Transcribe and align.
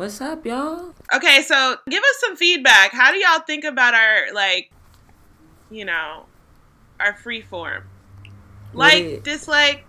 What's 0.00 0.18
up, 0.22 0.46
y'all? 0.46 0.94
Okay, 1.14 1.42
so 1.42 1.76
give 1.90 2.02
us 2.02 2.16
some 2.20 2.34
feedback. 2.34 2.90
How 2.92 3.12
do 3.12 3.18
y'all 3.18 3.40
think 3.40 3.64
about 3.64 3.92
our 3.92 4.32
like, 4.32 4.70
you 5.70 5.84
know, 5.84 6.24
our 6.98 7.12
free 7.18 7.42
form? 7.42 7.82
Like, 8.72 9.04
What 9.16 9.24
dislike. 9.24 9.84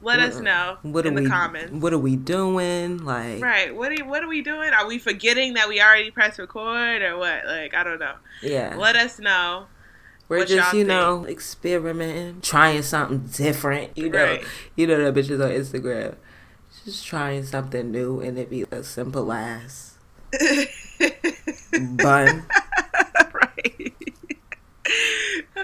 Let 0.00 0.20
us 0.20 0.38
know 0.38 0.76
What 0.82 1.04
in 1.04 1.14
are 1.14 1.16
the 1.16 1.22
we? 1.22 1.28
comments. 1.28 1.72
What 1.72 1.92
are 1.94 1.98
we 1.98 2.14
doing? 2.14 2.98
Like, 3.04 3.42
Right. 3.42 3.74
What 3.74 3.90
are 3.90 4.04
what 4.04 4.22
are 4.22 4.28
we 4.28 4.40
doing? 4.42 4.72
Are 4.72 4.86
we 4.86 4.98
forgetting 5.00 5.54
that 5.54 5.68
we 5.68 5.80
already 5.82 6.12
pressed 6.12 6.38
record 6.38 7.02
or 7.02 7.18
what? 7.18 7.44
Like, 7.44 7.74
I 7.74 7.82
don't 7.82 7.98
know. 7.98 8.14
yeah, 8.40 8.76
Let 8.78 8.94
us 8.94 9.18
know. 9.18 9.66
we're 10.28 10.38
what 10.38 10.46
just 10.48 10.72
you 10.74 10.84
know 10.84 11.26
experimenting, 11.26 12.40
trying 12.40 12.82
something 12.82 13.18
different. 13.32 13.98
You 13.98 14.10
know, 14.10 14.22
Right. 14.24 14.44
you 14.76 14.86
know 14.86 15.10
that 15.10 15.20
bitches 15.20 15.42
on 15.44 15.50
Instagram, 15.50 16.14
just 16.86 17.04
trying 17.06 17.44
something 17.44 17.90
new, 17.90 18.20
and 18.20 18.38
it 18.38 18.48
be 18.48 18.62
a 18.70 18.82
simple 18.82 19.30
ass 19.32 19.98
bun. 21.72 22.44
right. 23.32 23.92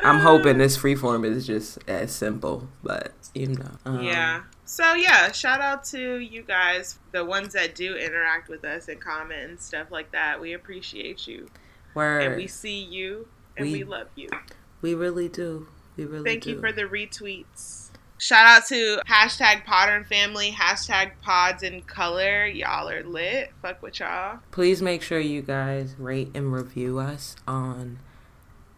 I'm 0.02 0.18
hoping 0.18 0.58
this 0.58 0.76
freeform 0.76 1.24
is 1.24 1.46
just 1.46 1.78
as 1.86 2.12
simple, 2.12 2.68
but 2.82 3.12
you 3.34 3.48
know, 3.48 3.70
um, 3.86 4.02
Yeah. 4.02 4.42
So 4.64 4.94
yeah, 4.94 5.30
shout 5.32 5.60
out 5.60 5.84
to 5.86 6.18
you 6.18 6.42
guys, 6.42 6.98
the 7.12 7.24
ones 7.24 7.52
that 7.52 7.74
do 7.74 7.94
interact 7.96 8.48
with 8.48 8.64
us 8.64 8.88
and 8.88 9.00
comment 9.00 9.50
and 9.50 9.60
stuff 9.60 9.90
like 9.90 10.10
that. 10.12 10.40
We 10.40 10.54
appreciate 10.54 11.26
you. 11.26 11.48
Where 11.94 12.20
And 12.20 12.36
we, 12.36 12.46
see 12.46 12.82
you 12.82 13.28
and 13.56 13.66
we, 13.66 13.72
We- 13.78 13.84
love 13.84 14.08
you. 14.16 14.28
We 14.80 14.94
really 14.94 15.28
do, 15.28 15.68
we 15.96 16.04
really 16.04 16.24
do. 16.24 16.24
Thank 16.24 16.42
do. 16.44 16.50
you 16.50 16.60
for 16.60 16.72
the 16.72 16.82
retweets. 16.82 17.81
Shout 18.22 18.46
out 18.46 18.68
to 18.68 19.00
hashtag 19.08 19.64
Potter 19.64 19.96
and 19.96 20.06
Family, 20.06 20.52
hashtag 20.52 21.10
Pods 21.22 21.64
in 21.64 21.82
Color. 21.82 22.46
Y'all 22.46 22.88
are 22.88 23.02
lit. 23.02 23.50
Fuck 23.60 23.82
with 23.82 23.98
y'all. 23.98 24.38
Please 24.52 24.80
make 24.80 25.02
sure 25.02 25.18
you 25.18 25.42
guys 25.42 25.96
rate 25.98 26.30
and 26.32 26.52
review 26.52 27.00
us 27.00 27.34
on 27.48 27.98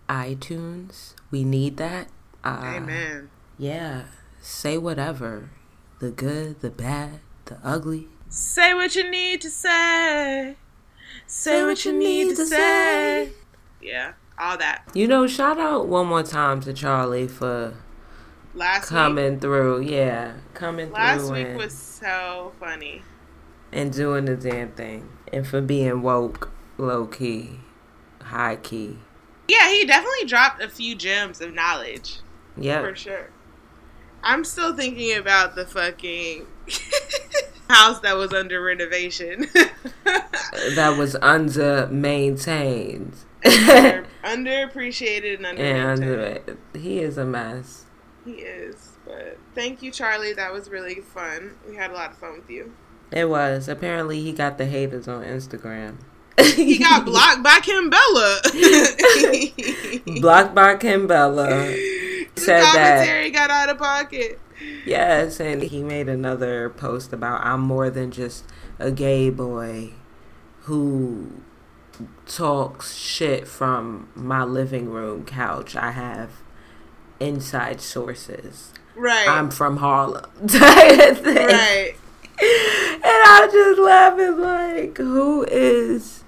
iTunes. 0.09 1.13
We 1.31 1.45
need 1.45 1.77
that. 1.77 2.09
Uh, 2.43 2.63
Amen. 2.77 3.29
Yeah. 3.59 4.05
Say 4.41 4.79
whatever. 4.79 5.51
The 5.99 6.11
good, 6.11 6.63
the 6.63 6.71
bad, 6.71 7.21
the 7.45 7.59
ugly. 7.63 8.09
Say 8.31 8.73
what 8.73 8.97
you 8.97 9.11
need 9.11 9.43
to 9.43 9.51
say. 9.51 10.57
Say 11.27 11.63
what 11.65 11.85
you 11.85 11.93
need 11.93 12.35
to 12.37 12.47
say. 12.47 13.29
Yeah, 13.83 14.15
all 14.39 14.57
that. 14.57 14.85
You 14.95 15.07
know, 15.07 15.27
shout 15.27 15.59
out 15.59 15.87
one 15.87 16.07
more 16.07 16.23
time 16.23 16.63
to 16.63 16.73
Charlie 16.73 17.29
for 17.29 17.75
Last 18.55 18.83
week, 18.83 18.89
coming 18.99 19.41
through. 19.41 19.81
Yeah. 19.83 20.35
Coming 20.55 20.93
last 20.93 21.21
through 21.23 21.29
Last 21.31 21.33
week 21.33 21.47
and, 21.49 21.57
was 21.59 21.73
so 21.75 22.53
funny. 22.61 23.03
and 23.73 23.93
doing 23.93 24.25
the 24.27 24.37
damn 24.37 24.71
thing. 24.73 25.09
And 25.33 25.47
for 25.47 25.61
being 25.61 26.03
woke, 26.03 26.51
low 26.79 27.07
key, 27.07 27.59
high 28.23 28.57
key. 28.57 28.99
Yeah, 29.49 29.69
he 29.71 29.85
definitely 29.85 30.27
dropped 30.27 30.63
a 30.63 30.69
few 30.69 30.95
gems 30.95 31.41
of 31.41 31.53
knowledge. 31.53 32.19
Yep. 32.57 32.83
For 32.85 32.95
sure. 32.95 33.31
I'm 34.23 34.45
still 34.45 34.75
thinking 34.75 35.17
about 35.19 35.55
the 35.57 35.67
fucking 35.67 36.47
house 37.69 38.01
that 38.01 38.17
was 38.17 38.33
under 38.33 38.63
renovation. 38.63 39.47
That 40.77 40.97
was 40.97 41.17
under 41.17 41.89
maintained. 41.89 43.17
Under- 43.45 44.07
underappreciated 44.25 45.37
and 45.39 45.47
under. 45.47 45.63
and 45.63 46.49
uh, 46.51 46.79
he 46.79 47.01
is 47.01 47.19
a 47.19 47.25
mess. 47.25 47.84
He 48.25 48.33
is. 48.33 48.93
But 49.05 49.39
thank 49.55 49.83
you, 49.83 49.91
Charlie. 49.91 50.33
That 50.33 50.53
was 50.53 50.69
really 50.71 50.97
fun. 51.01 51.57
We 51.69 51.77
had 51.77 51.91
a 51.91 51.95
lot 51.95 52.11
of 52.13 52.19
fun 52.19 52.35
with 52.39 52.49
you. 52.51 52.75
It 53.13 53.29
was. 53.29 53.69
Apparently, 53.69 54.21
he 54.23 54.33
got 54.33 54.57
the 54.59 54.67
haters 54.67 55.07
on 55.09 55.23
Instagram. 55.25 55.97
He 56.41 56.79
got 56.79 57.05
blocked 57.07 57.43
by 57.43 57.59
Kimbella. 57.61 58.41
blocked 60.21 60.55
by 60.55 60.75
Kimbella. 60.77 61.47
the 62.35 62.41
Said 62.41 62.61
that. 62.63 62.75
commentary 62.75 63.31
got 63.31 63.51
out 63.51 63.69
of 63.69 63.79
pocket. 63.79 64.41
Yes, 64.87 65.39
and 65.41 65.63
he 65.63 65.83
made 65.83 66.09
another 66.09 66.71
post 66.71 67.13
about 67.13 67.45
I'm 67.45 67.61
more 67.61 67.91
than 67.91 68.11
just 68.11 68.45
a 68.79 68.91
gay 68.91 69.29
boy 69.31 69.91
who 70.63 71.31
talks 72.27 72.97
shit 72.97 73.47
from 73.47 74.09
my 74.15 74.43
living 74.45 74.91
room 74.91 75.25
couch. 75.25 75.77
I 75.77 75.91
have 75.93 76.31
inside 77.25 77.81
sources. 77.81 78.73
Right. 78.97 79.29
I'm 79.29 79.51
from 79.51 79.79
Harlem. 79.79 80.25
type 80.47 81.11
of 81.11 81.19
thing. 81.19 81.37
right. 81.37 81.95
And 82.37 83.03
I 83.05 83.49
just 83.51 83.81
laughing 83.81 84.41
like, 84.41 84.97
who 84.99 85.45
is 85.45 86.25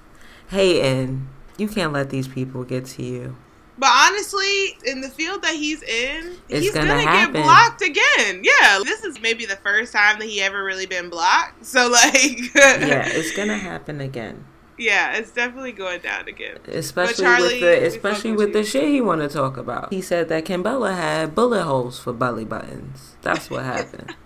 hating? 0.49 1.27
You 1.57 1.67
can't 1.67 1.93
let 1.93 2.09
these 2.09 2.27
people 2.27 2.63
get 2.63 2.85
to 2.85 3.03
you. 3.03 3.35
But 3.79 3.89
honestly, 3.93 4.77
in 4.85 5.01
the 5.01 5.09
field 5.09 5.43
that 5.43 5.53
he's 5.53 5.83
in, 5.83 6.35
It's 6.49 6.65
he's 6.65 6.73
gonna 6.73 6.87
gonna, 6.87 7.03
get 7.03 7.31
blocked 7.33 7.81
again. 7.81 8.43
Yeah, 8.43 8.79
this 8.83 9.03
is 9.03 9.21
maybe 9.21 9.45
the 9.45 9.55
first 9.57 9.93
time 9.93 10.17
that 10.19 10.27
he 10.27 10.41
ever 10.41 10.63
really 10.63 10.87
been 10.87 11.09
blocked. 11.09 11.63
So 11.65 11.87
like, 11.91 12.53
Yeah, 12.55 13.07
it's 13.07 13.35
gonna 13.35 13.57
happen 13.57 14.01
again. 14.01 14.45
Yeah, 14.77 15.15
it's 15.15 15.31
definitely 15.31 15.71
going 15.71 16.01
down 16.01 16.27
again. 16.27 16.57
Especially 16.67 17.23
Charlie, 17.23 17.43
with 17.47 17.59
the 17.61 17.85
especially 17.87 18.31
with 18.33 18.53
the 18.53 18.63
shit 18.63 18.85
he 18.85 19.01
want 19.01 19.21
to 19.21 19.27
talk 19.29 19.57
about. 19.57 19.91
He 19.91 20.01
said 20.01 20.29
that 20.29 20.45
Kimbella 20.45 20.95
had 20.95 21.33
bullet 21.35 21.63
holes 21.63 21.99
for 21.99 22.13
belly 22.13 22.45
buttons. 22.45 23.15
That's 23.21 23.49
what 23.49 23.63
happened. 23.75 24.15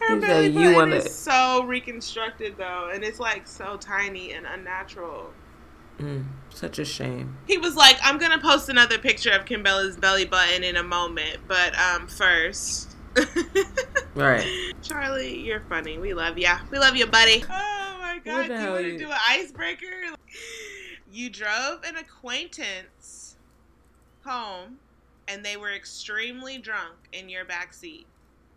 Her 0.00 0.14
He 0.16 0.20
said, 0.20 0.28
belly 0.28 0.46
"You 0.48 0.52
button 0.54 0.74
wanna-" 0.74 0.96
is 0.96 1.14
so 1.14 1.64
reconstructed 1.64 2.56
though, 2.56 2.90
and 2.92 3.02
it's 3.02 3.18
like 3.18 3.46
so 3.46 3.76
tiny 3.78 4.32
and 4.32 4.46
unnatural. 4.46 5.32
mm, 5.98 6.24
such 6.50 6.78
a 6.78 6.84
shame. 6.84 7.36
He 7.48 7.58
was 7.58 7.74
like, 7.74 7.96
"I'm 8.02 8.18
gonna 8.18 8.38
post 8.40 8.68
another 8.68 8.98
picture 8.98 9.32
of 9.32 9.44
Kimbella's 9.46 9.96
belly 9.96 10.24
button 10.26 10.62
in 10.62 10.76
a 10.76 10.82
moment, 10.82 11.38
but 11.48 11.76
um, 11.78 12.06
first. 12.06 12.92
Right. 14.14 14.46
Charlie, 14.82 15.38
you're 15.40 15.60
funny. 15.68 15.98
We 15.98 16.14
love 16.14 16.38
ya. 16.38 16.58
We 16.70 16.78
love 16.78 16.96
you, 16.96 17.06
buddy. 17.06 17.44
Oh 17.50 17.95
my 18.16 18.22
god, 18.24 18.46
do 18.48 18.54
you 18.54 18.70
want 18.70 18.84
to 18.84 18.98
do 18.98 19.10
an 19.10 19.18
icebreaker? 19.28 19.86
You 21.12 21.30
drove 21.30 21.82
an 21.84 21.96
acquaintance 21.96 23.36
home, 24.24 24.78
and 25.28 25.44
they 25.44 25.56
were 25.56 25.72
extremely 25.72 26.58
drunk 26.58 26.94
in 27.12 27.28
your 27.28 27.44
back 27.44 27.72
seat, 27.72 28.06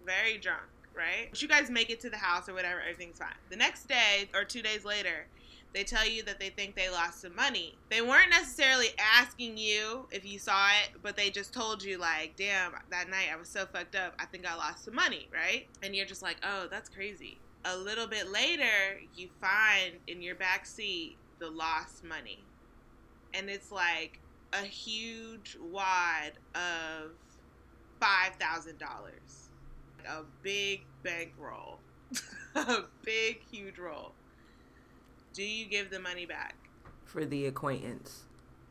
very 0.06 0.38
drunk, 0.38 0.64
right? 0.96 1.28
But 1.30 1.42
you 1.42 1.48
guys 1.48 1.70
make 1.70 1.90
it 1.90 2.00
to 2.02 2.10
the 2.10 2.18
house 2.18 2.50
or 2.50 2.54
whatever, 2.54 2.82
everything's 2.82 3.20
fine. 3.20 3.30
The 3.50 3.56
next 3.56 3.88
day 3.88 4.30
or 4.34 4.44
two 4.44 4.62
days 4.62 4.86
later, 4.86 5.28
they 5.72 5.84
tell 5.84 6.08
you 6.08 6.24
that 6.24 6.40
they 6.40 6.50
think 6.50 6.76
they 6.76 6.90
lost 6.90 7.22
some 7.22 7.36
money. 7.36 7.76
They 7.90 8.02
weren't 8.02 8.32
necessarily 8.32 8.88
asking 8.98 9.58
you 9.58 10.08
if 10.12 10.26
you 10.26 10.40
saw 10.40 10.70
it, 10.84 11.00
but 11.04 11.16
they 11.16 11.30
just 11.30 11.54
told 11.54 11.84
you, 11.84 12.00
like, 12.00 12.34
damn, 12.36 12.72
that 12.90 13.10
night 13.10 13.28
I 13.32 13.36
was 13.36 13.50
so 13.50 13.68
fucked 13.68 13.96
up, 13.96 14.16
I 14.18 14.26
think 14.26 14.50
I 14.50 14.56
lost 14.56 14.86
some 14.86 14.96
money, 14.96 15.28
right? 15.32 15.68
And 15.84 15.96
you're 15.96 16.08
just 16.08 16.24
like, 16.24 16.38
oh, 16.44 16.68
that's 16.72 16.90
crazy. 16.90 17.38
A 17.66 17.76
little 17.76 18.08
bit 18.08 18.32
later, 18.32 19.02
you 19.16 19.30
find 19.42 19.96
in 20.08 20.22
your 20.22 20.36
back 20.36 20.66
seat 20.66 21.18
the 21.40 21.50
lost 21.50 22.04
money. 22.04 22.44
And 23.34 23.50
it's 23.50 23.72
like 23.72 24.20
a 24.54 24.64
huge 24.64 25.58
wad 25.62 26.34
of 26.56 27.12
$5,000. 28.02 28.82
A 30.08 30.22
big 30.42 30.82
bankroll. 31.04 31.80
a 32.56 32.84
big, 33.04 33.42
huge 33.52 33.78
roll. 33.78 34.14
Do 35.34 35.44
you 35.44 35.66
give 35.66 35.90
the 35.90 36.00
money 36.00 36.26
back? 36.26 36.56
For 37.06 37.26
the 37.26 37.46
acquaintance. 37.48 38.24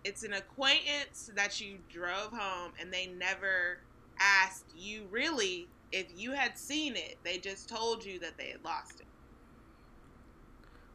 It's 0.04 0.24
an 0.24 0.32
acquaintance 0.32 1.30
that 1.34 1.60
you 1.60 1.78
drove 1.90 2.32
home 2.32 2.72
and 2.80 2.92
they 2.92 3.06
never 3.06 3.78
asked 4.18 4.72
you 4.76 5.06
really 5.10 5.68
if 5.92 6.06
you 6.16 6.32
had 6.32 6.58
seen 6.58 6.96
it. 6.96 7.16
They 7.24 7.38
just 7.38 7.68
told 7.68 8.04
you 8.04 8.18
that 8.20 8.36
they 8.38 8.48
had 8.50 8.64
lost 8.64 9.00
it. 9.00 9.06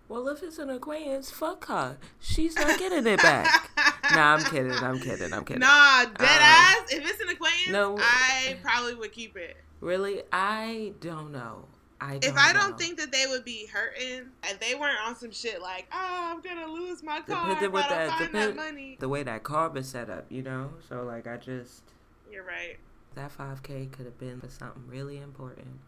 Well, 0.09 0.27
if 0.27 0.43
it's 0.43 0.59
an 0.59 0.69
acquaintance, 0.69 1.31
fuck 1.31 1.65
her. 1.67 1.97
She's 2.19 2.55
not 2.55 2.77
getting 2.77 3.07
it 3.07 3.21
back. 3.21 3.69
nah, 4.13 4.35
I'm 4.35 4.43
kidding. 4.43 4.71
I'm 4.71 4.99
kidding. 4.99 5.33
I'm 5.33 5.45
kidding. 5.45 5.61
Nah, 5.61 6.03
dead 6.05 6.11
Um, 6.13 6.19
ass. 6.41 6.91
If 6.93 7.09
it's 7.09 7.21
an 7.21 7.29
acquaintance, 7.29 7.69
no. 7.71 7.97
I 7.99 8.57
probably 8.61 8.95
would 8.95 9.11
keep 9.13 9.37
it. 9.37 9.55
Really, 9.79 10.21
I 10.31 10.93
don't 10.99 11.31
know. 11.31 11.65
I 11.99 12.17
don't 12.17 12.25
If 12.25 12.33
I 12.37 12.51
know. 12.51 12.59
don't 12.59 12.77
think 12.77 12.99
that 12.99 13.11
they 13.13 13.25
would 13.27 13.45
be 13.45 13.65
hurting, 13.67 14.27
and 14.47 14.59
they 14.59 14.75
weren't 14.75 14.99
on 15.05 15.15
some 15.15 15.31
shit 15.31 15.61
like, 15.61 15.87
oh, 15.93 15.97
I'm 16.35 16.41
gonna 16.41 16.67
lose 16.71 17.01
my 17.01 17.21
car 17.21 17.47
Depending 17.49 17.69
if 17.69 17.85
I 17.85 17.89
don't 17.89 17.89
that- 18.07 18.19
find 18.19 18.33
that 18.35 18.55
money. 18.57 18.97
the 18.99 19.07
way 19.09 19.23
that 19.23 19.43
car 19.43 19.69
was 19.69 19.87
set 19.87 20.09
up, 20.09 20.25
you 20.29 20.41
know. 20.41 20.71
So 20.89 21.03
like, 21.03 21.27
I 21.27 21.37
just 21.37 21.81
You're 22.29 22.43
right. 22.43 22.77
That 23.15 23.35
5K 23.35 23.91
could 23.91 24.05
have 24.05 24.19
been 24.19 24.39
for 24.39 24.49
something 24.49 24.83
really 24.87 25.17
important, 25.19 25.79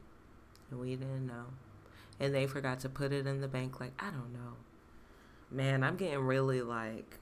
and 0.72 0.80
we 0.80 0.96
didn't 0.96 1.28
know, 1.28 1.46
and 2.20 2.34
they 2.34 2.48
forgot 2.48 2.80
to 2.82 2.90
put 2.90 3.12
it 3.12 3.28
in 3.28 3.42
the 3.42 3.48
bank. 3.48 3.80
Like 3.80 3.94
I 4.00 4.12
don't 4.12 4.34
know, 4.34 4.54
man. 5.52 5.84
I'm 5.84 5.96
getting 5.96 6.20
really 6.20 6.62
like 6.62 7.20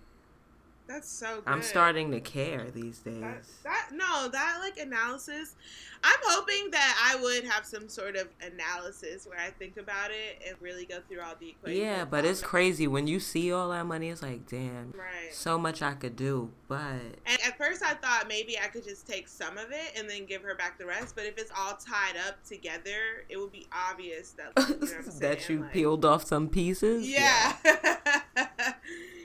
That's 0.94 1.10
so 1.10 1.38
good. 1.38 1.44
I'm 1.48 1.64
starting 1.64 2.12
to 2.12 2.20
care 2.20 2.68
these 2.72 3.00
days. 3.00 3.20
That, 3.20 3.44
that 3.64 3.90
no, 3.94 4.30
that 4.30 4.58
like 4.62 4.78
analysis. 4.78 5.56
I'm 6.04 6.20
hoping 6.24 6.70
that 6.70 7.12
I 7.12 7.20
would 7.20 7.46
have 7.46 7.66
some 7.66 7.90
sort 7.90 8.16
of 8.16 8.28
analysis 8.42 9.26
where 9.26 9.40
I 9.40 9.50
think 9.50 9.78
about 9.78 10.12
it 10.12 10.44
and 10.48 10.56
really 10.62 10.86
go 10.86 11.00
through 11.08 11.22
all 11.22 11.34
the 11.40 11.50
equations. 11.50 11.80
Yeah, 11.82 12.06
but 12.06 12.26
it's 12.26 12.42
crazy 12.42 12.86
when 12.88 13.08
you 13.08 13.20
see 13.20 13.52
all 13.52 13.70
that 13.70 13.88
money. 13.88 14.10
It's 14.10 14.22
like, 14.22 14.48
damn, 14.48 14.92
right. 14.92 15.32
so 15.32 15.58
much 15.58 15.82
I 15.82 15.94
could 15.94 16.16
do, 16.16 16.52
but 16.68 17.02
And 17.26 17.40
at 17.44 17.58
first, 17.58 17.82
I 17.82 17.94
thought 17.96 18.26
maybe 18.28 18.60
I 18.60 18.68
could 18.68 18.84
just 18.84 19.08
take 19.08 19.28
some 19.28 19.58
of 19.58 19.72
it 19.72 19.98
and 19.98 20.08
then 20.08 20.26
give 20.26 20.44
her 20.44 20.54
back 20.54 20.78
the 20.78 20.86
rest. 20.86 21.16
But 21.16 21.26
if 21.26 21.40
it's 21.40 21.52
all 21.58 21.76
tied 21.76 22.18
up 22.28 22.44
together, 22.44 23.26
it 23.30 23.38
would 23.38 23.52
be 23.52 23.66
obvious 23.72 24.32
that 24.34 24.52
you 24.70 24.80
know 24.80 25.02
that 25.22 25.50
you 25.50 25.62
Like- 25.62 25.74
peeled 25.74 26.06
off 26.06 26.26
some 26.26 26.50
pieces. 26.50 27.10
Yeah. 27.10 27.54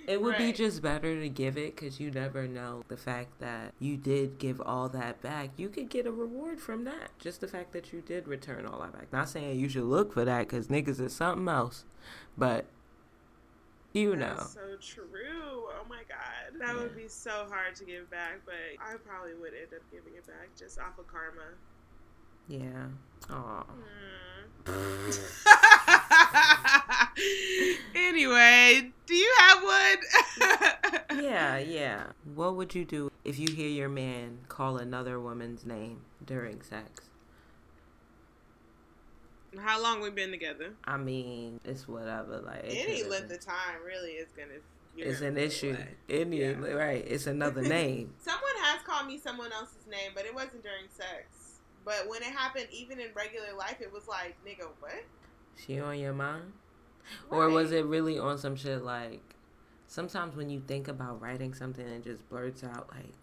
It 0.08 0.22
would 0.22 0.38
be 0.38 0.52
just 0.54 0.80
better 0.80 1.20
to 1.20 1.28
give 1.28 1.58
it 1.58 1.76
because 1.76 2.00
you 2.00 2.10
never 2.10 2.48
know 2.48 2.82
the 2.88 2.96
fact 2.96 3.40
that 3.40 3.74
you 3.78 3.98
did 3.98 4.38
give 4.38 4.58
all 4.58 4.88
that 4.88 5.20
back. 5.20 5.50
You 5.58 5.68
could 5.68 5.90
get 5.90 6.06
a 6.06 6.10
reward 6.10 6.60
from 6.60 6.84
that. 6.84 7.10
Just 7.18 7.42
the 7.42 7.46
fact 7.46 7.74
that 7.74 7.92
you 7.92 8.00
did 8.00 8.26
return 8.26 8.64
all 8.64 8.80
that 8.80 8.94
back. 8.94 9.12
Not 9.12 9.28
saying 9.28 9.60
you 9.60 9.68
should 9.68 9.84
look 9.84 10.14
for 10.14 10.24
that 10.24 10.48
because 10.48 10.68
niggas 10.68 10.98
is 10.98 11.12
something 11.14 11.46
else, 11.46 11.84
but 12.38 12.64
you 13.92 14.16
know. 14.16 14.34
That's 14.38 14.54
so 14.54 14.76
true. 14.80 15.66
Oh 15.68 15.84
my 15.90 16.00
god, 16.08 16.58
that 16.58 16.74
would 16.74 16.96
be 16.96 17.08
so 17.08 17.46
hard 17.50 17.74
to 17.74 17.84
give 17.84 18.10
back, 18.10 18.40
but 18.46 18.54
I 18.80 18.94
probably 19.06 19.34
would 19.34 19.52
end 19.52 19.74
up 19.76 19.82
giving 19.92 20.14
it 20.14 20.26
back 20.26 20.48
just 20.58 20.78
off 20.78 20.98
of 20.98 21.06
karma. 21.06 21.52
Yeah. 22.48 22.86
Aw. 23.28 23.64
Mm. 24.64 25.94
anyway, 27.94 28.90
do 29.06 29.14
you 29.14 29.34
have 29.38 29.62
one? 29.62 29.96
Yeah, 31.22 31.58
yeah. 31.58 32.04
What 32.34 32.54
would 32.56 32.74
you 32.74 32.84
do 32.84 33.10
if 33.24 33.38
you 33.40 33.48
hear 33.52 33.68
your 33.68 33.88
man 33.88 34.38
call 34.48 34.76
another 34.76 35.18
woman's 35.18 35.66
name 35.66 36.02
during 36.24 36.62
sex? 36.62 37.02
How 39.58 39.82
long 39.82 40.00
we 40.00 40.10
been 40.10 40.30
together? 40.30 40.74
I 40.84 40.96
mean, 40.96 41.58
it's 41.64 41.88
whatever. 41.88 42.40
Like 42.40 42.64
it 42.64 42.86
Any 42.88 43.02
length 43.02 43.32
of 43.32 43.40
time 43.40 43.82
really 43.84 44.12
is 44.12 44.28
gonna. 44.36 44.60
It's 44.96 45.20
gonna 45.20 45.32
an 45.32 45.38
issue. 45.38 45.76
Any 46.08 46.40
Yeah. 46.40 46.52
right? 46.52 47.04
It's 47.06 47.26
another 47.26 47.62
name. 47.78 48.12
Someone 48.18 48.56
has 48.62 48.80
called 48.82 49.06
me 49.08 49.18
someone 49.18 49.52
else's 49.52 49.86
name, 49.90 50.12
but 50.14 50.24
it 50.24 50.34
wasn't 50.34 50.62
during 50.62 50.84
sex. 50.90 51.58
But 51.84 52.06
when 52.08 52.22
it 52.22 52.32
happened, 52.32 52.66
even 52.70 53.00
in 53.00 53.08
regular 53.14 53.54
life, 53.56 53.78
it 53.80 53.92
was 53.92 54.06
like, 54.06 54.36
nigga, 54.46 54.68
what? 54.80 55.02
She 55.66 55.80
on 55.80 55.98
your 55.98 56.12
mind? 56.12 56.52
Or 57.30 57.48
was 57.48 57.72
it 57.72 57.84
really 57.86 58.18
on 58.18 58.38
some 58.38 58.56
shit 58.56 58.82
like 58.82 59.22
sometimes 59.86 60.36
when 60.36 60.50
you 60.50 60.62
think 60.66 60.88
about 60.88 61.20
writing 61.20 61.54
something 61.54 61.84
and 61.84 61.94
it 61.94 62.04
just 62.04 62.28
blurts 62.28 62.62
out 62.62 62.88
like 62.94 63.14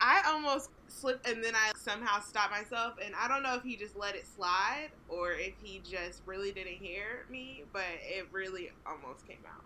I 0.00 0.22
almost 0.26 0.70
slipped 0.88 1.28
and 1.28 1.44
then 1.44 1.54
I 1.54 1.72
somehow 1.76 2.20
stopped 2.20 2.52
myself. 2.52 2.94
And 3.04 3.14
I 3.14 3.28
don't 3.28 3.42
know 3.42 3.54
if 3.54 3.62
he 3.62 3.76
just 3.76 3.96
let 3.96 4.14
it 4.14 4.26
slide 4.26 4.88
or 5.08 5.32
if 5.32 5.52
he 5.62 5.82
just 5.84 6.22
really 6.24 6.52
didn't 6.52 6.74
hear 6.74 7.26
me, 7.30 7.64
but 7.72 7.84
it 8.02 8.26
really 8.32 8.70
almost 8.86 9.26
came 9.26 9.44
out. 9.46 9.62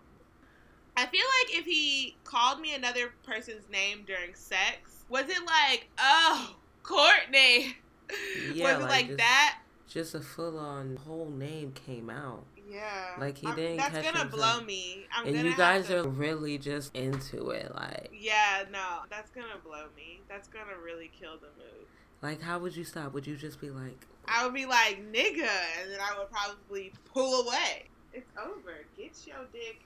I 0.97 1.05
feel 1.05 1.25
like 1.41 1.57
if 1.57 1.65
he 1.65 2.15
called 2.23 2.59
me 2.59 2.73
another 2.73 3.13
person's 3.23 3.69
name 3.69 4.03
during 4.05 4.33
sex, 4.33 5.05
was 5.09 5.29
it 5.29 5.45
like, 5.45 5.87
oh, 5.99 6.55
Courtney? 6.83 7.77
Yeah, 8.53 8.75
was 8.75 8.83
it 8.85 8.87
like 8.87 9.07
like 9.07 9.17
that? 9.17 9.59
Just 9.87 10.15
a 10.15 10.19
full 10.21 10.57
on 10.57 10.97
whole 11.05 11.29
name 11.29 11.71
came 11.73 12.09
out. 12.09 12.43
Yeah. 12.69 13.11
Like, 13.19 13.37
he 13.37 13.47
I'm- 13.47 13.55
didn't 13.55 13.77
That's 13.77 13.93
gonna 13.93 14.05
himself. 14.19 14.31
blow 14.31 14.61
me. 14.65 15.05
I'm 15.13 15.27
and 15.27 15.37
you 15.45 15.55
guys 15.55 15.87
have 15.89 16.05
are 16.05 16.09
really 16.09 16.57
just 16.57 16.95
into 16.95 17.51
it. 17.51 17.73
Like 17.75 18.09
Yeah, 18.19 18.63
no, 18.71 19.01
that's 19.09 19.29
gonna 19.31 19.57
blow 19.63 19.85
me. 19.95 20.21
That's 20.27 20.47
gonna 20.47 20.77
really 20.83 21.11
kill 21.19 21.37
the 21.37 21.47
mood. 21.57 21.85
like 22.21 22.41
how 22.41 22.57
would 22.59 22.75
you 22.75 22.83
stop? 22.83 23.13
Would 23.13 23.27
you 23.27 23.35
just 23.37 23.61
be 23.61 23.69
like 23.69 24.05
I 24.27 24.43
would 24.43 24.55
be 24.55 24.65
like, 24.65 24.99
nigga, 25.13 25.47
and 25.79 25.91
then 25.91 25.99
I 26.01 26.17
would 26.17 26.31
probably 26.31 26.91
pull 27.13 27.47
away. 27.47 27.85
It's 28.11 28.31
over. 28.43 28.83
Get 28.97 29.13
your 29.27 29.45
dick 29.53 29.81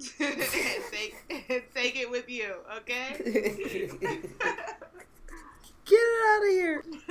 and 0.18 0.82
take 0.90 1.14
and 1.50 1.62
take 1.74 1.96
it 1.96 2.10
with 2.10 2.30
you, 2.30 2.54
okay? 2.78 3.90
Get 5.90 5.98
it 5.98 6.22
out 6.28 6.42
of 6.44 6.48
here. 6.50 6.84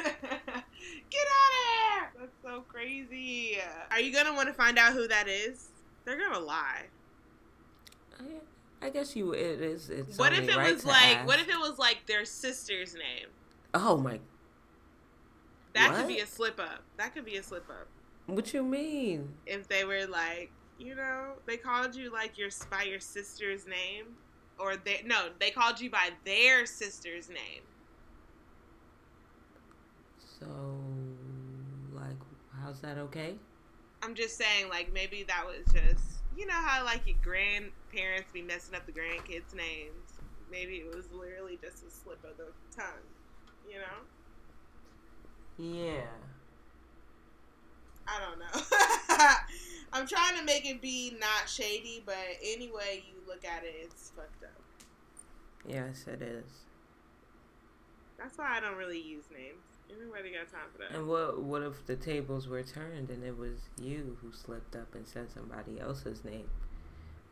Get 1.09 1.27
out 1.27 1.51
of 1.51 1.65
here! 1.67 2.11
That's 2.19 2.31
so 2.41 2.61
crazy. 2.61 3.57
Are 3.91 3.99
you 3.99 4.13
gonna 4.13 4.33
want 4.33 4.47
to 4.47 4.53
find 4.53 4.79
out 4.79 4.93
who 4.93 5.05
that 5.09 5.27
is? 5.27 5.67
They're 6.05 6.17
gonna 6.17 6.39
lie. 6.39 6.83
I, 8.19 8.85
I 8.87 8.89
guess 8.89 9.15
you 9.17 9.33
it 9.33 9.61
is 9.61 9.89
it's 9.89 10.17
what 10.17 10.31
if 10.33 10.47
it 10.47 10.55
right 10.55 10.73
was 10.73 10.83
to 10.83 10.87
like? 10.87 11.27
What 11.27 11.39
if 11.39 11.49
it 11.49 11.59
was 11.59 11.77
like 11.77 12.05
their 12.07 12.23
sister's 12.23 12.93
name? 12.93 13.27
Oh 13.73 13.97
my 13.97 14.19
That 15.73 15.91
What? 15.91 15.99
could 15.99 16.07
be 16.07 16.19
a 16.19 16.25
slip 16.25 16.59
up. 16.59 16.83
That 16.97 17.13
could 17.13 17.25
be 17.25 17.35
a 17.35 17.43
slip 17.43 17.69
up. 17.69 17.87
what 18.27 18.53
you 18.53 18.63
mean? 18.63 19.33
If 19.45 19.67
they 19.67 19.83
were 19.83 20.05
like, 20.07 20.51
you 20.77 20.95
know, 20.95 21.33
they 21.45 21.57
called 21.57 21.95
you 21.95 22.11
like 22.13 22.37
your 22.37 22.49
by 22.71 22.83
your 22.83 23.01
sister's 23.01 23.67
name, 23.67 24.05
or 24.57 24.77
they 24.77 25.03
no, 25.05 25.27
they 25.39 25.51
called 25.51 25.81
you 25.81 25.89
by 25.89 26.11
their 26.23 26.65
sister's 26.65 27.27
name. 27.29 27.61
So 30.39 30.47
like 31.93 32.17
how's 32.61 32.79
that 32.81 32.97
okay? 32.97 33.35
I'm 34.01 34.15
just 34.15 34.37
saying, 34.37 34.69
like 34.69 34.93
maybe 34.93 35.23
that 35.23 35.45
was 35.45 35.65
just, 35.73 36.21
you 36.37 36.45
know 36.45 36.53
how 36.53 36.85
like 36.85 37.01
your 37.05 37.17
grandparents 37.21 38.31
be 38.31 38.41
messing 38.41 38.75
up 38.75 38.85
the 38.85 38.91
grandkids' 38.91 39.53
names. 39.53 40.13
Maybe 40.51 40.77
it 40.77 40.95
was 40.95 41.05
literally 41.11 41.59
just 41.61 41.83
a 41.85 41.91
slip 41.91 42.23
of 42.23 42.37
the 42.37 42.45
tongue, 42.75 43.05
you 43.69 43.77
know. 43.77 43.99
Yeah. 45.57 46.05
I 48.07 48.19
don't 48.19 48.39
know. 48.39 49.27
I'm 49.93 50.07
trying 50.07 50.37
to 50.37 50.43
make 50.43 50.65
it 50.65 50.81
be 50.81 51.15
not 51.19 51.49
shady, 51.49 52.01
but 52.05 52.15
anyway 52.43 53.03
you 53.07 53.15
look 53.27 53.43
at 53.45 53.63
it, 53.63 53.75
it's 53.83 54.11
fucked 54.15 54.43
up. 54.43 54.61
Yes, 55.67 56.05
it 56.07 56.21
is. 56.21 56.45
That's 58.17 58.37
why 58.37 58.57
I 58.57 58.59
don't 58.59 58.77
really 58.77 59.01
use 59.01 59.25
names. 59.31 59.68
Anybody 59.91 60.31
got 60.31 60.51
time 60.51 60.69
for 60.71 60.77
that? 60.79 60.91
And 60.91 61.07
what 61.07 61.41
what 61.41 61.63
if 61.63 61.85
the 61.85 61.95
tables 61.95 62.47
were 62.47 62.63
turned 62.63 63.09
and 63.09 63.23
it 63.23 63.37
was 63.37 63.59
you 63.81 64.17
who 64.21 64.31
slipped 64.31 64.75
up 64.75 64.93
and 64.93 65.07
said 65.07 65.31
somebody 65.31 65.79
else's 65.79 66.23
name? 66.23 66.49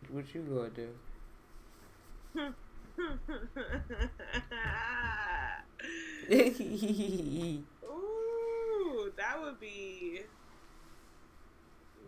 What 0.10 0.34
you 0.34 0.42
gonna 0.42 0.70
do? 0.70 0.90
Ooh, 7.86 9.12
that 9.16 9.40
would 9.42 9.60
be 9.60 10.22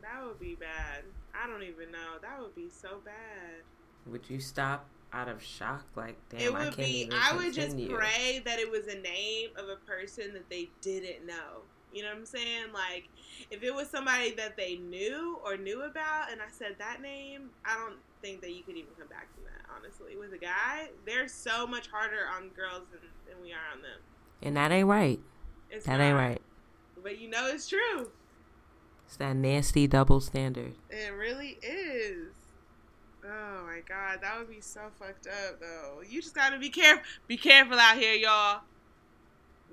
that 0.02 0.26
would 0.26 0.40
be 0.40 0.56
bad. 0.56 1.04
I 1.34 1.48
don't 1.48 1.64
even 1.64 1.92
know. 1.92 2.18
That 2.22 2.42
would 2.42 2.56
be 2.56 2.70
so 2.70 3.00
bad. 3.06 3.64
would 4.08 4.30
you 4.30 4.40
stop 4.40 4.88
out 5.14 5.28
of 5.28 5.42
shock? 5.44 5.86
Like, 5.96 6.18
damn, 6.30 6.42
it 6.42 6.48
I 6.48 6.66
would 6.66 6.76
can't 6.76 6.78
be. 6.78 7.02
even 7.02 7.14
I 7.14 7.36
would 7.36 7.54
just 7.54 7.78
pray 7.90 8.42
that 8.46 8.60
it 8.60 8.70
was 8.70 8.88
a 8.88 9.00
name 9.00 9.50
of 9.56 9.70
a 9.70 9.76
person 9.86 10.34
that 10.34 10.50
they 10.50 10.70
didn't 10.82 11.26
know. 11.26 11.64
You 11.94 12.04
know 12.04 12.10
what 12.10 12.18
I'm 12.18 12.26
saying? 12.26 12.72
Like, 12.74 13.10
if 13.50 13.64
it 13.64 13.74
was 13.74 13.90
somebody 13.90 14.32
that 14.36 14.56
they 14.56 14.76
knew 14.76 15.40
or 15.44 15.58
knew 15.58 15.82
about, 15.82 16.32
and 16.32 16.40
I 16.40 16.50
said 16.52 16.76
that 16.78 17.02
name, 17.02 17.50
I 17.66 17.76
don't 17.76 17.98
think 18.22 18.42
that 18.42 18.52
you 18.54 18.62
could 18.64 18.76
even 18.78 18.92
come 18.98 19.08
back 19.08 19.28
from 19.34 19.46
that. 19.46 19.66
Honestly, 19.76 20.16
with 20.18 20.34
a 20.34 20.38
guy, 20.38 20.90
they're 21.06 21.28
so 21.28 21.66
much 21.66 21.88
harder 21.88 22.28
on 22.36 22.50
girls 22.50 22.84
than, 22.92 23.02
than 23.28 23.42
we 23.42 23.52
are 23.54 23.74
on 23.74 23.82
them. 23.82 24.00
And 24.44 24.56
that 24.58 24.72
ain't 24.72 24.88
right. 24.88 25.20
It's 25.72 25.86
That 25.86 26.00
ain't 26.00 26.16
right. 26.16 26.42
But 27.02 27.20
you 27.20 27.30
know 27.30 27.48
it's 27.48 27.68
true. 27.68 28.12
It's 29.08 29.16
that 29.18 29.36
nasty 29.36 29.88
double 29.88 30.20
standard. 30.20 30.74
It 30.90 31.12
really 31.14 31.58
is. 31.64 32.28
Oh 33.26 33.66
my 33.66 33.82
god, 33.88 34.20
that 34.22 34.38
would 34.38 34.50
be 34.50 34.62
so 34.62 34.82
fucked 34.98 35.28
up 35.28 35.60
though. 35.60 36.02
You 36.08 36.22
just 36.22 36.36
gotta 36.36 36.58
be 36.58 36.70
careful. 36.70 37.04
Be 37.28 37.38
careful 37.38 37.78
out 37.78 37.98
here, 37.98 38.16
y'all. 38.16 38.62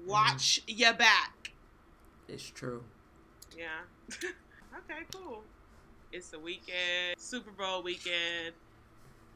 Watch 0.04 0.62
mm. 0.66 0.78
your 0.78 0.94
back. 0.94 1.52
It's 2.28 2.50
true. 2.50 2.82
Yeah. 3.56 3.66
okay, 4.10 5.02
cool. 5.14 5.42
It's 6.12 6.30
the 6.30 6.38
weekend, 6.38 7.18
Super 7.18 7.50
Bowl 7.50 7.82
weekend. 7.82 8.54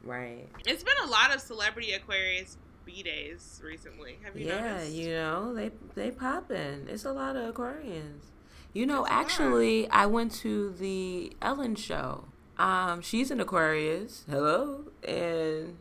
Right. 0.02 0.48
It's 0.66 0.82
been 0.82 0.94
a 1.04 1.06
lot 1.06 1.34
of 1.34 1.40
celebrity 1.40 1.92
Aquarius 1.92 2.56
B 2.84 3.02
days 3.02 3.60
recently. 3.62 4.18
Have 4.24 4.36
you 4.36 4.46
noticed? 4.46 4.64
yeah, 4.64 4.74
noticed? 4.74 4.92
you 4.92 5.10
know 5.10 5.54
they 5.54 5.70
they 5.94 6.10
popping. 6.10 6.86
It's 6.88 7.04
a 7.04 7.12
lot 7.12 7.36
of 7.36 7.54
Aquarians. 7.54 8.24
You 8.72 8.86
know, 8.86 9.02
lot. 9.02 9.10
actually, 9.10 9.88
I 9.90 10.06
went 10.06 10.32
to 10.36 10.70
the 10.70 11.32
Ellen 11.42 11.74
show. 11.74 12.24
Um, 12.60 13.00
she's 13.00 13.30
an 13.30 13.40
Aquarius. 13.40 14.24
Hello, 14.28 14.84
and 15.02 15.78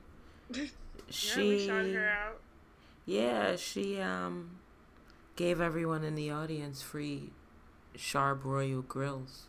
yeah, 0.55 0.65
she 1.09 1.67
we 1.67 1.67
her 1.67 2.07
out. 2.07 2.39
Yeah, 3.05 3.57
she 3.57 3.99
um 3.99 4.59
gave 5.35 5.59
everyone 5.59 6.05
in 6.05 6.15
the 6.15 6.31
audience 6.31 6.81
free 6.81 7.31
Char-Broil 7.97 8.83
grills. 8.83 9.47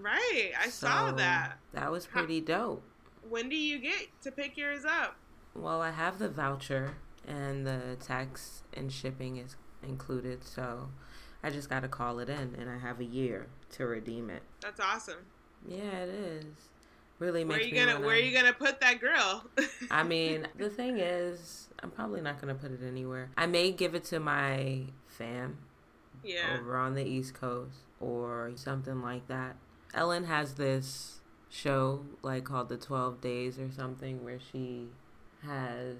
Right, 0.00 0.52
I 0.56 0.68
saw 0.68 1.10
that. 1.10 1.58
That 1.72 1.90
was 1.90 2.06
pretty 2.06 2.40
dope. 2.40 2.84
When 3.28 3.48
do 3.48 3.56
you 3.56 3.80
get 3.80 4.06
to 4.22 4.30
pick 4.30 4.56
yours 4.56 4.84
up? 4.84 5.16
Well, 5.56 5.82
I 5.82 5.90
have 5.90 6.20
the 6.20 6.28
voucher 6.28 6.94
and 7.26 7.66
the 7.66 7.96
tax 8.00 8.62
and 8.72 8.92
shipping 8.92 9.38
is 9.38 9.56
included, 9.82 10.44
so 10.44 10.90
I 11.42 11.50
just 11.50 11.68
got 11.68 11.80
to 11.80 11.88
call 11.88 12.20
it 12.20 12.28
in 12.28 12.54
and 12.56 12.70
I 12.70 12.78
have 12.78 13.00
a 13.00 13.04
year 13.04 13.46
to 13.72 13.86
redeem 13.86 14.30
it. 14.30 14.42
That's 14.60 14.78
awesome. 14.78 15.26
Yeah, 15.68 16.02
it 16.02 16.08
is. 16.08 16.44
Really 17.18 17.44
Where 17.44 17.58
makes 17.58 17.70
you 17.70 17.74
me 17.74 17.86
gonna 17.86 18.00
Where 18.04 18.16
you 18.16 18.36
gonna 18.36 18.52
put 18.52 18.80
that 18.80 19.00
grill? 19.00 19.44
I 19.90 20.02
mean, 20.02 20.48
the 20.58 20.68
thing 20.68 20.98
is, 20.98 21.68
I'm 21.84 21.90
probably 21.90 22.22
not 22.22 22.40
going 22.40 22.54
to 22.54 22.60
put 22.60 22.72
it 22.72 22.80
anywhere. 22.86 23.28
I 23.36 23.44
may 23.46 23.70
give 23.70 23.94
it 23.94 24.04
to 24.04 24.18
my 24.18 24.84
fam 25.06 25.58
yeah. 26.24 26.56
over 26.58 26.76
on 26.76 26.94
the 26.94 27.04
East 27.04 27.34
Coast 27.34 27.76
or 28.00 28.52
something 28.54 29.02
like 29.02 29.28
that. 29.28 29.56
Ellen 29.92 30.24
has 30.24 30.54
this 30.54 31.20
show 31.50 32.06
like 32.22 32.44
called 32.44 32.70
the 32.70 32.78
12 32.78 33.20
Days 33.20 33.58
or 33.58 33.70
something 33.70 34.24
where 34.24 34.40
she 34.50 34.88
has 35.44 35.96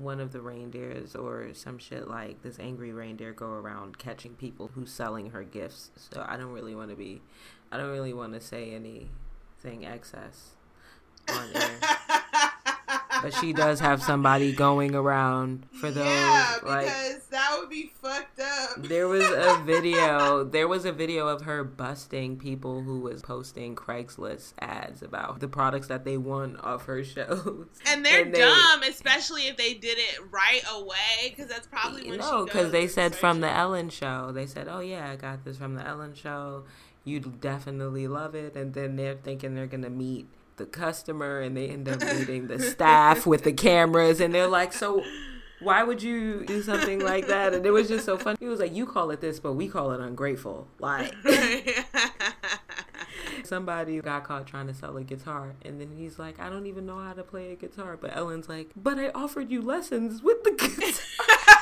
one 0.00 0.18
of 0.18 0.32
the 0.32 0.40
reindeers 0.40 1.14
or 1.14 1.50
some 1.52 1.78
shit 1.78 2.08
like 2.08 2.42
this 2.42 2.58
angry 2.58 2.92
reindeer 2.92 3.32
go 3.32 3.46
around 3.46 3.98
catching 3.98 4.32
people 4.34 4.70
who's 4.74 4.90
selling 4.90 5.30
her 5.30 5.44
gifts. 5.44 5.90
So 5.96 6.24
I 6.26 6.38
don't 6.38 6.52
really 6.52 6.74
want 6.74 6.88
to 6.88 6.96
be 6.96 7.20
I 7.72 7.76
don't 7.76 7.90
really 7.90 8.12
want 8.14 8.32
to 8.34 8.40
say 8.40 8.70
anything 8.72 9.84
excess 9.86 10.50
on 11.28 11.48
air. 11.54 11.70
But 13.22 13.32
she 13.32 13.54
does 13.54 13.80
have 13.80 14.02
somebody 14.02 14.52
going 14.52 14.94
around 14.94 15.66
for 15.80 15.90
those 15.90 16.04
yeah, 16.04 16.56
like 16.62 16.84
because 16.84 17.24
that 17.28 17.56
would 17.58 17.70
be 17.70 17.90
fucked 18.00 18.38
up. 18.40 18.82
there 18.86 19.08
was 19.08 19.24
a 19.24 19.62
video. 19.64 20.44
There 20.44 20.68
was 20.68 20.84
a 20.84 20.92
video 20.92 21.26
of 21.26 21.40
her 21.42 21.64
busting 21.64 22.36
people 22.36 22.82
who 22.82 23.00
was 23.00 23.22
posting 23.22 23.74
Craigslist 23.74 24.52
ads 24.60 25.02
about 25.02 25.40
the 25.40 25.48
products 25.48 25.88
that 25.88 26.04
they 26.04 26.18
won 26.18 26.56
off 26.58 26.84
her 26.84 27.02
shows. 27.02 27.66
And 27.86 28.04
they're 28.04 28.22
And 28.24 28.34
they- 28.34 28.38
dumb, 28.40 28.82
especially 28.82 29.48
if 29.48 29.56
they 29.56 29.72
did 29.72 29.96
it 29.98 30.18
right 30.30 30.62
away, 30.74 31.30
because 31.30 31.46
that's 31.48 31.66
probably 31.66 32.08
when 32.10 32.18
no, 32.18 32.44
because 32.44 32.70
they 32.70 32.86
said 32.86 33.14
from 33.14 33.40
the. 33.40 33.50
Ellen 33.50 33.88
show. 33.88 34.30
They 34.32 34.46
said, 34.46 34.68
"Oh 34.68 34.80
yeah, 34.80 35.10
I 35.10 35.16
got 35.16 35.42
this 35.42 35.56
from 35.56 35.74
the 35.74 35.84
Ellen 35.84 36.14
show. 36.14 36.64
You'd 37.06 37.40
definitely 37.40 38.06
love 38.06 38.34
it." 38.34 38.54
And 38.54 38.74
then 38.74 38.96
they're 38.96 39.14
thinking 39.14 39.54
they're 39.54 39.66
gonna 39.66 39.88
meet 39.88 40.26
the 40.56 40.66
customer, 40.66 41.40
and 41.40 41.56
they 41.56 41.68
end 41.68 41.88
up 41.88 42.02
meeting 42.02 42.48
the 42.48 42.60
staff 42.60 43.26
with 43.26 43.44
the 43.44 43.52
cameras, 43.52 44.20
and 44.20 44.34
they're 44.34 44.48
like, 44.48 44.74
"So." 44.74 45.02
Why 45.58 45.82
would 45.82 46.02
you 46.02 46.44
do 46.44 46.60
something 46.60 47.00
like 47.00 47.28
that? 47.28 47.54
And 47.54 47.64
it 47.64 47.70
was 47.70 47.88
just 47.88 48.04
so 48.04 48.18
funny. 48.18 48.36
He 48.38 48.46
was 48.46 48.60
like, 48.60 48.74
"You 48.74 48.84
call 48.84 49.10
it 49.10 49.22
this, 49.22 49.40
but 49.40 49.54
we 49.54 49.68
call 49.68 49.90
it 49.92 50.00
ungrateful." 50.00 50.68
Like, 50.78 51.14
Somebody 53.44 54.00
got 54.00 54.24
caught 54.24 54.46
trying 54.46 54.66
to 54.66 54.74
sell 54.74 54.96
a 54.96 55.04
guitar, 55.04 55.54
and 55.64 55.80
then 55.80 55.90
he's 55.96 56.18
like, 56.18 56.40
I 56.40 56.50
don't 56.50 56.66
even 56.66 56.86
know 56.86 56.98
how 56.98 57.12
to 57.12 57.22
play 57.22 57.52
a 57.52 57.54
guitar. 57.54 57.96
But 57.96 58.16
Ellen's 58.16 58.48
like, 58.48 58.70
But 58.76 58.98
I 58.98 59.10
offered 59.10 59.50
you 59.50 59.62
lessons 59.62 60.22
with 60.22 60.42
the 60.44 60.50
guitar. 60.50 61.46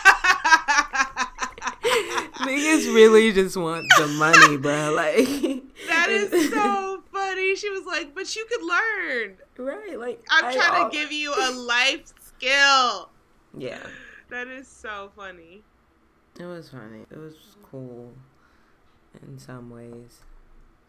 Niggas 2.46 2.94
really 2.94 3.32
just 3.32 3.56
want 3.56 3.86
the 3.98 4.06
money, 4.08 4.56
bro. 4.56 4.92
Like, 4.94 5.16
that 5.88 6.08
is 6.10 6.50
so 6.50 7.02
funny. 7.12 7.56
She 7.56 7.70
was 7.70 7.84
like, 7.86 8.14
"But 8.14 8.34
you 8.36 8.44
could 8.46 8.62
learn. 8.62 9.36
right. 9.58 9.98
Like, 9.98 10.22
I'm 10.30 10.46
I 10.46 10.54
trying 10.54 10.82
al- 10.82 10.90
to 10.90 10.96
give 10.96 11.12
you 11.12 11.32
a 11.32 11.50
life 11.52 12.12
skill." 12.20 13.10
Yeah, 13.56 13.78
That 14.30 14.48
is 14.48 14.66
so 14.66 15.10
funny. 15.16 15.62
it 16.38 16.44
was 16.44 16.68
funny. 16.70 17.02
It 17.10 17.16
was 17.16 17.34
cool 17.70 18.12
in 19.22 19.38
some 19.38 19.70
ways. 19.70 20.20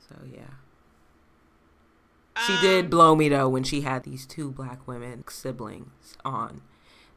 So, 0.10 0.16
yeah. 0.34 0.46
She 2.48 2.60
did 2.60 2.86
Um, 2.86 2.90
blow 2.90 3.16
me 3.16 3.30
though 3.30 3.48
when 3.48 3.64
she 3.64 3.82
had 3.82 4.04
these 4.04 4.26
two 4.26 4.52
black 4.52 4.88
women 4.88 5.24
siblings 5.30 6.18
on 6.26 6.62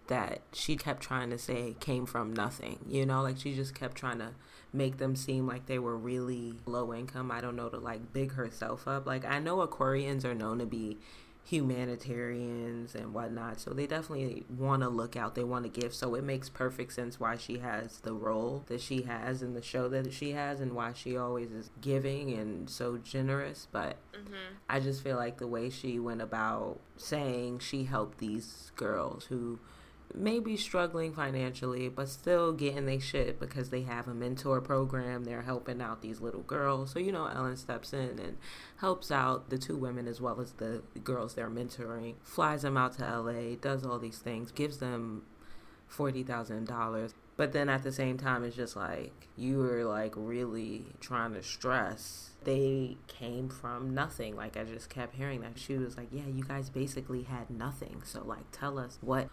that 0.08 0.40
she 0.52 0.76
kept 0.76 1.02
trying 1.02 1.30
to 1.30 1.38
say 1.38 1.76
came 1.80 2.04
from 2.06 2.34
nothing. 2.34 2.78
You 2.88 3.06
know, 3.06 3.22
like 3.22 3.38
she 3.38 3.54
just 3.54 3.74
kept 3.74 3.96
trying 3.96 4.18
to 4.18 4.30
make 4.72 4.98
them 4.98 5.16
seem 5.16 5.46
like 5.46 5.66
they 5.66 5.78
were 5.78 5.96
really 5.96 6.54
low 6.66 6.92
income. 6.92 7.30
I 7.30 7.40
don't 7.40 7.56
know 7.56 7.68
to 7.68 7.78
like 7.78 8.12
big 8.12 8.32
herself 8.32 8.88
up. 8.88 9.06
Like 9.06 9.24
I 9.24 9.38
know 9.38 9.66
Aquarians 9.66 10.24
are 10.24 10.34
known 10.34 10.58
to 10.58 10.66
be 10.66 10.98
humanitarians 11.44 12.94
and 12.94 13.14
whatnot, 13.14 13.58
so 13.58 13.70
they 13.70 13.86
definitely 13.86 14.44
want 14.54 14.82
to 14.82 14.88
look 14.88 15.16
out. 15.16 15.34
They 15.34 15.44
want 15.44 15.64
to 15.64 15.80
give. 15.80 15.94
So 15.94 16.14
it 16.14 16.24
makes 16.24 16.48
perfect 16.48 16.92
sense 16.92 17.18
why 17.18 17.36
she 17.36 17.58
has 17.58 18.00
the 18.00 18.12
role 18.12 18.64
that 18.66 18.80
she 18.80 19.02
has 19.02 19.42
in 19.42 19.54
the 19.54 19.62
show 19.62 19.88
that 19.88 20.12
she 20.12 20.32
has, 20.32 20.60
and 20.60 20.72
why 20.74 20.92
she 20.94 21.16
always 21.16 21.50
is 21.50 21.70
giving 21.80 22.32
and 22.32 22.68
so 22.68 22.98
generous. 22.98 23.66
But 23.70 23.96
mhm. 24.12 24.56
I 24.68 24.80
just 24.80 25.02
feel 25.02 25.16
like 25.16 25.38
the 25.38 25.46
way 25.46 25.70
she 25.70 25.98
went 25.98 26.20
about 26.22 26.80
saying 26.96 27.60
she 27.60 27.84
helped 27.84 28.18
these 28.18 28.72
girls 28.76 29.26
who 29.26 29.58
may 30.14 30.38
be 30.40 30.56
struggling 30.56 31.12
financially, 31.12 31.88
but 31.88 32.08
still 32.08 32.52
getting 32.52 32.86
they 32.86 32.98
shit 32.98 33.38
because 33.38 33.70
they 33.70 33.82
have 33.82 34.08
a 34.08 34.14
mentor 34.14 34.60
program. 34.60 35.24
They're 35.24 35.42
helping 35.42 35.80
out 35.80 36.02
these 36.02 36.20
little 36.20 36.42
girls. 36.42 36.92
So, 36.92 36.98
you 36.98 37.12
know, 37.12 37.26
Ellen 37.26 37.56
steps 37.56 37.92
in 37.92 38.18
and 38.18 38.38
helps 38.78 39.10
out 39.10 39.50
the 39.50 39.58
two 39.58 39.76
women 39.76 40.08
as 40.08 40.20
well 40.20 40.40
as 40.40 40.52
the 40.52 40.82
girls 41.04 41.34
they're 41.34 41.50
mentoring, 41.50 42.14
flies 42.22 42.62
them 42.62 42.76
out 42.76 42.96
to 42.98 43.02
LA, 43.02 43.56
does 43.60 43.84
all 43.84 43.98
these 43.98 44.18
things, 44.18 44.50
gives 44.50 44.78
them 44.78 45.22
$40,000. 45.94 47.12
But 47.36 47.52
then 47.52 47.68
at 47.68 47.84
the 47.84 47.92
same 47.92 48.18
time, 48.18 48.42
it's 48.42 48.56
just 48.56 48.74
like 48.74 49.28
you 49.36 49.58
were 49.58 49.84
like 49.84 50.12
really 50.16 50.86
trying 51.00 51.34
to 51.34 51.42
stress. 51.42 52.30
They 52.42 52.96
came 53.06 53.48
from 53.48 53.94
nothing. 53.94 54.34
Like 54.34 54.56
I 54.56 54.64
just 54.64 54.90
kept 54.90 55.14
hearing 55.14 55.42
that. 55.42 55.56
She 55.56 55.74
was 55.74 55.96
like, 55.96 56.08
"Yeah, 56.10 56.26
you 56.26 56.42
guys 56.42 56.68
basically 56.68 57.22
had 57.22 57.48
nothing. 57.48 58.02
So 58.04 58.24
like, 58.24 58.50
tell 58.50 58.76
us 58.76 58.98
what, 59.00 59.28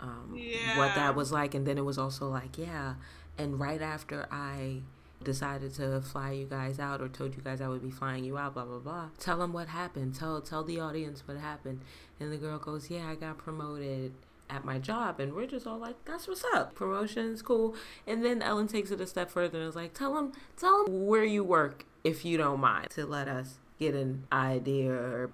um, 0.00 0.38
what 0.76 0.94
that 0.94 1.14
was 1.14 1.32
like." 1.32 1.54
And 1.54 1.66
then 1.66 1.78
it 1.78 1.84
was 1.84 1.98
also 1.98 2.28
like, 2.28 2.58
"Yeah." 2.58 2.94
And 3.36 3.60
right 3.60 3.82
after 3.82 4.26
I 4.30 4.82
decided 5.22 5.74
to 5.74 6.00
fly 6.00 6.32
you 6.32 6.46
guys 6.46 6.78
out 6.78 7.00
or 7.00 7.08
told 7.08 7.34
you 7.34 7.42
guys 7.42 7.60
I 7.60 7.68
would 7.68 7.82
be 7.82 7.90
flying 7.90 8.24
you 8.24 8.38
out, 8.38 8.54
blah 8.54 8.64
blah 8.64 8.78
blah. 8.78 9.08
Tell 9.18 9.38
them 9.38 9.52
what 9.52 9.68
happened. 9.68 10.14
Tell 10.14 10.40
tell 10.40 10.64
the 10.64 10.80
audience 10.80 11.22
what 11.26 11.36
happened. 11.36 11.80
And 12.20 12.32
the 12.32 12.36
girl 12.36 12.58
goes, 12.58 12.90
"Yeah, 12.90 13.08
I 13.08 13.14
got 13.14 13.38
promoted." 13.38 14.12
at 14.50 14.64
my 14.64 14.78
job 14.78 15.20
and 15.20 15.34
we're 15.34 15.46
just 15.46 15.66
all 15.66 15.78
like 15.78 16.02
that's 16.04 16.26
what's 16.26 16.44
up 16.54 16.74
promotion's 16.74 17.42
cool 17.42 17.74
and 18.06 18.24
then 18.24 18.40
ellen 18.40 18.66
takes 18.66 18.90
it 18.90 19.00
a 19.00 19.06
step 19.06 19.30
further 19.30 19.58
and 19.58 19.68
is 19.68 19.76
like 19.76 19.92
tell 19.92 20.14
them 20.14 20.32
tell 20.56 20.84
them 20.84 21.06
where 21.06 21.24
you 21.24 21.44
work 21.44 21.84
if 22.02 22.24
you 22.24 22.38
don't 22.38 22.60
mind 22.60 22.88
to 22.88 23.04
let 23.04 23.28
us 23.28 23.58
get 23.78 23.94
an 23.94 24.26
idea 24.32 25.28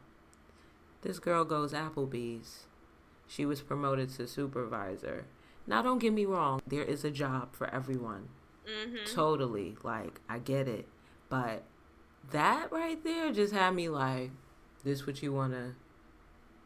this 1.02 1.18
girl 1.18 1.44
goes 1.44 1.72
applebee's 1.72 2.66
she 3.26 3.44
was 3.46 3.60
promoted 3.60 4.10
to 4.10 4.26
supervisor. 4.26 5.26
Now 5.66 5.82
don't 5.82 5.98
get 5.98 6.12
me 6.12 6.24
wrong 6.26 6.60
there 6.66 6.82
is 6.82 7.04
a 7.04 7.10
job 7.10 7.54
for 7.54 7.68
everyone. 7.74 8.28
Mhm. 8.66 9.12
totally 9.14 9.76
like 9.82 10.20
i 10.28 10.38
get 10.38 10.66
it. 10.68 10.88
But 11.28 11.64
that 12.30 12.72
right 12.72 13.02
there 13.04 13.30
just 13.32 13.52
had 13.52 13.74
me 13.74 13.88
like 13.90 14.30
this 14.84 15.06
what 15.06 15.22
you 15.22 15.32
want 15.32 15.52
to 15.52 15.74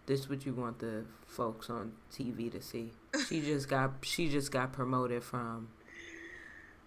this 0.06 0.28
what 0.28 0.46
you 0.46 0.52
want 0.54 0.78
the 0.78 1.04
folks 1.26 1.68
on 1.68 1.92
tv 2.12 2.50
to 2.52 2.60
see. 2.62 2.92
She 3.28 3.40
just 3.52 3.68
got 3.68 3.94
she 4.02 4.28
just 4.28 4.50
got 4.52 4.72
promoted 4.72 5.22
from 5.24 5.68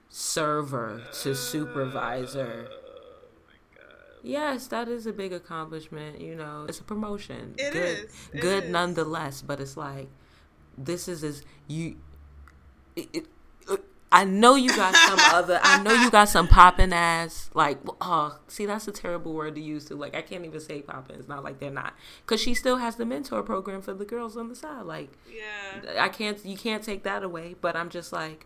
server 0.10 1.04
to 1.22 1.36
supervisor 1.36 2.68
yes 4.24 4.68
that 4.68 4.88
is 4.88 5.06
a 5.08 5.14
big 5.14 5.34
accomplishment 5.34 6.20
you 6.22 6.36
know 6.36 6.66
it's 6.70 6.80
a 6.80 6.84
promotion 6.84 7.56
It 7.58 7.74
good 7.74 8.00
is. 8.06 8.30
It 8.34 8.42
good 8.42 8.64
is. 8.66 8.70
nonetheless 8.70 9.42
but 9.42 9.60
it's 9.60 9.76
like 9.78 10.10
this 10.78 11.08
is 11.08 11.24
as 11.24 11.44
you 11.68 11.98
it, 12.96 13.08
it, 13.14 13.26
uh, 13.70 13.78
I 14.12 14.26
know 14.26 14.56
you 14.56 14.68
got 14.76 14.94
some 14.94 15.18
other. 15.34 15.60
I 15.64 15.82
know 15.82 15.94
you 15.94 16.12
got 16.12 16.28
some 16.28 16.50
popping 16.50 16.92
ass. 16.92 17.50
Like, 17.54 17.78
oh, 18.02 18.38
see, 18.50 18.66
that's 18.66 18.86
a 18.90 18.92
terrible 18.92 19.32
word 19.34 19.56
to 19.56 19.62
use. 19.62 19.86
To 19.86 19.96
like, 19.96 20.14
I 20.14 20.22
can't 20.22 20.44
even 20.44 20.60
say 20.60 20.82
popping. 20.82 21.16
It's 21.18 21.30
not 21.30 21.46
like 21.46 21.60
they're 21.60 21.72
not, 21.72 21.94
because 22.26 22.42
she 22.42 22.54
still 22.54 22.76
has 22.78 22.98
the 22.98 23.06
mentor 23.06 23.42
program 23.44 23.82
for 23.82 23.94
the 23.94 24.04
girls 24.04 24.36
on 24.36 24.50
the 24.50 24.56
side. 24.56 24.82
Like, 24.86 25.18
Yeah. 25.34 26.04
I 26.04 26.10
can't. 26.10 26.44
You 26.46 26.58
can't 26.58 26.84
take 26.84 27.04
that 27.04 27.24
away. 27.24 27.56
But 27.62 27.78
I'm 27.78 27.90
just 27.90 28.12
like, 28.12 28.46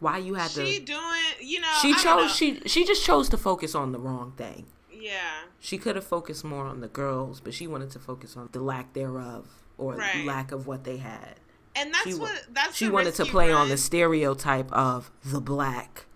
why 0.00 0.16
you 0.16 0.32
had 0.34 0.50
She 0.50 0.78
to? 0.78 0.84
doing, 0.86 1.00
you 1.42 1.60
know. 1.60 1.68
She 1.82 1.92
don't 1.92 2.04
know. 2.04 2.22
chose. 2.28 2.34
She 2.34 2.60
she 2.66 2.86
just 2.86 3.04
chose 3.04 3.28
to 3.28 3.36
focus 3.36 3.74
on 3.74 3.92
the 3.92 3.98
wrong 3.98 4.32
thing. 4.38 4.64
Yeah. 5.02 5.42
She 5.58 5.78
could 5.78 5.96
have 5.96 6.04
focused 6.06 6.44
more 6.44 6.64
on 6.66 6.80
the 6.80 6.86
girls, 6.88 7.40
but 7.40 7.54
she 7.54 7.66
wanted 7.66 7.90
to 7.90 7.98
focus 7.98 8.36
on 8.36 8.48
the 8.52 8.60
lack 8.60 8.92
thereof 8.92 9.46
or 9.76 9.94
Right. 9.96 10.24
lack 10.24 10.52
of 10.52 10.66
what 10.68 10.84
they 10.84 10.98
had. 10.98 11.40
And 11.74 11.92
that's 11.92 12.04
She 12.06 12.14
what 12.14 12.46
that's 12.50 12.76
She 12.76 12.88
wanted 12.88 13.14
to 13.16 13.24
you 13.24 13.30
play 13.30 13.50
on 13.50 13.68
the 13.68 13.76
stereotype 13.76 14.70
of 14.72 15.10
the 15.24 15.40
black, 15.40 16.06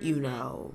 you 0.00 0.16
Mhm. 0.16 0.20
know, 0.22 0.74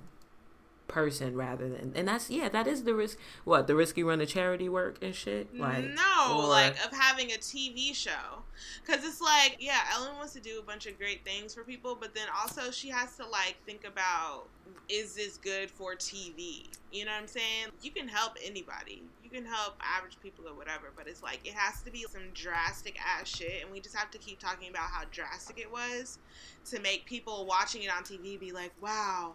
person 0.87 1.35
rather 1.35 1.67
than 1.69 1.91
and 1.95 2.07
that's 2.07 2.29
yeah, 2.29 2.49
that 2.49 2.67
is 2.67 2.83
the 2.83 2.93
risk 2.93 3.17
what, 3.43 3.67
the 3.67 3.75
risk 3.75 3.97
you 3.97 4.07
run 4.07 4.19
to 4.19 4.25
charity 4.25 4.69
work 4.69 4.97
and 5.01 5.13
shit? 5.13 5.57
Like 5.57 5.85
no, 5.85 6.37
or- 6.37 6.47
like 6.47 6.73
of 6.85 6.91
having 6.91 7.31
a 7.31 7.37
TV 7.37 7.93
show, 7.93 8.43
because 8.85 9.05
it's 9.05 9.21
like, 9.21 9.57
yeah, 9.59 9.79
Ellen 9.93 10.15
wants 10.17 10.33
to 10.33 10.39
do 10.39 10.59
a 10.59 10.63
bunch 10.63 10.85
of 10.85 10.97
great 10.97 11.23
things 11.23 11.53
for 11.53 11.63
people, 11.63 11.97
but 11.99 12.13
then 12.15 12.27
also 12.39 12.71
she 12.71 12.89
has 12.89 13.15
to 13.17 13.27
like 13.27 13.57
think 13.65 13.85
about, 13.85 14.45
is 14.89 15.15
this 15.15 15.37
good 15.37 15.69
for 15.69 15.95
TV? 15.95 16.65
You 16.91 17.05
know 17.05 17.11
what 17.11 17.21
I'm 17.21 17.27
saying? 17.27 17.67
You 17.81 17.91
can 17.91 18.07
help 18.07 18.37
anybody, 18.43 19.03
you 19.23 19.29
can 19.29 19.45
help 19.45 19.75
average 19.81 20.17
people 20.21 20.47
or 20.47 20.53
whatever, 20.53 20.91
but 20.95 21.07
it's 21.07 21.21
like 21.21 21.39
it 21.45 21.53
has 21.53 21.81
to 21.83 21.91
be 21.91 22.05
some 22.09 22.23
drastic 22.33 22.97
ass 23.05 23.27
shit, 23.27 23.63
and 23.63 23.71
we 23.71 23.79
just 23.79 23.95
have 23.95 24.09
to 24.11 24.17
keep 24.17 24.39
talking 24.39 24.69
about 24.69 24.89
how 24.89 25.03
drastic 25.11 25.59
it 25.59 25.71
was 25.71 26.19
to 26.65 26.79
make 26.81 27.05
people 27.05 27.45
watching 27.45 27.83
it 27.83 27.91
on 27.95 28.03
TV 28.03 28.39
be 28.39 28.51
like, 28.51 28.71
wow. 28.81 29.33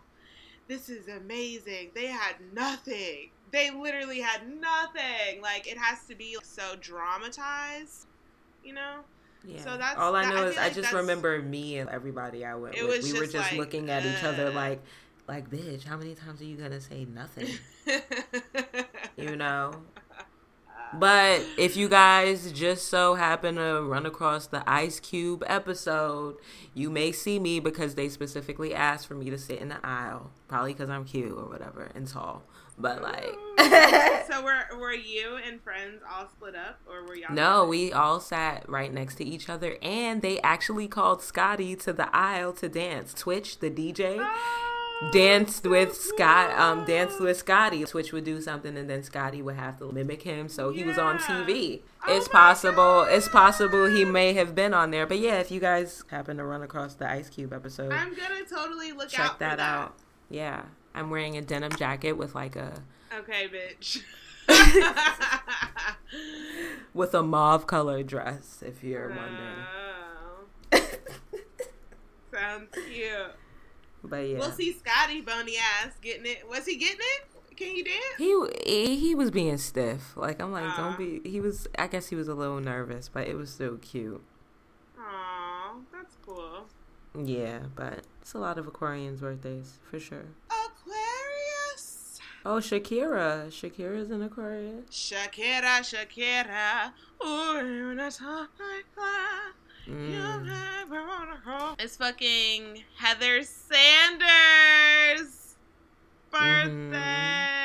This 0.68 0.88
is 0.88 1.08
amazing. 1.08 1.90
They 1.94 2.06
had 2.06 2.36
nothing. 2.54 3.30
They 3.50 3.70
literally 3.70 4.20
had 4.20 4.42
nothing. 4.60 5.42
Like 5.42 5.66
it 5.66 5.76
has 5.78 6.04
to 6.06 6.14
be 6.14 6.36
so 6.42 6.74
dramatized, 6.80 8.06
you 8.64 8.72
know? 8.74 9.00
Yeah. 9.44 9.58
So 9.58 9.70
that's- 9.76 9.96
all 9.98 10.14
I 10.14 10.24
that- 10.24 10.34
know 10.34 10.44
I 10.44 10.46
is 10.48 10.56
I 10.56 10.62
like 10.64 10.74
just 10.74 10.92
remember 10.92 11.42
me 11.42 11.78
and 11.78 11.90
everybody 11.90 12.44
I 12.44 12.54
went 12.54 12.76
It 12.76 12.86
with. 12.86 13.02
We 13.04 13.12
were 13.14 13.26
just 13.26 13.34
like, 13.50 13.52
looking 13.58 13.90
at 13.90 14.04
each 14.06 14.22
other 14.24 14.46
uh. 14.46 14.52
like 14.52 14.80
like 15.28 15.50
bitch, 15.50 15.84
how 15.84 15.96
many 15.96 16.14
times 16.14 16.40
are 16.40 16.44
you 16.44 16.56
gonna 16.56 16.80
say 16.80 17.04
nothing? 17.12 17.48
You 19.16 19.36
know? 19.36 19.72
But 20.94 21.44
if 21.56 21.76
you 21.76 21.88
guys 21.88 22.52
just 22.52 22.88
so 22.88 23.14
happen 23.14 23.56
to 23.56 23.82
run 23.82 24.06
across 24.06 24.46
the 24.46 24.62
Ice 24.68 25.00
Cube 25.00 25.42
episode, 25.46 26.36
you 26.74 26.90
may 26.90 27.12
see 27.12 27.38
me 27.38 27.60
because 27.60 27.94
they 27.94 28.08
specifically 28.08 28.74
asked 28.74 29.06
for 29.06 29.14
me 29.14 29.30
to 29.30 29.38
sit 29.38 29.60
in 29.60 29.68
the 29.68 29.84
aisle. 29.84 30.30
Probably 30.48 30.72
because 30.72 30.90
I'm 30.90 31.04
cute 31.04 31.32
or 31.32 31.48
whatever 31.48 31.90
and 31.94 32.06
tall. 32.06 32.42
But 32.78 33.02
like, 33.02 33.36
so 34.30 34.42
were 34.42 34.78
were 34.78 34.94
you 34.94 35.38
and 35.46 35.62
friends 35.62 36.02
all 36.10 36.26
split 36.26 36.56
up, 36.56 36.80
or 36.88 37.04
were 37.04 37.14
y'all? 37.14 37.32
no, 37.32 37.66
we 37.66 37.92
all 37.92 38.18
sat 38.18 38.68
right 38.68 38.92
next 38.92 39.16
to 39.16 39.24
each 39.24 39.48
other, 39.48 39.76
and 39.82 40.22
they 40.22 40.40
actually 40.40 40.88
called 40.88 41.22
Scotty 41.22 41.76
to 41.76 41.92
the 41.92 42.14
aisle 42.16 42.52
to 42.54 42.68
dance. 42.68 43.12
Twitch, 43.12 43.58
the 43.58 43.70
DJ. 43.70 44.16
Oh, 44.18 44.71
danced 45.10 45.66
with 45.66 45.94
Scott 45.94 46.50
um 46.58 46.84
danced 46.84 47.20
with 47.20 47.36
Scotty. 47.36 47.84
Twitch 47.84 48.12
would 48.12 48.24
do 48.24 48.40
something 48.40 48.76
and 48.76 48.88
then 48.88 49.02
Scotty 49.02 49.42
would 49.42 49.56
have 49.56 49.78
to 49.78 49.90
mimic 49.90 50.22
him. 50.22 50.48
So 50.48 50.70
he 50.70 50.84
was 50.84 50.98
on 50.98 51.18
TV. 51.18 51.80
Oh 52.06 52.16
it's 52.16 52.28
possible 52.28 53.02
it's 53.02 53.28
possible 53.28 53.86
he 53.86 54.04
may 54.04 54.32
have 54.34 54.54
been 54.54 54.74
on 54.74 54.90
there. 54.90 55.06
But 55.06 55.18
yeah, 55.18 55.38
if 55.38 55.50
you 55.50 55.60
guys 55.60 56.04
happen 56.08 56.36
to 56.36 56.44
run 56.44 56.62
across 56.62 56.94
the 56.94 57.10
Ice 57.10 57.28
Cube 57.28 57.52
episode, 57.52 57.92
I'm 57.92 58.14
gonna 58.14 58.44
totally 58.48 58.92
look 58.92 59.08
check 59.08 59.20
out 59.20 59.38
that, 59.38 59.50
for 59.52 59.56
that 59.56 59.60
out. 59.60 59.94
Yeah. 60.30 60.62
I'm 60.94 61.10
wearing 61.10 61.36
a 61.36 61.42
denim 61.42 61.72
jacket 61.72 62.12
with 62.12 62.34
like 62.34 62.56
a 62.56 62.82
Okay, 63.18 63.48
bitch. 63.48 64.02
with 66.94 67.14
a 67.14 67.22
mauve 67.22 67.66
colored 67.66 68.06
dress, 68.06 68.62
if 68.66 68.82
you're 68.82 69.08
wondering. 69.08 69.66
Oh, 70.72 70.72
sounds 72.34 72.68
cute. 72.72 73.34
But 74.04 74.28
yeah. 74.28 74.38
We'll 74.38 74.52
see 74.52 74.72
Scotty 74.72 75.20
bony 75.20 75.56
ass 75.58 75.92
getting 76.00 76.26
it. 76.26 76.48
Was 76.48 76.66
he 76.66 76.76
getting 76.76 76.98
it? 76.98 77.56
Can 77.56 77.68
he 77.68 77.82
dance? 77.82 77.96
He, 78.18 78.96
he 78.96 79.14
was 79.14 79.30
being 79.30 79.58
stiff. 79.58 80.16
Like 80.16 80.40
I'm 80.40 80.52
like, 80.52 80.76
don't 80.76 80.98
be. 80.98 81.20
He 81.28 81.40
was. 81.40 81.68
I 81.78 81.86
guess 81.86 82.08
he 82.08 82.16
was 82.16 82.28
a 82.28 82.34
little 82.34 82.60
nervous, 82.60 83.08
but 83.08 83.28
it 83.28 83.36
was 83.36 83.50
still 83.50 83.76
cute. 83.76 84.22
Aw, 84.98 85.74
that's 85.92 86.16
cool. 86.24 86.66
Yeah, 87.14 87.60
but 87.76 88.04
it's 88.22 88.32
a 88.32 88.38
lot 88.38 88.58
of 88.58 88.66
Aquarians' 88.66 89.20
birthdays 89.20 89.78
for 89.88 90.00
sure. 90.00 90.24
Aquarius. 90.48 92.18
Oh, 92.44 92.56
Shakira. 92.56 93.48
Shakira's 93.48 94.10
an 94.10 94.22
Aquarius. 94.22 94.86
Shakira, 94.90 95.80
Shakira. 95.82 96.92
Ooh, 97.24 97.88
when 97.88 98.00
I 98.00 98.08
talk 98.08 98.50
like 98.58 98.86
that. 98.96 99.52
Mm. 99.88 100.46
never 100.46 101.06
wanna 101.06 101.40
go. 101.44 101.74
It's 101.78 101.96
fucking 101.96 102.84
Heather 102.96 103.42
Sanders' 103.42 104.26
birthday. 106.30 107.56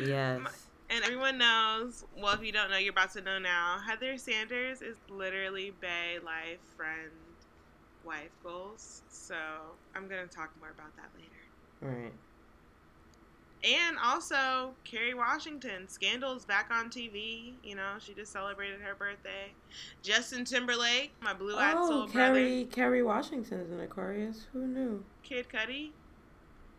Yes. 0.00 0.68
And 0.88 1.04
everyone 1.04 1.38
knows, 1.38 2.04
well, 2.16 2.34
if 2.34 2.42
you 2.42 2.50
don't 2.50 2.70
know, 2.70 2.76
you're 2.76 2.90
about 2.90 3.12
to 3.12 3.20
know 3.20 3.38
now. 3.38 3.78
Heather 3.86 4.18
Sanders 4.18 4.82
is 4.82 4.96
literally 5.08 5.70
Bay 5.80 6.18
life 6.24 6.58
friend 6.76 7.12
wife 8.02 8.32
goals. 8.42 9.02
So 9.08 9.36
I'm 9.94 10.08
going 10.08 10.28
to 10.28 10.34
talk 10.34 10.50
more 10.58 10.70
about 10.70 10.96
that 10.96 11.10
later. 11.14 11.30
Right. 11.80 12.12
And 13.62 13.98
also, 14.02 14.72
Kerry 14.84 15.12
Washington. 15.12 15.86
Scandal's 15.86 16.44
back 16.46 16.70
on 16.70 16.88
TV. 16.88 17.52
You 17.62 17.74
know, 17.76 17.92
she 17.98 18.14
just 18.14 18.32
celebrated 18.32 18.80
her 18.80 18.94
birthday. 18.94 19.52
Justin 20.02 20.44
Timberlake, 20.46 21.12
my 21.20 21.34
blue 21.34 21.56
eyed 21.56 21.74
Oh, 21.76 21.88
soul 21.88 22.08
Kerry 22.08 22.66
Kerry 22.70 23.02
Washington's 23.02 23.70
an 23.70 23.80
Aquarius. 23.80 24.46
Who 24.52 24.66
knew? 24.66 24.88
brother. 24.88 25.02
Kid 25.22 25.46
Cudi. 25.52 25.90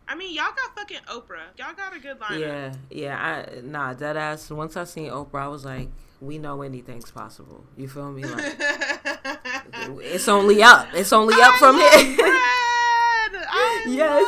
I 0.08 0.16
mean, 0.16 0.34
y'all 0.34 0.46
got 0.46 0.74
fucking 0.76 0.98
Oprah. 1.08 1.56
Y'all 1.56 1.72
got 1.74 1.94
a 1.96 2.00
good 2.00 2.18
lineup. 2.18 2.40
Yeah, 2.40 2.74
yeah. 2.90 3.44
I 3.56 3.60
nah, 3.60 3.94
dead 3.94 4.16
ass. 4.16 4.50
Once 4.50 4.76
I 4.76 4.82
seen 4.84 5.08
Oprah, 5.10 5.42
I 5.42 5.48
was 5.48 5.64
like, 5.64 5.88
we 6.20 6.38
know 6.38 6.62
anything's 6.62 7.10
possible. 7.12 7.64
You 7.76 7.88
feel 7.88 8.10
me? 8.10 8.24
Like 8.24 8.56
it's 10.02 10.28
only 10.28 10.62
up. 10.62 10.88
It's 10.94 11.12
only 11.12 11.34
up 11.40 11.54
from 11.54 11.76
here. 11.76 11.88
I 11.88 13.84
Yes. 13.88 14.24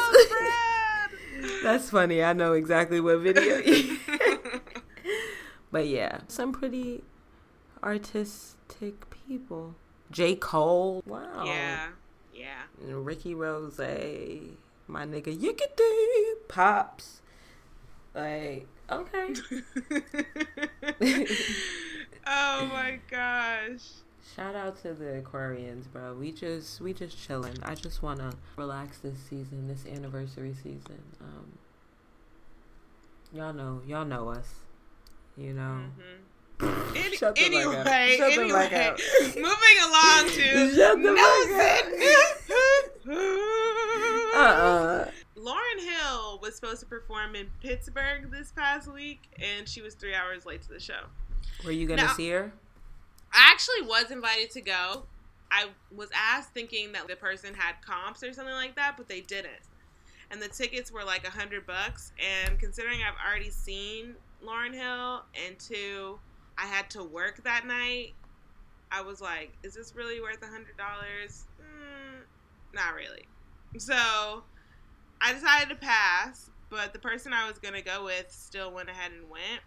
That's 1.64 1.88
funny. 1.88 2.22
I 2.22 2.34
know 2.34 2.52
exactly 2.52 3.00
what 3.00 3.20
video. 3.20 3.62
but 5.72 5.88
yeah, 5.88 6.20
some 6.28 6.52
pretty 6.52 7.02
artistic 7.82 9.08
people. 9.10 9.74
J. 10.10 10.36
Cole. 10.36 11.02
Wow. 11.06 11.44
Yeah, 11.46 11.88
yeah. 12.34 12.62
And 12.80 13.06
Ricky 13.06 13.34
Rose, 13.34 13.78
my 13.78 15.06
nigga 15.06 15.36
Yickety 15.36 16.48
Pops. 16.48 17.22
Like, 18.14 18.66
okay. 18.90 19.34
oh 22.26 22.66
my 22.66 23.00
gosh. 23.10 24.03
Shout 24.34 24.54
out 24.56 24.80
to 24.82 24.94
the 24.94 25.20
Aquarians, 25.22 25.84
bro. 25.92 26.14
We 26.14 26.32
just 26.32 26.80
we 26.80 26.92
just 26.94 27.18
chilling. 27.18 27.58
I 27.62 27.74
just 27.74 28.02
wanna 28.02 28.32
relax 28.56 28.98
this 28.98 29.18
season, 29.18 29.68
this 29.68 29.84
anniversary 29.86 30.54
season. 30.54 31.02
Um 31.20 31.58
Y'all 33.32 33.52
know, 33.52 33.82
y'all 33.86 34.04
know 34.04 34.28
us. 34.30 34.54
You 35.36 35.52
know. 35.54 35.82
Mhm. 36.60 36.96
Any, 36.96 37.16
Shut 37.16 37.34
the 37.34 37.42
anyway. 37.44 38.16
Shut 38.16 38.32
the 38.34 38.40
anyway, 38.42 38.68
fuck 38.70 38.98
moving 39.36 39.78
along 39.82 40.28
to 40.30 40.72
Shut 40.74 41.02
the 41.02 41.12
Nelson. 41.12 42.00
Uh-uh. 44.34 45.10
Lauryn 45.36 45.80
Hill 45.80 46.38
was 46.40 46.54
supposed 46.54 46.80
to 46.80 46.86
perform 46.86 47.34
in 47.34 47.48
Pittsburgh 47.60 48.30
this 48.30 48.52
past 48.52 48.90
week, 48.92 49.20
and 49.42 49.68
she 49.68 49.82
was 49.82 49.94
three 49.94 50.14
hours 50.14 50.46
late 50.46 50.62
to 50.62 50.68
the 50.68 50.80
show. 50.80 51.00
Were 51.64 51.72
you 51.72 51.86
gonna 51.86 52.02
Now- 52.02 52.12
see 52.14 52.30
her? 52.30 52.52
I 53.34 53.50
actually 53.50 53.82
was 53.82 54.10
invited 54.10 54.50
to 54.52 54.60
go. 54.60 55.04
I 55.50 55.66
was 55.94 56.08
asked 56.14 56.50
thinking 56.50 56.92
that 56.92 57.08
the 57.08 57.16
person 57.16 57.54
had 57.54 57.74
comps 57.84 58.22
or 58.22 58.32
something 58.32 58.54
like 58.54 58.76
that, 58.76 58.96
but 58.96 59.08
they 59.08 59.20
didn't. 59.20 59.52
And 60.30 60.40
the 60.40 60.48
tickets 60.48 60.90
were 60.90 61.04
like 61.04 61.26
a 61.26 61.30
hundred 61.30 61.66
bucks. 61.66 62.12
And 62.18 62.58
considering 62.58 63.00
I've 63.02 63.14
already 63.24 63.50
seen 63.50 64.14
Lauryn 64.44 64.72
Hill, 64.72 65.24
and 65.46 65.58
two, 65.58 66.18
I 66.56 66.66
had 66.66 66.88
to 66.90 67.02
work 67.02 67.42
that 67.44 67.66
night, 67.66 68.14
I 68.90 69.02
was 69.02 69.20
like, 69.20 69.52
is 69.62 69.74
this 69.74 69.94
really 69.96 70.20
worth 70.20 70.42
a 70.42 70.46
hundred 70.46 70.76
dollars? 70.76 71.44
Mm, 71.60 72.22
not 72.74 72.94
really. 72.94 73.24
So 73.78 74.44
I 75.20 75.32
decided 75.32 75.68
to 75.70 75.76
pass. 75.76 76.50
But 76.70 76.92
the 76.92 76.98
person 76.98 77.32
I 77.32 77.48
was 77.48 77.58
gonna 77.58 77.82
go 77.82 78.04
with 78.04 78.32
still 78.32 78.72
went 78.72 78.88
ahead 78.88 79.12
and 79.12 79.30
went 79.30 79.62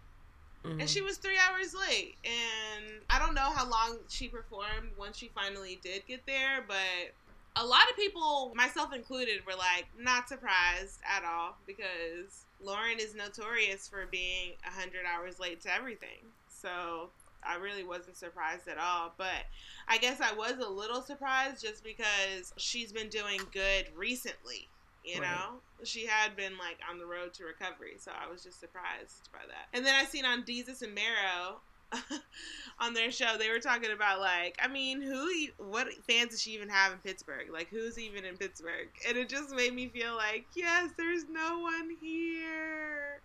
Mhm. 0.64 0.80
and 0.80 0.90
she 0.90 1.00
was 1.00 1.18
three 1.18 1.38
hours 1.38 1.74
late. 1.74 2.16
And 2.24 3.00
i 3.10 3.18
don't 3.18 3.34
know 3.34 3.50
how 3.50 3.68
long 3.68 3.98
she 4.08 4.28
performed 4.28 4.90
once 4.96 5.16
she 5.16 5.28
finally 5.34 5.78
did 5.82 6.06
get 6.06 6.26
there 6.26 6.64
but 6.66 7.12
a 7.56 7.64
lot 7.64 7.88
of 7.90 7.96
people 7.96 8.52
myself 8.54 8.92
included 8.92 9.44
were 9.46 9.54
like 9.56 9.86
not 9.98 10.28
surprised 10.28 11.00
at 11.04 11.24
all 11.24 11.56
because 11.66 12.44
lauryn 12.64 12.98
is 12.98 13.14
notorious 13.14 13.88
for 13.88 14.06
being 14.06 14.52
100 14.64 15.04
hours 15.06 15.40
late 15.40 15.60
to 15.62 15.72
everything. 15.74 16.32
So 16.48 17.10
i 17.44 17.54
really 17.56 17.84
wasn't 17.84 18.16
surprised 18.16 18.68
at 18.68 18.78
all. 18.78 19.12
But 19.16 19.46
i 19.88 19.96
guess 19.98 20.20
i 20.20 20.32
was 20.32 20.58
a 20.58 20.68
little 20.68 21.02
surprised 21.02 21.62
just 21.64 21.82
because 21.84 22.52
she's 22.56 22.92
been 22.92 23.08
doing 23.08 23.40
good 23.52 23.86
recently 23.96 24.68
you 25.08 25.20
Right. 25.20 25.30
know 25.30 25.60
she 25.84 26.06
had 26.06 26.36
been 26.36 26.58
like 26.58 26.78
on 26.90 26.98
the 26.98 27.06
road 27.06 27.32
to 27.34 27.44
recovery 27.44 27.94
so 27.98 28.10
i 28.12 28.30
was 28.30 28.42
just 28.42 28.60
surprised 28.60 29.28
by 29.32 29.38
that 29.48 29.66
and 29.72 29.84
then 29.86 29.94
i 29.94 30.04
seen 30.04 30.24
on 30.24 30.42
Desus 30.42 30.82
and 30.82 30.94
Mero 30.94 31.60
on 32.80 32.92
their 32.92 33.10
show, 33.10 33.38
they 33.38 33.48
were 33.48 33.60
talking 33.60 33.90
about 33.92 34.20
like, 34.20 34.58
I 34.62 34.68
mean, 34.68 35.00
who, 35.00 35.26
what 35.56 35.86
fans 36.06 36.32
does 36.32 36.42
she 36.42 36.50
even 36.50 36.68
have 36.68 36.92
in 36.92 36.98
Pittsburgh? 36.98 37.46
Like, 37.50 37.68
who's 37.70 37.98
even 37.98 38.26
in 38.26 38.36
Pittsburgh? 38.36 38.88
And 39.08 39.16
it 39.16 39.30
just 39.30 39.54
made 39.56 39.72
me 39.74 39.88
feel 39.88 40.14
like, 40.14 40.44
yes, 40.54 40.90
there's 40.98 41.24
no 41.30 41.60
one 41.60 41.88
here. 41.98 43.20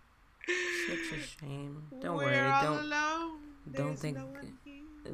Such 0.88 1.18
a 1.18 1.20
shame. 1.44 1.82
Don't 2.00 2.16
We're 2.16 2.24
worry. 2.24 2.62
Don't 2.62 2.78
alone. 2.78 3.38
don't 3.70 3.98
think- 3.98 4.16
no 4.16 4.28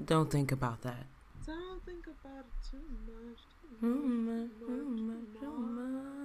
don't 0.06 0.30
think 0.30 0.52
about 0.52 0.82
that. 0.82 1.04
Don't 1.44 1.84
think 1.84 2.06
about 2.06 2.44
it 2.46 2.70
too 2.70 2.78
much. 3.08 3.38
Too 3.80 3.80
Too 3.80 4.06
much, 4.06 4.50
too 4.60 4.84
much, 4.84 5.40
too 5.40 5.58
much. 5.58 6.19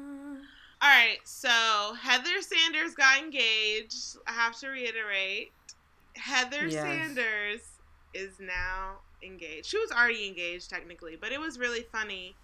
All 0.85 0.91
right, 0.91 1.17
so 1.23 1.95
Heather 1.99 2.41
Sanders 2.41 2.93
got 2.93 3.17
engaged. 3.17 4.17
I 4.27 4.33
have 4.33 4.55
to 4.59 4.67
reiterate, 4.67 5.51
Heather 6.15 6.67
Yes. 6.67 6.73
Sanders 6.73 7.61
is 8.13 8.39
now 8.39 8.97
engaged. 9.23 9.65
She 9.65 9.79
was 9.79 9.89
already 9.91 10.27
engaged 10.27 10.69
technically, 10.69 11.17
but 11.19 11.31
it 11.31 11.39
was 11.39 11.57
really 11.57 11.81
funny 11.91 12.35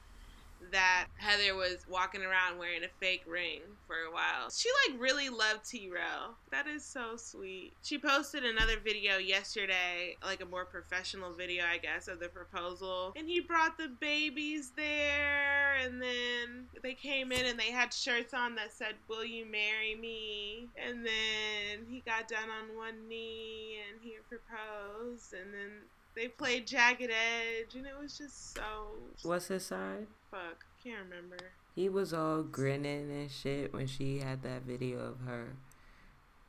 that 0.71 1.07
Heather 1.17 1.55
was 1.55 1.77
walking 1.89 2.21
around 2.21 2.57
wearing 2.57 2.83
a 2.83 2.87
fake 2.99 3.23
ring 3.27 3.61
for 3.87 3.95
a 4.07 4.11
while. 4.11 4.49
She 4.51 4.69
like 4.87 5.01
really 5.01 5.29
loved 5.29 5.67
T-Rail. 5.67 6.35
That 6.51 6.67
is 6.67 6.83
so 6.85 7.15
sweet. 7.17 7.73
She 7.83 7.97
posted 7.97 8.45
another 8.45 8.79
video 8.83 9.17
yesterday, 9.17 10.15
like 10.23 10.41
a 10.41 10.45
more 10.45 10.65
professional 10.65 11.33
video, 11.33 11.65
I 11.65 11.77
guess, 11.77 12.07
of 12.07 12.19
the 12.19 12.29
proposal. 12.29 13.13
And 13.15 13.27
he 13.27 13.39
brought 13.39 13.77
the 13.77 13.89
babies 13.99 14.71
there 14.75 15.75
and 15.83 16.01
then 16.01 16.67
they 16.81 16.93
came 16.93 17.31
in 17.31 17.45
and 17.45 17.59
they 17.59 17.71
had 17.71 17.93
shirts 17.93 18.33
on 18.33 18.55
that 18.55 18.71
said, 18.71 18.95
"Will 19.07 19.25
you 19.25 19.45
marry 19.45 19.95
me?" 19.95 20.69
And 20.77 21.05
then 21.05 21.85
he 21.89 22.01
got 22.01 22.27
down 22.27 22.49
on 22.49 22.75
one 22.77 23.07
knee 23.07 23.79
and 23.89 23.99
he 24.01 24.17
proposed 24.29 25.33
and 25.33 25.53
then 25.53 25.71
they 26.15 26.27
played 26.27 26.67
Jagged 26.67 27.09
Edge 27.09 27.75
and 27.75 27.85
it 27.85 27.97
was 27.99 28.17
just 28.17 28.53
so 28.53 28.95
What's 29.23 29.47
his 29.47 29.65
side? 29.65 30.07
Fuck, 30.31 30.65
can't 30.83 31.03
remember. 31.09 31.37
He 31.75 31.89
was 31.89 32.13
all 32.13 32.41
grinning 32.43 33.11
and 33.11 33.29
shit 33.29 33.73
when 33.73 33.85
she 33.87 34.19
had 34.19 34.41
that 34.43 34.61
video 34.63 34.99
of 34.99 35.19
her, 35.27 35.55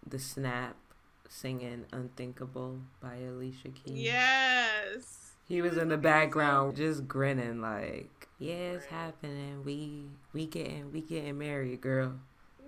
the 0.07 0.19
snap 0.19 0.77
singing 1.29 1.87
"Unthinkable" 1.93 2.79
by 3.01 3.17
Alicia 3.17 3.69
Keys. 3.71 3.95
Yes. 4.05 5.33
He 5.49 5.61
was 5.61 5.77
in 5.77 5.89
the 5.89 5.97
background 5.97 6.77
just 6.77 7.09
grinning 7.09 7.61
like, 7.61 8.29
"Yeah, 8.39 8.73
it's 8.75 8.85
Right. 8.85 8.93
happening. 8.93 9.65
We 9.65 10.07
we 10.33 10.47
getting 10.47 10.93
we 10.93 11.01
getting 11.03 11.39
married, 11.39 11.81
girl." 11.81 12.21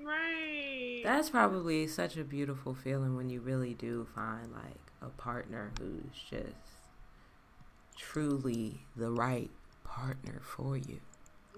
Right. 0.03 1.01
That's 1.05 1.31
probably 1.31 1.87
such 1.87 2.17
a 2.17 2.25
beautiful 2.25 2.75
feeling 2.75 3.17
when 3.17 3.31
you 3.31 3.41
really 3.41 3.75
do 3.75 4.07
find 4.15 4.53
like 4.53 4.93
a 5.01 5.09
partner 5.11 5.73
who's 5.79 6.19
just 6.29 6.57
truly 7.97 8.87
the 8.97 9.11
right 9.11 9.51
partner 9.85 10.41
for 10.43 10.77
you. 10.77 10.99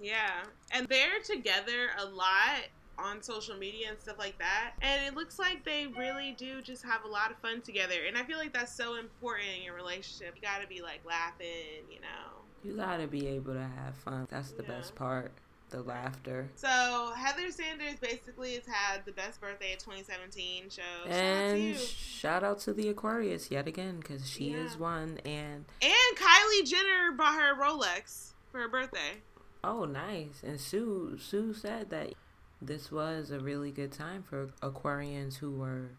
yeah. 0.01 0.43
And 0.73 0.87
they're 0.89 1.21
together 1.25 1.89
a 1.99 2.05
lot 2.05 2.65
on 2.99 3.23
social 3.23 3.57
media 3.57 3.89
and 3.91 3.99
stuff 4.01 4.19
like 4.19 4.39
that. 4.39 4.73
And 4.83 5.05
it 5.07 5.15
looks 5.15 5.39
like 5.39 5.65
they 5.65 5.87
really 5.87 6.35
do 6.39 6.61
just 6.63 6.83
have 6.85 7.05
a 7.05 7.09
lot 7.09 7.31
of 7.31 7.39
fun 7.39 7.61
together. 7.63 7.95
And 8.07 8.17
I 8.17 8.25
feel 8.25 8.39
like 8.39 8.53
that's 8.53 8.75
so 8.75 8.97
important 8.97 9.49
in 9.57 9.63
your 9.63 9.75
relationship. 9.75 10.35
You 10.37 10.43
gotta 10.43 10.67
be 10.67 10.81
like 10.83 11.01
laughing, 11.07 11.85
you 11.91 12.01
know. 12.01 12.43
You 12.63 12.77
gotta 12.77 13.07
be 13.07 13.27
able 13.29 13.55
to 13.55 13.63
have 13.63 13.95
fun. 13.97 14.27
That's 14.31 14.53
the 14.53 14.63
Yeah. 14.63 14.69
best 14.69 14.95
part. 14.95 15.33
The 15.77 15.83
laughter. 15.83 16.49
So 16.55 17.13
Heather 17.15 17.51
Sanders 17.51 17.97
basically 18.01 18.55
has 18.55 18.65
had 18.65 19.05
the 19.05 19.13
best 19.13 19.43
birthday 19.43 19.75
of 19.75 19.79
2017 19.81 20.71
show. 20.71 20.81
Shout 21.05 21.07
out 21.07 21.13
And 21.13 21.77
shout 21.77 22.43
out 22.45 22.59
to 22.61 22.73
the 22.73 22.89
Aquarius 22.89 23.51
yet 23.51 23.69
again 23.69 23.99
because 24.01 24.27
she 24.27 24.53
Yeah. 24.53 24.65
is 24.65 24.79
one. 24.79 25.19
And 25.27 25.67
And 25.83 26.17
Kylie 26.17 26.65
Jenner 26.67 27.13
bought 27.13 27.35
her 27.35 27.53
a 27.53 27.57
Rolex 27.59 28.33
for 28.51 28.61
her 28.63 28.69
birthday. 28.69 29.21
oh, 29.63 29.85
nice. 29.85 30.43
And 30.43 30.59
Sue 30.59 31.19
Sue 31.21 31.53
said 31.53 31.91
that 31.91 32.15
this 32.63 32.91
was 32.91 33.31
a 33.31 33.39
really 33.39 33.71
good 33.71 33.93
time 33.93 34.23
for 34.23 34.47
Aquarians 34.63 35.37
who 35.37 35.51
were 35.51 35.91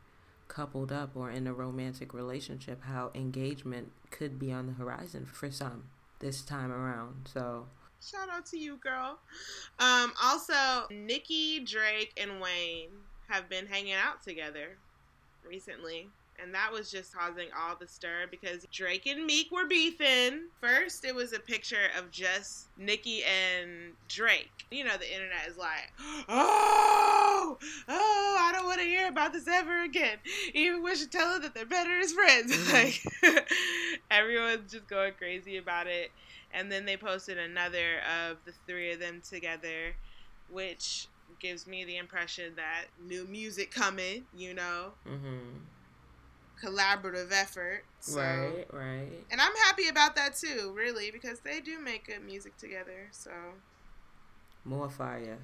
coupled 0.48 0.92
up 0.92 1.16
or 1.16 1.30
in 1.30 1.46
a 1.46 1.54
romantic 1.54 2.16
relationship. 2.16 2.82
How 2.86 3.12
engagement 3.14 3.92
could 4.10 4.40
be 4.40 4.52
on 4.52 4.66
the 4.66 4.74
horizon 4.74 5.28
for 5.28 5.52
some 5.52 5.84
this 6.18 6.42
time 6.42 6.72
around. 6.72 7.28
So 7.32 7.68
Shout 8.06 8.30
out 8.30 8.46
to 8.48 8.60
you, 8.60 8.78
girl. 8.78 9.18
Um, 9.80 10.14
also, 10.24 10.88
Nicki, 10.92 11.60
Drake, 11.60 12.14
and 12.18 12.40
Wayne 12.40 12.90
have 13.28 13.50
been 13.50 13.66
hanging 13.66 13.94
out 13.94 14.24
together 14.24 14.78
recently. 15.46 16.10
And 16.40 16.54
that 16.54 16.72
was 16.72 16.92
just 16.92 17.16
causing 17.16 17.48
all 17.58 17.76
the 17.76 17.88
stir 17.88 18.28
because 18.30 18.68
Drake 18.72 19.08
and 19.08 19.26
Meek 19.26 19.52
were 19.52 19.66
beefing. 19.66 20.50
First, 20.62 21.04
it 21.04 21.16
was 21.16 21.34
a 21.34 21.40
picture 21.40 21.90
of 21.98 22.12
just 22.12 22.68
Nicki 22.78 23.24
and 23.24 23.94
Drake. 24.08 24.66
You 24.70 24.84
know, 24.84 24.98
the 24.98 25.12
internet 25.12 25.48
is 25.48 25.58
like, 25.58 25.92
oh, 26.30 27.58
oh, 27.90 28.38
I 28.40 28.52
don't 28.54 28.66
want 28.66 28.80
to 28.82 28.86
hear 28.86 29.08
about 29.08 29.34
this 29.34 29.48
ever 29.48 29.82
again. 29.82 30.18
Even 30.54 30.84
we 30.84 30.96
should 30.96 31.12
tell 31.12 31.34
her 31.34 31.40
that 31.40 31.56
they're 31.56 31.66
better 31.66 31.98
as 32.00 32.14
friends. 32.14 32.72
like, 32.72 33.02
everyone's 34.12 34.72
just 34.72 34.88
going 34.88 35.14
crazy 35.18 35.58
about 35.58 35.88
it 35.88 36.12
and 36.52 36.72
then 36.72 36.86
they 36.86 36.98
posted 36.98 37.38
another 37.38 38.00
of 38.30 38.38
the 38.46 38.54
three 38.66 38.92
of 38.92 39.00
them 39.00 39.22
together 39.28 39.96
which 40.50 41.08
gives 41.40 41.68
me 41.68 41.84
the 41.84 41.98
impression 41.98 42.54
that 42.56 42.86
new 43.06 43.26
music 43.26 43.72
coming 43.72 44.26
you 44.36 44.54
know? 44.54 44.92
Hmm 45.08 45.58
collaborative 46.64 47.32
effort 47.32 47.84
so. 48.00 48.20
Right, 48.20 48.66
right. 48.72 49.26
and 49.32 49.40
i'm 49.40 49.56
happy 49.66 49.88
about 49.90 50.16
that 50.16 50.36
too 50.36 50.74
really 50.76 51.12
because 51.12 51.40
they 51.40 51.60
do 51.60 51.80
make 51.80 52.08
good 52.08 52.26
music 52.26 52.58
together 52.58 53.08
so. 53.12 53.32
More 54.66 54.90
fire. 54.90 55.38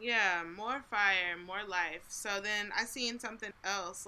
yeah 0.00 0.42
more 0.56 0.84
fire 0.90 1.36
more 1.46 1.62
life. 1.66 2.02
So 2.08 2.40
then 2.42 2.70
i 2.76 2.84
seen 2.84 3.18
something 3.18 3.52
else. 3.64 4.06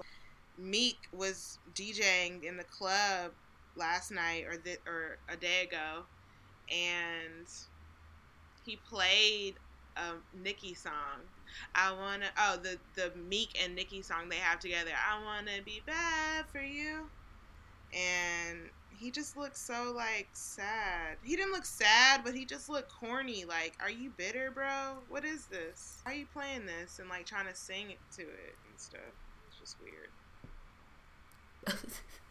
Meek 0.59 0.99
was 1.13 1.59
djing 1.75 2.45
in 2.45 2.57
the 2.57 2.65
club 2.65 3.33
last 3.77 4.11
night 4.11 4.45
or 4.47 4.57
th- 4.59 4.81
or 4.87 5.19
a 5.29 5.37
day 5.37 5.63
ago 5.65 6.07
and 6.71 7.47
he 8.65 8.77
played 8.77 9.59
a 9.97 10.15
Nicki 10.33 10.75
song. 10.75 11.29
I 11.75 11.93
wanna 11.93 12.31
oh 12.39 12.57
the 12.63 12.79
the 12.95 13.13
Meek 13.17 13.51
and 13.61 13.75
Nicki 13.75 14.03
song 14.03 14.29
they 14.29 14.37
have 14.37 14.61
together. 14.61 14.93
I 14.95 15.23
wanna 15.25 15.63
be 15.65 15.83
bad 15.85 16.47
for 16.49 16.61
you, 16.61 17.11
and 17.93 18.71
he 18.91 19.11
just 19.13 19.37
looked 19.37 19.59
so 19.59 19.93
like 19.97 20.31
sad. 20.35 21.19
He 21.23 21.37
didn't 21.37 21.53
look 21.53 21.67
sad, 21.67 22.23
but 22.25 22.35
he 22.35 22.47
just 22.47 22.69
looked 22.69 22.93
corny. 22.93 23.45
Like, 23.45 23.77
are 23.81 23.91
you 23.91 24.11
bitter, 24.11 24.51
bro? 24.53 25.05
What 25.09 25.25
is 25.25 25.47
this? 25.49 26.01
Why 26.05 26.13
are 26.13 26.17
you 26.17 26.27
playing 26.27 26.67
this 26.67 26.99
and 27.01 27.09
like 27.09 27.27
trying 27.27 27.49
to 27.49 27.55
sing 27.55 27.97
to 28.17 28.23
it 28.23 28.59
and 28.69 28.79
stuff? 28.81 29.03
It's 29.49 29.59
just 29.59 29.77
weird. 29.81 30.11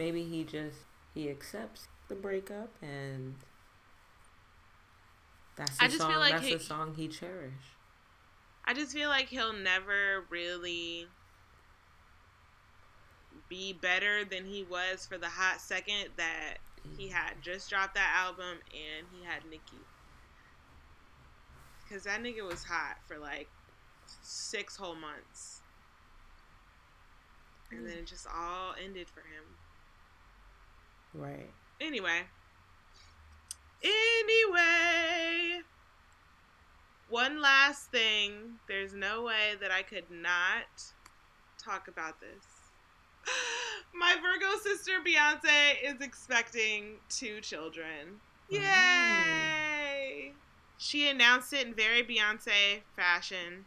Maybe 0.00 0.24
he 0.24 0.44
just 0.44 0.78
he 1.12 1.28
accepts 1.28 1.86
the 2.08 2.14
breakup 2.14 2.70
and 2.80 3.34
that's 5.56 5.76
the 5.76 5.90
song. 5.90 6.14
like 6.14 6.32
that's 6.32 6.46
he- 6.46 6.54
the 6.54 6.60
song 6.60 6.94
he 6.96 7.06
cherished. 7.06 7.76
I 8.64 8.72
just 8.72 8.92
feel 8.92 9.10
like 9.10 9.28
he'll 9.28 9.52
never 9.52 10.24
really 10.30 11.04
be 13.50 13.74
better 13.74 14.24
than 14.24 14.46
he 14.46 14.62
was 14.62 15.04
for 15.04 15.18
the 15.18 15.28
hot 15.28 15.60
second 15.60 16.08
that 16.16 16.54
he 16.96 17.08
mm. 17.08 17.12
had 17.12 17.34
just 17.42 17.68
dropped 17.68 17.94
that 17.94 18.24
album 18.26 18.56
and 18.72 19.06
he 19.12 19.22
had 19.22 19.44
Nicki. 19.50 19.84
Because 21.82 22.04
that 22.04 22.22
nigga 22.22 22.48
was 22.48 22.64
hot 22.64 22.96
for 23.06 23.18
like 23.18 23.50
six 24.22 24.76
whole 24.76 24.96
months. 24.96 25.60
And 27.70 27.80
mm. 27.80 27.86
then 27.86 27.98
it 27.98 28.06
just 28.06 28.26
all 28.26 28.74
ended 28.82 29.06
for 29.06 29.20
him. 29.20 29.44
Right. 31.14 31.50
Anyway. 31.80 32.22
Anyway. 33.82 35.62
One 37.08 37.40
last 37.40 37.90
thing. 37.90 38.58
There's 38.68 38.94
no 38.94 39.22
way 39.22 39.54
that 39.60 39.70
I 39.70 39.82
could 39.82 40.10
not 40.10 40.66
talk 41.58 41.88
about 41.88 42.20
this. 42.20 42.44
My 43.94 44.16
Virgo 44.22 44.58
sister 44.62 44.92
Beyonce 45.04 45.74
is 45.82 46.00
expecting 46.00 46.96
two 47.08 47.40
children. 47.40 48.20
Yay! 48.48 50.32
She 50.78 51.08
announced 51.08 51.52
it 51.52 51.66
in 51.66 51.74
very 51.74 52.02
Beyonce 52.02 52.80
fashion 52.96 53.66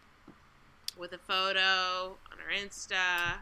with 0.97 1.13
a 1.13 1.17
photo 1.17 2.17
on 2.31 2.37
her 2.39 2.51
Insta. 2.53 3.39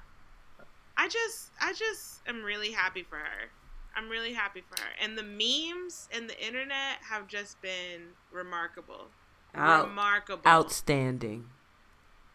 I 0.97 1.07
just 1.07 1.51
I 1.59 1.73
just 1.73 2.21
am 2.27 2.43
really 2.43 2.71
happy 2.71 3.03
for 3.03 3.17
her. 3.17 3.49
I'm 3.95 4.09
really 4.09 4.33
happy 4.33 4.61
for 4.61 4.81
her. 4.81 4.89
And 5.01 5.17
the 5.17 5.23
memes 5.23 6.07
and 6.15 6.29
the 6.29 6.45
internet 6.45 6.99
have 7.09 7.27
just 7.27 7.61
been 7.61 8.13
remarkable. 8.31 9.07
Out- 9.53 9.87
remarkable. 9.87 10.47
Outstanding. 10.47 11.49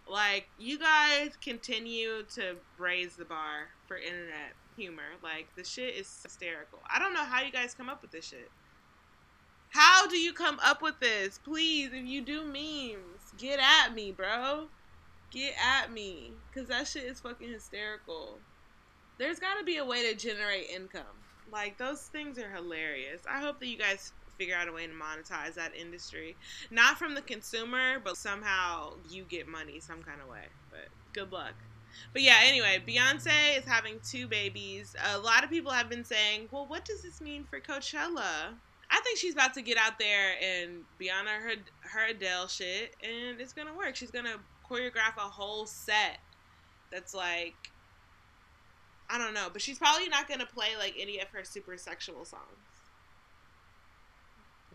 Like, 0.09 0.49
you 0.59 0.79
guys 0.79 1.31
continue 1.42 2.23
to 2.35 2.57
raise 2.79 3.16
the 3.16 3.25
bar 3.25 3.69
for 3.88 3.97
internet 3.97 4.53
humor. 4.77 5.16
Like, 5.23 5.49
the 5.57 5.64
shit 5.64 5.95
is 5.97 6.21
hysterical. 6.23 6.81
I 6.88 6.99
don't 6.99 7.14
know 7.14 7.25
how 7.25 7.42
you 7.42 7.51
guys 7.51 7.75
come 7.75 7.88
up 7.88 8.03
with 8.03 8.12
this 8.12 8.27
shit. 8.27 8.51
How 9.71 10.07
do 10.07 10.16
you 10.16 10.33
come 10.33 10.61
up 10.62 10.81
with 10.81 11.01
this? 11.01 11.40
Please, 11.42 11.90
if 11.92 12.05
you 12.05 12.23
do 12.23 12.45
memes, 12.45 13.33
get 13.37 13.59
at 13.59 13.95
me, 13.95 14.12
bro. 14.12 14.69
Get 15.31 15.55
at 15.61 15.92
me. 15.92 16.33
Because 16.53 16.69
that 16.69 16.87
shit 16.87 17.05
is 17.05 17.19
fucking 17.21 17.51
hysterical. 17.51 18.38
There's 19.19 19.40
got 19.40 19.59
to 19.59 19.64
be 19.64 19.79
a 19.79 19.85
way 19.85 20.09
to 20.09 20.16
generate 20.16 20.71
income. 20.71 21.03
Like, 21.53 21.79
those 21.79 22.03
things 22.03 22.39
are 22.39 22.51
hilarious. 22.51 23.23
I 23.29 23.41
hope 23.41 23.61
that 23.61 23.67
you 23.67 23.79
guys 23.79 24.13
figure 24.39 24.57
out 24.57 24.69
a 24.69 24.73
way 24.73 24.87
to 24.87 24.93
monetize 24.93 25.55
that 25.55 25.75
industry. 25.75 26.37
Not 26.71 26.99
from 26.99 27.15
the 27.15 27.23
consumer, 27.23 27.99
but 28.03 28.17
somehow 28.17 28.95
you 29.09 29.25
get 29.25 29.49
money 29.49 29.81
some 29.81 30.03
kind 30.03 30.21
of 30.21 30.29
way. 30.29 30.47
But 30.71 30.89
good 31.13 31.33
luck. 31.33 31.55
But 32.13 32.23
yeah, 32.23 32.41
anyway, 32.45 32.83
Beyonce 32.87 33.59
is 33.59 33.65
having 33.65 34.01
two 34.05 34.27
babies. 34.27 34.95
A 35.15 35.19
lot 35.19 35.45
of 35.45 35.51
people 35.51 35.73
have 35.73 35.89
been 35.89 36.05
saying, 36.05 36.49
well, 36.51 36.67
what 36.67 36.85
does 36.85 37.03
this 37.03 37.21
mean 37.21 37.45
for 37.49 37.61
Coachella? 37.61 38.55
I 38.91 39.01
think 39.01 39.19
she's 39.19 39.33
about 39.33 39.55
to 39.55 39.63
get 39.63 39.79
out 39.79 39.99
there 39.99 40.35
and 40.43 40.85
be 40.99 41.11
on 41.11 41.27
her 41.27 41.55
her 41.81 42.07
Adele 42.11 42.47
shit, 42.47 42.95
and 43.03 43.41
it's 43.41 43.53
gonna 43.53 43.75
work. 43.75 43.97
She's 43.97 44.13
gonna 44.13 44.37
choreograph 44.69 45.17
a 45.17 45.21
whole 45.21 45.67
set 45.67 46.19
that's 46.93 47.15
like 47.15 47.71
I 49.09 49.19
don't 49.19 49.35
know, 49.35 49.49
but 49.53 49.62
she's 49.62 49.79
probably 49.79 50.09
not 50.09 50.29
gonna 50.29 50.47
play 50.47 50.71
like 50.79 50.95
any 50.99 51.19
of 51.21 51.29
her 51.29 51.45
super 51.45 51.77
sexual 51.77 52.25
songs. 52.25 52.42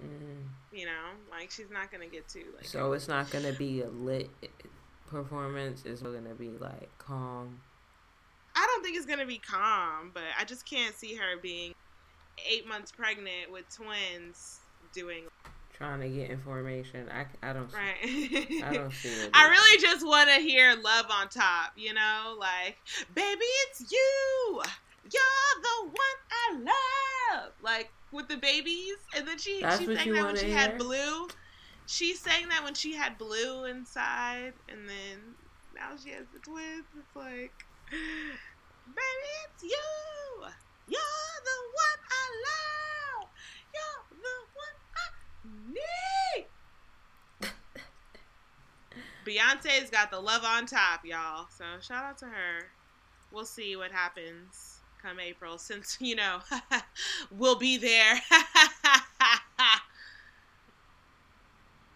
Mm. 0.02 0.48
You 0.72 0.86
know, 0.86 1.10
like 1.30 1.52
she's 1.52 1.70
not 1.70 1.92
gonna 1.92 2.08
get 2.08 2.28
too 2.28 2.46
like. 2.56 2.66
So 2.66 2.94
it's 2.94 3.08
not 3.08 3.30
gonna 3.30 3.54
be 3.54 3.82
a 3.82 3.90
lit 3.90 4.30
performance. 5.08 5.84
It's 5.86 6.02
gonna 6.02 6.36
be 6.36 6.50
like 6.50 6.90
calm. 6.98 7.60
I 8.56 8.66
don't 8.68 8.84
think 8.84 8.98
it's 8.98 9.06
gonna 9.06 9.26
be 9.26 9.38
calm, 9.38 10.12
but 10.14 10.24
I 10.40 10.46
just 10.46 10.66
can't 10.66 10.96
see 10.96 11.16
her 11.16 11.38
being 11.42 11.74
eight 12.50 12.68
months 12.68 12.92
pregnant 12.92 13.52
with 13.52 13.66
twins 13.74 14.60
doing 14.94 15.26
trying 15.82 16.02
to 16.02 16.10
get 16.10 16.30
information. 16.30 17.10
I, 17.10 17.26
I 17.50 17.54
don't 17.54 17.74
right. 17.74 17.98
See, 18.04 18.62
I 18.64 18.74
don't 18.74 18.94
see 18.94 19.10
it. 19.24 19.32
I 19.34 19.50
really 19.50 19.82
just 19.82 20.06
want 20.06 20.30
to 20.30 20.36
hear 20.36 20.76
love 20.76 21.06
on 21.10 21.28
top. 21.30 21.74
You 21.76 21.94
know, 21.94 22.38
like 22.40 22.78
baby, 23.14 23.46
it's 23.70 23.92
you. 23.92 24.62
You're 25.04 25.62
the 25.62 25.90
one 25.90 26.20
I 26.32 26.54
love. 27.40 27.54
Like 27.62 27.92
with 28.12 28.28
the 28.28 28.38
babies, 28.38 28.96
and 29.16 29.28
then 29.28 29.40
she 29.40 29.60
That's 29.62 29.80
she 29.80 29.86
sang 29.96 30.14
that 30.14 30.26
when 30.26 30.36
she 30.36 30.48
hear? 30.48 30.58
had 30.58 30.78
blue. 30.78 31.28
She 31.88 32.14
sang 32.16 32.48
that 32.50 32.64
when 32.64 32.76
she 32.76 32.94
had 32.96 33.18
blue 33.18 33.66
inside, 33.66 34.54
and 34.70 34.88
then 34.88 35.36
now 35.76 35.98
she 36.02 36.12
has 36.12 36.26
the 36.32 36.40
twins. 36.40 36.86
It's 36.98 37.16
like, 37.16 37.66
baby, 37.90 39.32
it's 39.50 39.64
you. 39.64 40.48
You're 40.88 41.02
the 41.44 41.60
one 41.74 42.00
I 42.12 42.26
love. 42.46 42.81
Beyonce's 49.26 49.90
got 49.90 50.12
the 50.12 50.20
love 50.20 50.44
on 50.44 50.66
top, 50.66 51.06
y'all. 51.06 51.48
So 51.56 51.66
shout 51.82 52.04
out 52.04 52.18
to 52.20 52.26
her. 52.26 52.68
We'll 53.32 53.46
see 53.46 53.76
what 53.76 53.92
happens 53.92 54.82
come 55.02 55.20
April, 55.20 55.58
since 55.58 55.98
you 56.00 56.16
know 56.16 56.40
we'll 57.32 57.58
be 57.58 57.78
there. 57.78 58.20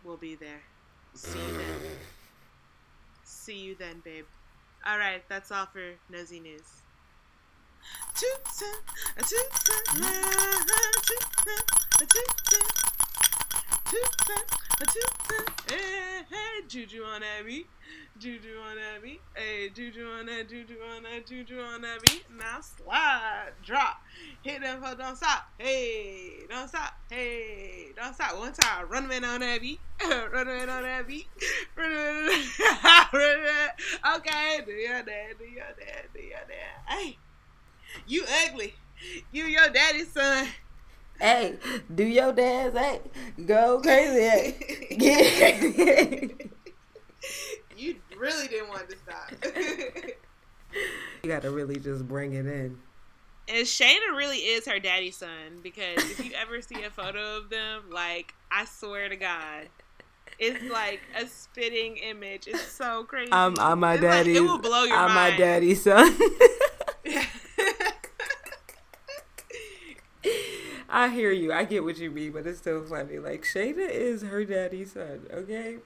we'll 0.04 0.18
be 0.18 0.36
there. 0.36 0.62
See 1.14 1.40
you 1.40 1.54
then. 1.54 1.92
See 3.24 3.60
you 3.60 3.76
then, 3.76 4.02
babe. 4.04 4.26
All 4.86 4.98
right, 4.98 5.24
that's 5.30 5.52
all 5.52 5.68
for 5.68 5.94
nosy 6.10 6.40
news. 6.40 6.62
Hey, 13.88 13.98
hey, 16.30 16.68
Juju 16.68 17.04
on 17.04 17.22
Abby. 17.40 17.68
Juju 18.18 18.58
on 18.68 18.78
Abby. 18.96 19.20
Hey, 19.36 19.70
Juju 19.70 20.08
on 20.08 20.26
that, 20.26 20.50
Juju 20.50 20.76
on 20.96 21.04
that, 21.04 21.28
Juju 21.28 21.60
on 21.60 21.82
beat. 21.82 22.26
Now 22.36 22.62
slide, 22.62 23.52
drop. 23.64 24.02
Hit 24.42 24.62
them 24.62 24.82
for 24.82 24.96
don't 24.96 25.16
stop. 25.16 25.50
Hey, 25.58 26.46
don't 26.50 26.68
stop. 26.68 26.94
Hey, 27.12 27.92
don't 27.96 28.14
stop. 28.16 28.38
One 28.40 28.54
time, 28.54 28.88
run 28.90 29.06
away 29.06 29.18
on 29.18 29.60
beat. 29.60 29.80
run 30.02 30.48
away 30.48 30.64
on 30.68 31.06
beat. 31.06 31.28
Run 31.76 31.92
away. 31.92 32.44
run 33.14 33.40
away. 33.40 33.68
Okay, 34.18 34.62
do 34.66 34.72
your 34.72 35.04
dad, 35.04 35.36
do 35.38 35.46
your 35.46 35.64
dad, 35.78 36.06
do 36.14 36.22
your 36.22 36.40
dad. 36.40 36.88
Hey, 36.88 37.18
you 38.08 38.24
ugly. 38.46 38.74
You 39.32 39.46
your 39.46 39.70
daddy's 39.70 40.12
son. 40.12 40.48
Hey, 41.20 41.58
do 41.94 42.04
your 42.04 42.34
dance, 42.34 42.78
hey, 42.78 43.02
go 43.46 43.80
crazy, 43.82 44.20
hey. 44.20 44.96
Get 44.98 46.42
you 47.78 47.96
really 48.18 48.48
didn't 48.48 48.70
want 48.70 48.90
to 48.90 48.98
stop. 48.98 49.32
you 51.24 51.30
got 51.30 51.42
to 51.44 51.52
really 51.52 51.80
just 51.80 52.08
bring 52.08 52.34
it 52.34 52.46
in. 52.46 52.78
And 53.48 53.66
Shayna 53.66 54.16
really 54.16 54.38
is 54.38 54.66
her 54.66 54.80
daddy's 54.80 55.18
son 55.18 55.60
because 55.62 55.98
if 55.98 56.24
you 56.26 56.32
ever 56.34 56.62
see 56.62 56.84
a 56.84 56.90
photo 56.90 57.38
of 57.38 57.50
them, 57.50 57.84
like 57.92 58.34
I 58.52 58.66
swear 58.66 59.08
to 59.08 59.16
God, 59.16 59.70
it's 60.40 60.64
like 60.72 61.02
a 61.16 61.28
spitting 61.28 61.98
image. 61.98 62.48
It's 62.48 62.72
so 62.72 63.04
crazy. 63.04 63.32
I'm, 63.32 63.56
I'm 63.60 63.80
my 63.80 63.98
daddy. 63.98 64.34
Like, 64.34 64.44
it 64.44 64.48
will 64.48 64.58
blow 64.58 64.84
your 64.84 64.98
I'm 64.98 65.14
mind. 65.14 65.20
I'm 65.20 65.32
my 65.32 65.38
daddy's 65.38 65.84
son. 65.84 66.18
I 70.96 71.10
hear 71.10 71.30
you. 71.30 71.52
I 71.52 71.66
get 71.66 71.84
what 71.84 71.98
you 71.98 72.10
mean, 72.10 72.32
but 72.32 72.48
it's 72.48 72.60
still 72.60 72.82
funny. 72.86 73.20
Like 73.20 73.44
Shayna 73.44 73.90
is 73.90 74.22
her 74.22 74.46
daddy's 74.46 74.94
son. 74.94 75.28
Okay. 75.30 75.76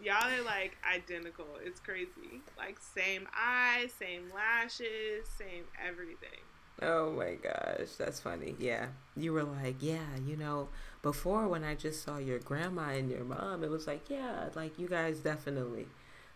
Y'all 0.00 0.30
are 0.30 0.44
like 0.44 0.76
identical. 0.88 1.48
It's 1.64 1.80
crazy. 1.80 2.42
Like 2.56 2.78
same 2.78 3.26
eyes, 3.36 3.92
same 3.98 4.30
lashes, 4.32 5.26
same 5.36 5.64
everything. 5.84 6.38
Oh 6.80 7.10
my 7.10 7.34
gosh, 7.34 7.96
that's 7.98 8.20
funny. 8.20 8.54
Yeah. 8.60 8.86
You 9.16 9.32
were 9.32 9.42
like, 9.42 9.78
yeah, 9.80 10.14
you 10.24 10.36
know, 10.36 10.68
before 11.02 11.48
when 11.48 11.64
I 11.64 11.74
just 11.74 12.04
saw 12.04 12.18
your 12.18 12.38
grandma 12.38 12.90
and 12.90 13.10
your 13.10 13.24
mom, 13.24 13.64
it 13.64 13.70
was 13.70 13.88
like, 13.88 14.08
yeah, 14.08 14.50
like 14.54 14.78
you 14.78 14.86
guys 14.86 15.18
definitely 15.18 15.88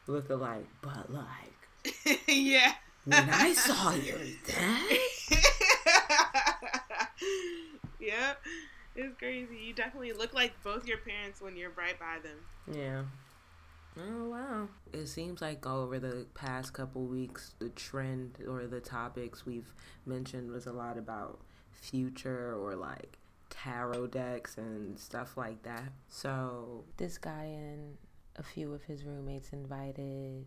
look 0.08 0.30
alike, 0.30 0.66
but 0.82 1.12
like 1.12 2.22
Yeah. 2.26 2.72
When 3.04 3.30
I 3.30 3.52
saw 3.52 3.94
your 3.94 4.18
dad 4.46 4.98
Yeah. 8.10 8.34
It's 8.96 9.16
crazy. 9.18 9.56
You 9.56 9.72
definitely 9.72 10.12
look 10.12 10.34
like 10.34 10.52
both 10.62 10.86
your 10.86 10.98
parents 10.98 11.40
when 11.40 11.56
you're 11.56 11.70
right 11.70 11.98
by 11.98 12.18
them. 12.22 12.38
Yeah. 12.76 13.02
Oh 13.98 14.30
wow. 14.30 14.68
It 14.92 15.06
seems 15.06 15.40
like 15.40 15.66
over 15.66 15.98
the 15.98 16.26
past 16.34 16.72
couple 16.72 17.02
weeks 17.06 17.54
the 17.58 17.68
trend 17.70 18.38
or 18.48 18.66
the 18.66 18.80
topics 18.80 19.46
we've 19.46 19.72
mentioned 20.06 20.50
was 20.50 20.66
a 20.66 20.72
lot 20.72 20.98
about 20.98 21.40
future 21.72 22.54
or 22.56 22.74
like 22.76 23.18
tarot 23.48 24.08
decks 24.08 24.58
and 24.58 24.98
stuff 24.98 25.36
like 25.36 25.62
that. 25.62 25.92
So 26.08 26.84
this 26.96 27.18
guy 27.18 27.44
and 27.44 27.96
a 28.36 28.42
few 28.42 28.72
of 28.72 28.84
his 28.84 29.04
roommates 29.04 29.50
invited 29.52 30.46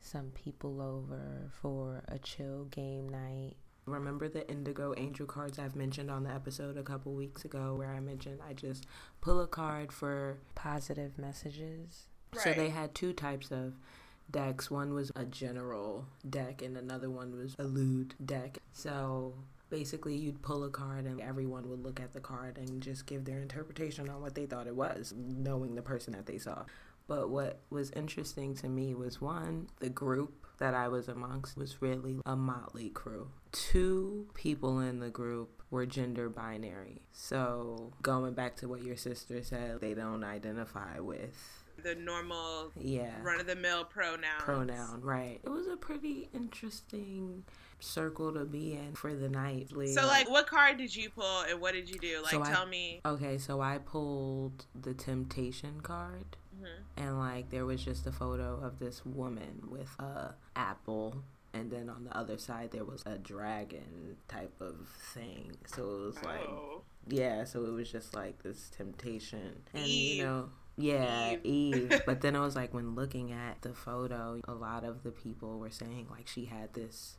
some 0.00 0.30
people 0.30 0.80
over 0.80 1.50
for 1.60 2.02
a 2.08 2.18
chill 2.18 2.64
game 2.64 3.08
night. 3.08 3.54
Remember 3.90 4.28
the 4.28 4.48
indigo 4.50 4.94
angel 4.96 5.26
cards 5.26 5.58
I've 5.58 5.76
mentioned 5.76 6.10
on 6.10 6.24
the 6.24 6.30
episode 6.30 6.76
a 6.76 6.82
couple 6.82 7.12
weeks 7.12 7.44
ago 7.44 7.74
where 7.76 7.90
I 7.90 8.00
mentioned 8.00 8.40
I 8.46 8.52
just 8.52 8.86
pull 9.20 9.40
a 9.40 9.46
card 9.46 9.92
for 9.92 10.38
positive 10.54 11.18
messages? 11.18 12.06
Right. 12.34 12.42
So 12.42 12.52
they 12.52 12.70
had 12.70 12.94
two 12.94 13.12
types 13.12 13.50
of 13.50 13.74
decks. 14.30 14.70
One 14.70 14.94
was 14.94 15.10
a 15.16 15.24
general 15.24 16.06
deck, 16.28 16.62
and 16.62 16.76
another 16.76 17.10
one 17.10 17.36
was 17.36 17.56
a 17.58 17.64
lewd 17.64 18.14
deck. 18.24 18.58
So 18.72 19.34
basically, 19.68 20.16
you'd 20.16 20.42
pull 20.42 20.64
a 20.64 20.70
card, 20.70 21.06
and 21.06 21.20
everyone 21.20 21.68
would 21.68 21.82
look 21.82 22.00
at 22.00 22.12
the 22.12 22.20
card 22.20 22.58
and 22.58 22.80
just 22.80 23.06
give 23.06 23.24
their 23.24 23.40
interpretation 23.40 24.08
on 24.08 24.20
what 24.20 24.34
they 24.34 24.46
thought 24.46 24.66
it 24.66 24.76
was, 24.76 25.12
knowing 25.16 25.74
the 25.74 25.82
person 25.82 26.12
that 26.12 26.26
they 26.26 26.38
saw. 26.38 26.64
But 27.08 27.30
what 27.30 27.58
was 27.70 27.90
interesting 27.90 28.54
to 28.56 28.68
me 28.68 28.94
was 28.94 29.20
one, 29.20 29.68
the 29.80 29.88
group 29.88 30.39
that 30.60 30.74
I 30.74 30.88
was 30.88 31.08
amongst 31.08 31.56
was 31.56 31.82
really 31.82 32.20
a 32.24 32.36
motley 32.36 32.90
crew. 32.90 33.30
Two 33.50 34.28
people 34.34 34.78
in 34.78 35.00
the 35.00 35.10
group 35.10 35.62
were 35.70 35.86
gender 35.86 36.28
binary. 36.28 37.02
So, 37.12 37.92
going 38.02 38.34
back 38.34 38.56
to 38.56 38.68
what 38.68 38.82
your 38.82 38.96
sister 38.96 39.42
said, 39.42 39.80
they 39.80 39.94
don't 39.94 40.22
identify 40.22 41.00
with 41.00 41.64
the 41.82 41.94
normal 41.94 42.70
yeah. 42.78 43.10
run 43.22 43.40
of 43.40 43.46
the 43.46 43.56
mill 43.56 43.84
pronoun 43.84 44.38
pronoun 44.38 45.00
right. 45.00 45.40
It 45.42 45.48
was 45.48 45.66
a 45.66 45.76
pretty 45.76 46.28
interesting 46.34 47.44
circle 47.78 48.34
to 48.34 48.44
be 48.44 48.74
in 48.74 48.92
for 48.92 49.14
the 49.14 49.30
night 49.30 49.70
so 49.86 50.06
like 50.06 50.28
what 50.28 50.46
card 50.46 50.76
did 50.76 50.94
you 50.94 51.08
pull 51.08 51.40
and 51.48 51.58
what 51.58 51.72
did 51.72 51.88
you 51.88 51.98
do? 51.98 52.20
Like 52.22 52.32
so 52.32 52.44
tell 52.44 52.66
I, 52.66 52.70
me. 52.70 53.00
Okay 53.06 53.38
so 53.38 53.62
i 53.62 53.78
pulled 53.78 54.66
the 54.78 54.92
temptation 54.92 55.80
card 55.80 56.36
Mm-hmm. 56.60 57.02
and 57.02 57.18
like 57.18 57.50
there 57.50 57.64
was 57.64 57.84
just 57.84 58.06
a 58.06 58.12
photo 58.12 58.60
of 58.62 58.78
this 58.78 59.04
woman 59.04 59.62
with 59.68 59.88
a 59.98 60.34
apple 60.54 61.22
and 61.52 61.70
then 61.70 61.88
on 61.88 62.04
the 62.04 62.16
other 62.16 62.38
side 62.38 62.70
there 62.70 62.84
was 62.84 63.02
a 63.06 63.18
dragon 63.18 64.16
type 64.28 64.54
of 64.60 64.88
thing 65.14 65.56
so 65.66 65.82
it 65.82 66.06
was 66.06 66.22
like 66.22 66.48
oh. 66.48 66.82
yeah 67.08 67.44
so 67.44 67.64
it 67.64 67.72
was 67.72 67.90
just 67.90 68.14
like 68.14 68.42
this 68.42 68.70
temptation 68.76 69.62
and 69.74 69.86
Eve. 69.86 70.16
you 70.18 70.24
know 70.24 70.48
yeah 70.76 71.32
Eve. 71.32 71.90
eve 71.90 72.02
but 72.06 72.20
then 72.20 72.36
I 72.36 72.40
was 72.40 72.56
like 72.56 72.72
when 72.72 72.94
looking 72.94 73.32
at 73.32 73.62
the 73.62 73.74
photo 73.74 74.40
a 74.46 74.54
lot 74.54 74.84
of 74.84 75.02
the 75.02 75.10
people 75.10 75.58
were 75.58 75.70
saying 75.70 76.06
like 76.10 76.26
she 76.28 76.44
had 76.46 76.74
this 76.74 77.16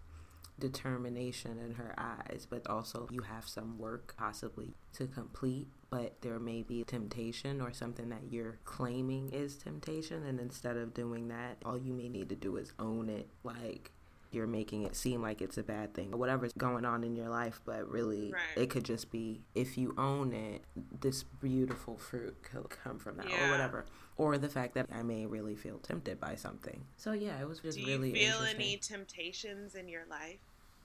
determination 0.62 1.58
in 1.60 1.74
her 1.76 1.94
eyes 1.98 2.48
but 2.50 2.66
also 2.68 3.08
you 3.12 3.22
have 3.22 3.48
some 3.48 3.78
work 3.78 4.14
possibly 4.18 4.74
to 4.94 5.08
complete 5.08 5.68
but 5.90 6.16
there 6.22 6.40
may 6.40 6.62
be 6.62 6.84
temptation 6.86 7.60
or 7.60 7.74
something 7.74 8.10
that 8.10 8.22
you're 8.30 8.58
claiming 8.64 9.30
is 9.30 9.58
temptation 9.58 10.26
and 10.26 10.40
instead 10.40 10.78
of 10.78 10.94
doing 10.94 11.28
that 11.28 11.58
all 11.66 11.78
you 11.78 11.94
may 11.94 12.08
need 12.08 12.30
to 12.30 12.36
do 12.36 12.56
is 12.58 12.72
own 12.80 13.10
it 13.10 13.28
like 13.44 13.92
you're 14.34 14.48
making 14.48 14.84
it 14.84 14.96
seem 14.96 15.22
like 15.22 15.42
it's 15.42 15.58
a 15.58 15.64
bad 15.64 15.94
thing 15.94 16.14
or 16.14 16.18
whatever's 16.18 16.54
going 16.54 16.86
on 16.86 17.04
in 17.04 17.16
your 17.18 17.28
life 17.28 17.60
but 17.66 17.90
really 17.92 18.32
Right. 18.32 18.64
it 18.64 18.70
could 18.70 18.86
just 18.86 19.12
be 19.12 19.42
if 19.56 19.78
you 19.78 19.94
own 19.98 20.32
it 20.32 20.62
this 21.02 21.24
beautiful 21.24 21.98
fruit 21.98 22.42
could 22.42 22.70
come 22.70 22.98
from 22.98 23.18
that 23.18 23.26
or 23.26 23.52
whatever 23.52 23.84
or 24.16 24.38
the 24.38 24.48
fact 24.48 24.74
that 24.76 24.88
i 24.94 25.04
may 25.04 25.26
really 25.26 25.56
feel 25.56 25.80
tempted 25.80 26.18
by 26.20 26.36
something 26.36 26.86
so 26.96 27.12
yeah 27.12 27.42
it 27.42 27.48
was 27.48 27.60
just 27.60 27.78
Do 27.78 27.84
you 27.84 27.88
really 27.98 28.14
feel 28.14 28.36
interesting. 28.36 28.56
any 28.62 28.78
temptations 28.78 29.76
in 29.76 29.90
your 29.90 30.04
life? 30.10 30.40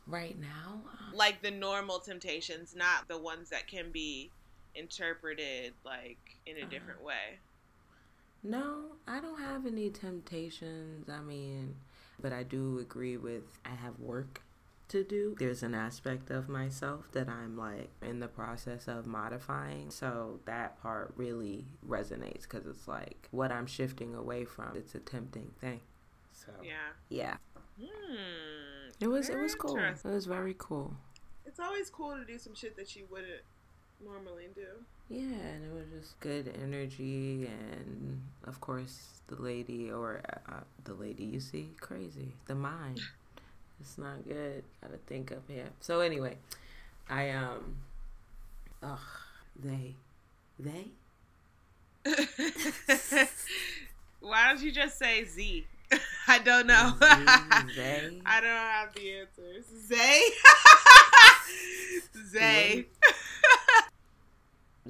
Right 0.07 0.39
now 0.39 0.83
um, 0.93 1.17
Like 1.17 1.43
the 1.43 1.51
normal 1.51 2.01
temptations, 2.01 2.75
not 2.75 3.09
the 3.09 3.19
ones 3.19 3.51
that 3.51 3.67
can 3.69 3.91
be 3.93 4.31
interpreted 4.75 5.75
like 5.85 6.19
in 6.47 6.57
a 6.57 6.61
Uh-huh. 6.61 6.71
different 6.71 7.03
way. 7.03 7.41
No, 8.43 8.93
I 9.09 9.21
don't 9.21 9.41
have 9.41 9.67
any 9.67 9.91
temptations. 9.91 11.09
I 11.09 11.21
mean, 11.21 11.77
but 12.21 12.33
I 12.33 12.43
do 12.43 12.79
agree 12.79 13.17
with 13.17 13.59
I 13.65 13.71
have 13.75 13.99
work 13.99 14.43
to 14.89 15.03
do. 15.03 15.35
There's 15.39 15.63
an 15.65 15.75
aspect 15.75 16.31
of 16.31 16.49
myself 16.49 17.11
that 17.13 17.29
I'm 17.29 17.57
like 17.57 17.91
in 18.03 18.21
the 18.21 18.29
process 18.29 18.87
of 18.87 19.07
modifying. 19.07 19.91
So 19.91 20.41
that 20.45 20.81
part 20.81 21.13
really 21.17 21.65
resonates 21.87 22.43
because 22.43 22.67
it's 22.67 22.87
like 22.87 23.27
what 23.33 23.51
I'm 23.51 23.67
shifting 23.67 24.15
away 24.15 24.45
from. 24.45 24.77
It's 24.77 24.95
a 24.95 25.01
tempting 25.01 25.51
thing. 25.61 25.81
So 26.33 26.53
Yeah. 26.63 26.93
yeah, 27.09 27.37
Hmm. 27.79 28.66
It 29.01 29.09
was 29.09 29.29
it 29.29 29.39
was 29.39 29.55
cool. 29.55 29.77
It 29.77 30.05
was 30.05 30.27
very 30.27 30.55
cool. 30.59 30.95
It's 31.45 31.61
always 31.61 31.91
cool 31.91 32.17
to 32.17 32.25
do 32.25 32.39
some 32.39 32.55
shit 32.55 32.77
that 32.77 32.97
you 32.97 33.05
wouldn't 33.11 33.43
normally 34.05 34.49
do. 34.55 34.67
Yeah, 35.09 35.21
and 35.23 35.65
it 35.65 35.73
was 35.73 35.87
just 35.97 36.19
good 36.21 36.53
energy, 36.63 37.47
and 37.47 38.21
of 38.45 38.61
course 38.61 39.21
the 39.29 39.37
lady 39.37 39.91
or 39.91 40.21
uh, 40.49 40.61
the 40.85 40.95
lady 40.95 41.25
you 41.25 41.41
see 41.41 41.71
crazy. 41.81 42.33
The 42.47 42.55
mind, 42.55 43.01
it's 43.81 43.99
not 43.99 44.27
good. 44.27 44.65
Gotta 44.83 44.99
think 45.07 45.33
up 45.33 45.43
here. 45.49 45.69
So 45.81 46.01
anyway, 46.01 46.37
I 47.09 47.31
um, 47.31 47.77
ugh, 48.83 48.99
they, 49.63 49.95
they. 50.59 50.89
Why 54.21 54.49
don't 54.49 54.63
you 54.63 54.73
just 54.73 54.99
say 54.99 55.25
Z? 55.25 55.67
I 56.29 56.39
don't 56.39 56.67
know. 56.67 56.93
Z, 57.01 57.75
they. 57.77 58.21
I 58.27 58.41
don't 58.41 58.51
have 58.51 58.95
the 58.95 59.13
answers. 59.13 59.65
Zay? 59.87 60.23
Zay. 62.31 62.87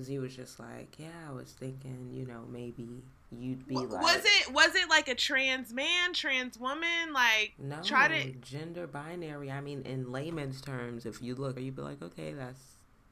Z 0.02 0.18
was 0.18 0.36
just 0.36 0.60
like, 0.60 0.94
yeah, 0.98 1.08
I 1.28 1.32
was 1.32 1.52
thinking, 1.52 2.10
you 2.12 2.26
know, 2.26 2.42
maybe 2.50 2.86
you'd 3.32 3.66
be 3.66 3.74
W- 3.76 3.92
like, 3.94 4.02
was 4.02 4.22
it 4.24 4.52
was 4.52 4.74
it 4.74 4.90
like 4.90 5.08
a 5.08 5.14
trans 5.14 5.72
man, 5.72 6.12
trans 6.12 6.58
woman? 6.58 7.12
Like 7.14 7.54
No, 7.58 7.80
try 7.82 8.08
to 8.08 8.32
gender 8.32 8.86
binary. 8.86 9.50
I 9.50 9.60
mean, 9.62 9.82
in 9.82 10.12
layman's 10.12 10.60
terms, 10.60 11.06
if 11.06 11.22
you 11.22 11.34
look, 11.34 11.58
you'd 11.58 11.76
be 11.76 11.82
like, 11.82 12.02
okay, 12.02 12.34
that's 12.34 12.60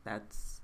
that's 0.05 0.61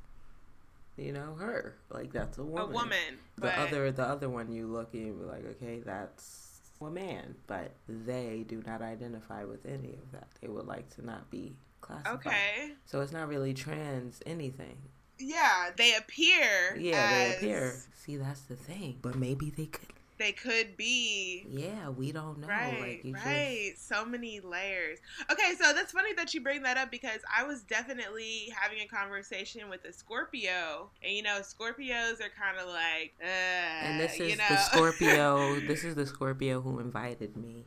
you 0.98 1.12
know 1.12 1.36
her, 1.38 1.76
like 1.90 2.12
that's 2.12 2.36
a 2.36 2.44
woman. 2.44 2.68
a 2.68 2.72
woman. 2.74 3.18
The 3.36 3.40
but 3.42 3.54
other, 3.54 3.90
the 3.90 4.04
other 4.04 4.28
one, 4.28 4.52
you 4.52 4.66
look 4.66 4.92
and 4.92 5.06
you 5.06 5.12
be 5.14 5.24
like, 5.24 5.46
okay, 5.56 5.80
that's 5.84 6.49
a 6.88 6.92
man. 6.92 7.34
But 7.46 7.72
they 7.88 8.44
do 8.48 8.62
not 8.66 8.82
identify 8.82 9.44
with 9.44 9.66
any 9.66 9.94
of 9.94 10.12
that. 10.12 10.28
They 10.40 10.48
would 10.48 10.66
like 10.66 10.88
to 10.96 11.04
not 11.04 11.30
be 11.30 11.56
classified. 11.80 12.14
Okay. 12.14 12.72
So 12.86 13.00
it's 13.00 13.12
not 13.12 13.28
really 13.28 13.54
trans 13.54 14.20
anything. 14.26 14.76
Yeah, 15.18 15.70
they 15.76 15.94
appear. 15.94 16.76
Yeah, 16.78 17.10
they 17.10 17.36
appear. 17.36 17.74
See, 17.94 18.16
that's 18.16 18.40
the 18.42 18.56
thing. 18.56 18.98
But 19.02 19.16
maybe 19.16 19.50
they 19.50 19.66
could. 19.66 19.88
They 20.20 20.32
could 20.32 20.76
be. 20.76 21.46
Yeah, 21.48 21.88
we 21.88 22.12
don't 22.12 22.40
know. 22.40 22.46
Right, 22.46 22.78
like 22.78 23.04
you 23.06 23.14
right. 23.14 23.72
So 23.78 24.04
many 24.04 24.38
layers. 24.40 24.98
Okay, 25.32 25.54
so 25.58 25.72
that's 25.72 25.92
funny 25.92 26.12
that 26.12 26.34
you 26.34 26.42
bring 26.42 26.62
that 26.64 26.76
up 26.76 26.90
because 26.90 27.20
I 27.34 27.44
was 27.44 27.62
definitely 27.62 28.52
having 28.54 28.80
a 28.80 28.86
conversation 28.86 29.70
with 29.70 29.82
a 29.86 29.94
Scorpio, 29.94 30.90
and 31.02 31.14
you 31.14 31.22
know, 31.22 31.38
Scorpios 31.40 32.20
are 32.20 32.28
kind 32.38 32.58
of 32.60 32.68
like, 32.68 33.14
uh, 33.22 33.26
and 33.26 33.98
this 33.98 34.20
is 34.20 34.30
you 34.32 34.36
know. 34.36 34.44
the 34.50 34.58
Scorpio. 34.58 35.60
this 35.66 35.84
is 35.84 35.94
the 35.94 36.04
Scorpio 36.04 36.60
who 36.60 36.80
invited 36.80 37.34
me. 37.38 37.64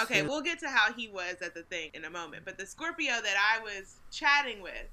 Okay, 0.00 0.20
So- 0.20 0.28
we'll 0.28 0.42
get 0.42 0.60
to 0.60 0.68
how 0.68 0.92
he 0.92 1.08
was 1.08 1.42
at 1.42 1.54
the 1.54 1.64
thing 1.64 1.90
in 1.92 2.04
a 2.04 2.10
moment. 2.10 2.44
But 2.44 2.56
the 2.56 2.66
Scorpio 2.66 3.14
that 3.20 3.56
I 3.58 3.60
was 3.64 3.96
chatting 4.12 4.62
with, 4.62 4.86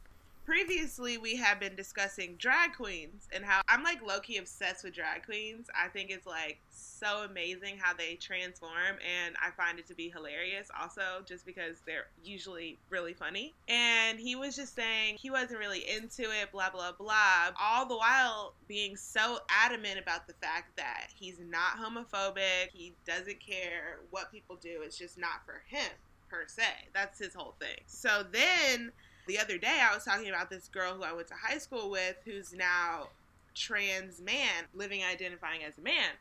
previously 0.45 1.17
we 1.17 1.35
have 1.37 1.59
been 1.59 1.75
discussing 1.75 2.35
drag 2.37 2.73
queens 2.73 3.27
and 3.33 3.45
how 3.45 3.61
I'm 3.67 3.83
like 3.83 4.05
low 4.05 4.19
key 4.19 4.37
obsessed 4.37 4.83
with 4.83 4.93
drag 4.93 5.25
queens. 5.25 5.67
I 5.73 5.87
think 5.87 6.09
it's 6.09 6.27
like 6.27 6.59
so 6.71 7.23
amazing 7.29 7.77
how 7.79 7.93
they 7.93 8.15
transform, 8.15 8.97
and 9.25 9.35
I 9.41 9.51
find 9.51 9.79
it 9.79 9.87
to 9.87 9.95
be 9.95 10.09
hilarious 10.09 10.69
also 10.79 11.23
just 11.25 11.45
because 11.45 11.77
they're 11.85 12.07
usually 12.23 12.77
really 12.89 13.13
funny. 13.13 13.53
And 13.67 14.19
he 14.19 14.35
was 14.35 14.55
just 14.55 14.75
saying 14.75 15.17
he 15.19 15.29
wasn't 15.29 15.59
really 15.59 15.89
into 15.89 16.23
it, 16.23 16.51
blah, 16.51 16.69
blah, 16.69 16.91
blah, 16.91 17.51
all 17.61 17.85
the 17.85 17.97
while 17.97 18.53
being 18.67 18.95
so 18.95 19.39
adamant 19.49 19.99
about 19.99 20.27
the 20.27 20.33
fact 20.41 20.75
that 20.77 21.07
he's 21.15 21.39
not 21.39 21.77
homophobic, 21.77 22.69
he 22.73 22.93
doesn't 23.05 23.39
care 23.39 23.99
what 24.11 24.31
people 24.31 24.57
do, 24.61 24.81
it's 24.83 24.97
just 24.97 25.17
not 25.17 25.45
for 25.45 25.63
him 25.67 25.91
per 26.29 26.43
se. 26.47 26.63
That's 26.93 27.19
his 27.19 27.33
whole 27.33 27.55
thing. 27.59 27.77
So 27.85 28.23
then 28.31 28.91
the 29.27 29.39
other 29.39 29.57
day 29.57 29.81
I 29.81 29.93
was 29.93 30.03
talking 30.03 30.29
about 30.29 30.49
this 30.49 30.67
girl 30.67 30.93
who 30.93 31.03
I 31.03 31.13
went 31.13 31.27
to 31.29 31.33
high 31.33 31.57
school 31.57 31.89
with 31.89 32.17
who's 32.25 32.53
now 32.53 33.09
trans 33.55 34.19
man 34.21 34.65
living 34.73 35.03
identifying 35.03 35.63
as 35.63 35.77
a 35.77 35.81
man. 35.81 36.11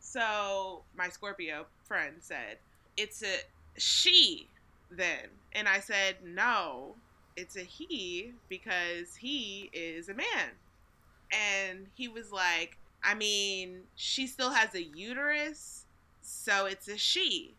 So 0.00 0.82
my 0.96 1.08
Scorpio 1.08 1.66
friend 1.84 2.16
said, 2.20 2.58
"It's 2.96 3.22
a 3.22 3.40
she 3.78 4.48
then." 4.90 5.28
And 5.52 5.68
I 5.68 5.80
said, 5.80 6.24
"No, 6.24 6.96
it's 7.36 7.56
a 7.56 7.62
he 7.62 8.34
because 8.48 9.16
he 9.16 9.70
is 9.72 10.08
a 10.08 10.14
man." 10.14 10.50
And 11.30 11.88
he 11.94 12.08
was 12.08 12.32
like, 12.32 12.76
"I 13.02 13.14
mean, 13.14 13.86
she 13.94 14.26
still 14.26 14.50
has 14.50 14.74
a 14.74 14.82
uterus, 14.82 15.86
so 16.20 16.66
it's 16.66 16.88
a 16.88 16.98
she." 16.98 17.54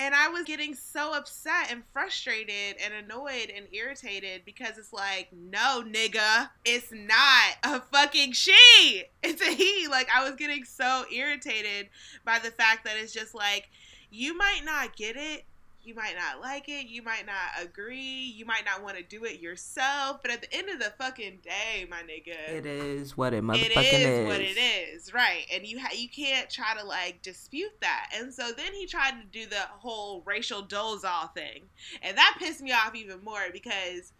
And 0.00 0.14
I 0.14 0.28
was 0.28 0.44
getting 0.44 0.76
so 0.76 1.12
upset 1.12 1.72
and 1.72 1.82
frustrated 1.92 2.76
and 2.84 2.94
annoyed 2.94 3.52
and 3.54 3.66
irritated 3.72 4.42
because 4.44 4.78
it's 4.78 4.92
like, 4.92 5.28
no, 5.32 5.82
nigga, 5.84 6.50
it's 6.64 6.92
not 6.92 7.56
a 7.64 7.80
fucking 7.80 8.32
she. 8.32 9.04
It's 9.22 9.42
a 9.42 9.52
he. 9.52 9.88
Like, 9.88 10.08
I 10.14 10.22
was 10.24 10.36
getting 10.36 10.64
so 10.64 11.04
irritated 11.12 11.88
by 12.24 12.38
the 12.38 12.52
fact 12.52 12.84
that 12.84 12.96
it's 12.96 13.12
just 13.12 13.34
like, 13.34 13.68
you 14.10 14.36
might 14.36 14.60
not 14.64 14.96
get 14.96 15.16
it. 15.16 15.44
You 15.88 15.94
might 15.94 16.16
not 16.18 16.42
like 16.42 16.68
it. 16.68 16.88
You 16.88 17.00
might 17.02 17.24
not 17.24 17.64
agree. 17.64 18.30
You 18.36 18.44
might 18.44 18.66
not 18.66 18.82
want 18.82 18.98
to 18.98 19.02
do 19.02 19.24
it 19.24 19.40
yourself. 19.40 20.18
But 20.20 20.30
at 20.30 20.42
the 20.42 20.54
end 20.54 20.68
of 20.68 20.78
the 20.78 20.92
fucking 20.98 21.38
day, 21.42 21.86
my 21.88 22.02
nigga, 22.02 22.36
It 22.50 22.66
is 22.66 23.16
what 23.16 23.32
it 23.32 23.42
motherfucking 23.42 23.70
it 23.74 23.94
is, 23.94 24.06
is. 24.06 24.26
what 24.28 24.40
it 24.42 24.58
is, 24.58 25.14
right? 25.14 25.46
And 25.50 25.66
you 25.66 25.80
ha- 25.80 25.94
you 25.96 26.10
can't 26.10 26.50
try 26.50 26.74
to 26.78 26.84
like 26.84 27.22
dispute 27.22 27.72
that. 27.80 28.10
And 28.14 28.34
so 28.34 28.52
then 28.54 28.74
he 28.74 28.84
tried 28.84 29.12
to 29.12 29.26
do 29.32 29.46
the 29.48 29.62
whole 29.78 30.20
Rachel 30.26 30.62
Dolezal 30.62 31.32
thing, 31.32 31.62
and 32.02 32.18
that 32.18 32.36
pissed 32.38 32.60
me 32.60 32.70
off 32.72 32.94
even 32.94 33.24
more 33.24 33.46
because 33.50 34.12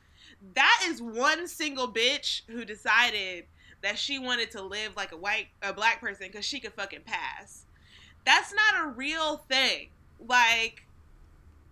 that 0.54 0.86
is 0.86 1.02
one 1.02 1.46
single 1.48 1.92
bitch 1.92 2.40
who 2.48 2.64
decided 2.64 3.44
that 3.82 3.98
she 3.98 4.18
wanted 4.18 4.50
to 4.52 4.62
live 4.62 4.96
like 4.96 5.12
a 5.12 5.18
white 5.18 5.48
a 5.60 5.74
black 5.74 6.00
person 6.00 6.28
because 6.28 6.46
she 6.46 6.60
could 6.60 6.72
fucking 6.72 7.02
pass. 7.04 7.66
That's 8.24 8.54
not 8.54 8.84
a 8.84 8.88
real 8.88 9.36
thing. 9.36 9.88
Like 10.26 10.84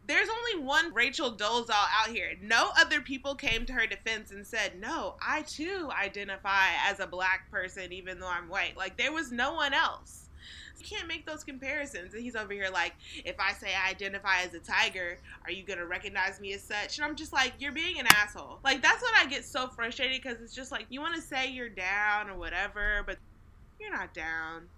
there's 0.07 0.29
only 0.29 0.65
one 0.65 0.95
Rachel 0.95 1.33
Dolezal 1.33 1.71
out 1.71 2.09
here. 2.09 2.35
No 2.43 2.71
other 2.79 3.01
people 3.01 3.35
came 3.35 3.67
to 3.67 3.73
her 3.73 3.87
defense 3.87 4.31
and 4.31 4.47
said, 4.47 4.81
"No, 4.81 5.17
I 5.21 5.43
too 5.43 5.91
identify 5.93 6.69
as 6.87 7.01
a 7.01 7.07
black 7.07 7.51
person, 7.51 7.93
even 7.93 8.21
though 8.21 8.29
I'm 8.29 8.49
white." 8.49 8.77
Like 8.77 8.97
there 8.97 9.13
was 9.13 9.33
no 9.33 9.55
one 9.55 9.75
else. 9.75 10.29
You 10.79 10.85
can't 10.87 11.09
make 11.09 11.27
those 11.27 11.43
comparisons. 11.45 12.15
And 12.15 12.23
he's 12.23 12.37
over 12.37 12.53
here 12.53 12.69
like, 12.73 12.95
if 13.25 13.37
I 13.41 13.53
say 13.55 13.75
I 13.75 13.91
identify 13.91 14.43
as 14.43 14.55
a 14.55 14.61
tiger, 14.61 15.19
are 15.45 15.51
you 15.51 15.65
gonna 15.65 15.87
recognize 15.87 16.41
me 16.41 16.53
as 16.53 16.63
such? 16.63 16.99
And 16.99 17.05
I'm 17.05 17.17
just 17.17 17.33
like, 17.33 17.55
you're 17.59 17.73
being 17.73 17.99
an 17.99 18.07
asshole. 18.07 18.61
Like 18.65 18.83
that's 18.83 19.03
when 19.03 19.15
I 19.17 19.27
get 19.29 19.45
so 19.45 19.69
frustrated 19.69 20.23
because 20.23 20.41
it's 20.43 20.55
just 20.55 20.71
like 20.73 20.87
you 20.91 21.01
want 21.01 21.15
to 21.17 21.23
say 21.23 21.49
you're 21.51 21.69
down 21.71 22.29
or 22.31 22.37
whatever, 22.37 23.03
but 23.07 23.19
you're 23.81 23.93
not 23.93 24.13
down. 24.15 24.69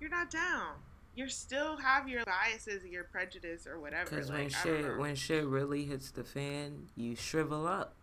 you're 0.00 0.10
not 0.10 0.30
down. 0.30 0.74
You 1.16 1.28
still 1.30 1.76
have 1.78 2.08
your 2.08 2.24
biases, 2.24 2.84
your 2.84 3.04
prejudice, 3.04 3.66
or 3.66 3.80
whatever. 3.80 4.10
Because 4.10 4.28
like, 4.28 4.38
when 4.38 4.48
shit 4.50 4.98
when 4.98 5.14
shit 5.16 5.46
really 5.46 5.84
hits 5.86 6.10
the 6.10 6.24
fan, 6.24 6.88
you 6.94 7.16
shrivel 7.16 7.66
up. 7.66 7.94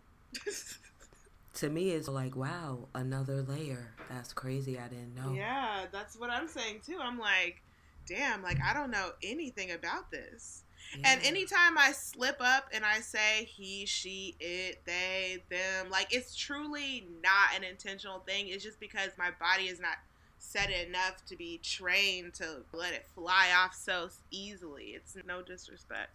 to 1.54 1.70
me, 1.70 1.90
it's 1.90 2.08
like, 2.08 2.34
wow, 2.34 2.88
another 2.92 3.42
layer. 3.42 3.94
That's 4.10 4.32
crazy. 4.32 4.78
I 4.80 4.88
didn't 4.88 5.14
know. 5.14 5.32
Yeah, 5.32 5.86
that's 5.92 6.18
what 6.18 6.30
I'm 6.30 6.48
saying 6.48 6.80
too. 6.84 6.98
I'm 7.00 7.18
like, 7.18 7.62
damn, 8.06 8.42
like 8.42 8.58
I 8.62 8.74
don't 8.74 8.90
know 8.90 9.12
anything 9.22 9.70
about 9.70 10.10
this. 10.10 10.64
Yeah. 10.98 11.12
And 11.12 11.24
anytime 11.24 11.78
I 11.78 11.92
slip 11.92 12.36
up 12.40 12.68
and 12.72 12.84
I 12.84 13.00
say 13.00 13.44
he, 13.44 13.86
she, 13.86 14.34
it, 14.38 14.80
they, 14.84 15.42
them, 15.50 15.90
like 15.90 16.12
it's 16.12 16.34
truly 16.34 17.06
not 17.22 17.56
an 17.56 17.64
intentional 17.64 18.20
thing. 18.20 18.48
It's 18.48 18.62
just 18.62 18.80
because 18.80 19.10
my 19.16 19.30
body 19.40 19.68
is 19.68 19.80
not 19.80 19.96
set 20.44 20.70
enough 20.70 21.24
to 21.26 21.36
be 21.36 21.58
trained 21.62 22.34
to 22.34 22.62
let 22.72 22.92
it 22.92 23.06
fly 23.14 23.48
off 23.56 23.74
so 23.74 24.08
easily. 24.30 24.94
It's 24.94 25.16
no 25.26 25.42
disrespect. 25.42 26.10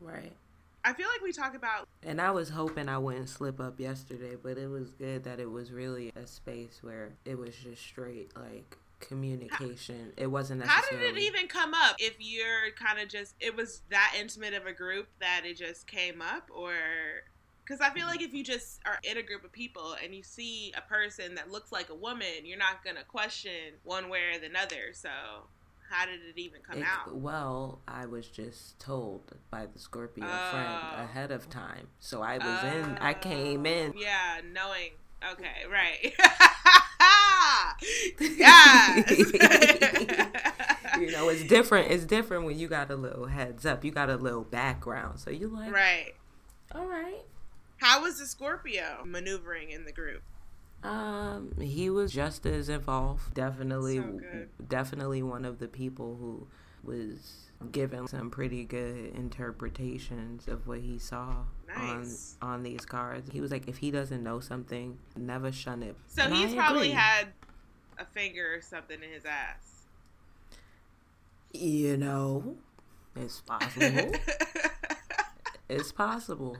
Right. 0.00 0.32
I 0.84 0.92
feel 0.92 1.06
like 1.08 1.22
we 1.22 1.32
talk 1.32 1.54
about. 1.54 1.88
And 2.02 2.20
I 2.20 2.30
was 2.30 2.50
hoping 2.50 2.88
I 2.88 2.98
wouldn't 2.98 3.30
slip 3.30 3.60
up 3.60 3.80
yesterday, 3.80 4.36
but 4.42 4.58
it 4.58 4.68
was 4.68 4.90
good 4.90 5.24
that 5.24 5.40
it 5.40 5.50
was 5.50 5.72
really 5.72 6.12
a 6.14 6.26
space 6.26 6.80
where 6.82 7.12
it 7.24 7.38
was 7.38 7.54
just 7.56 7.80
straight, 7.80 8.32
like, 8.36 8.76
communication. 9.00 10.12
It 10.16 10.26
wasn't 10.26 10.60
necessarily. 10.60 11.06
How 11.06 11.12
did 11.12 11.16
it 11.16 11.22
even 11.22 11.48
come 11.48 11.72
up? 11.72 11.96
If 11.98 12.16
you're 12.18 12.72
kind 12.76 13.00
of 13.00 13.08
just, 13.08 13.34
it 13.40 13.56
was 13.56 13.80
that 13.90 14.14
intimate 14.18 14.52
of 14.52 14.66
a 14.66 14.72
group 14.72 15.08
that 15.20 15.42
it 15.44 15.56
just 15.56 15.86
came 15.86 16.20
up, 16.20 16.50
or 16.54 16.74
because 17.64 17.80
I 17.80 17.90
feel 17.90 18.06
like 18.06 18.22
if 18.22 18.34
you 18.34 18.44
just 18.44 18.80
are 18.84 18.98
in 19.02 19.16
a 19.16 19.22
group 19.22 19.44
of 19.44 19.52
people 19.52 19.96
and 20.02 20.14
you 20.14 20.22
see 20.22 20.72
a 20.76 20.82
person 20.82 21.34
that 21.36 21.50
looks 21.50 21.72
like 21.72 21.90
a 21.90 21.94
woman, 21.94 22.44
you're 22.44 22.58
not 22.58 22.84
gonna 22.84 23.04
question 23.08 23.74
one 23.84 24.08
way 24.08 24.20
or 24.34 24.38
the 24.38 24.56
other. 24.58 24.92
So 24.92 25.08
how 25.90 26.06
did 26.06 26.20
it 26.28 26.38
even 26.38 26.60
come 26.60 26.78
it, 26.78 26.84
out? 26.84 27.16
Well, 27.16 27.80
I 27.86 28.06
was 28.06 28.28
just 28.28 28.78
told 28.78 29.22
by 29.50 29.66
the 29.66 29.78
Scorpio 29.78 30.26
oh. 30.26 30.50
friend 30.50 31.08
ahead 31.08 31.30
of 31.30 31.48
time. 31.48 31.88
So 32.00 32.22
I 32.22 32.38
was 32.38 32.64
in, 32.64 32.98
I 33.00 33.14
came 33.14 33.66
oh. 33.66 33.70
in. 33.70 33.94
Oh. 33.96 34.00
Yeah, 34.00 34.40
knowing. 34.52 34.90
Okay, 35.32 35.64
right. 35.70 36.12
yes. 38.20 39.08
you 41.00 41.10
know, 41.12 41.30
it's 41.30 41.44
different. 41.44 41.90
It's 41.90 42.04
different 42.04 42.44
when 42.44 42.58
you 42.58 42.68
got 42.68 42.90
a 42.90 42.96
little 42.96 43.26
heads 43.26 43.64
up. 43.64 43.84
You 43.84 43.90
got 43.90 44.10
a 44.10 44.16
little 44.16 44.44
background. 44.44 45.20
So 45.20 45.30
you 45.30 45.48
like, 45.48 45.72
right. 45.72 46.12
All 46.74 46.86
right. 46.86 47.22
How 47.78 48.02
was 48.02 48.18
the 48.18 48.26
Scorpio 48.26 49.04
maneuvering 49.04 49.70
in 49.70 49.84
the 49.84 49.92
group? 49.92 50.22
Um, 50.82 51.54
he 51.60 51.88
was 51.88 52.12
just 52.12 52.44
as 52.44 52.68
involved. 52.68 53.34
Definitely, 53.34 53.96
so 53.96 54.20
definitely 54.68 55.22
one 55.22 55.44
of 55.44 55.58
the 55.58 55.68
people 55.68 56.16
who 56.20 56.46
was 56.82 57.50
given 57.72 58.06
some 58.06 58.30
pretty 58.30 58.64
good 58.64 59.14
interpretations 59.14 60.46
of 60.46 60.66
what 60.66 60.80
he 60.80 60.98
saw 60.98 61.36
nice. 61.66 62.36
on 62.42 62.50
on 62.54 62.62
these 62.62 62.84
cards. 62.84 63.30
He 63.32 63.40
was 63.40 63.50
like, 63.50 63.66
if 63.66 63.78
he 63.78 63.90
doesn't 63.90 64.22
know 64.22 64.40
something, 64.40 64.98
never 65.16 65.50
shun 65.50 65.82
it. 65.82 65.96
So 66.08 66.22
and 66.22 66.34
he's 66.34 66.54
probably 66.54 66.90
had 66.90 67.28
a 67.98 68.04
finger 68.04 68.54
or 68.54 68.60
something 68.60 69.02
in 69.02 69.10
his 69.10 69.24
ass. 69.24 69.86
You 71.54 71.96
know, 71.96 72.56
it's 73.16 73.40
possible. 73.40 74.12
it's 75.70 75.92
possible 75.92 76.58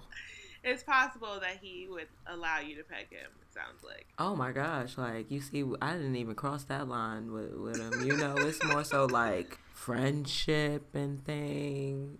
it's 0.64 0.82
possible 0.82 1.38
that 1.40 1.58
he 1.60 1.86
would 1.88 2.08
allow 2.26 2.58
you 2.58 2.76
to 2.76 2.82
peg 2.82 3.10
him. 3.10 3.30
It 3.42 3.54
sounds 3.54 3.84
like. 3.84 4.06
Oh 4.18 4.34
my 4.34 4.52
gosh! 4.52 4.96
Like 4.96 5.30
you 5.30 5.40
see, 5.40 5.64
I 5.80 5.92
didn't 5.92 6.16
even 6.16 6.34
cross 6.34 6.64
that 6.64 6.88
line 6.88 7.32
with 7.32 7.52
with 7.52 7.76
him. 7.78 8.06
You 8.06 8.16
know, 8.16 8.34
it's 8.38 8.64
more 8.64 8.84
so 8.84 9.04
like 9.04 9.58
friendship 9.72 10.94
and 10.94 11.24
things. 11.24 12.18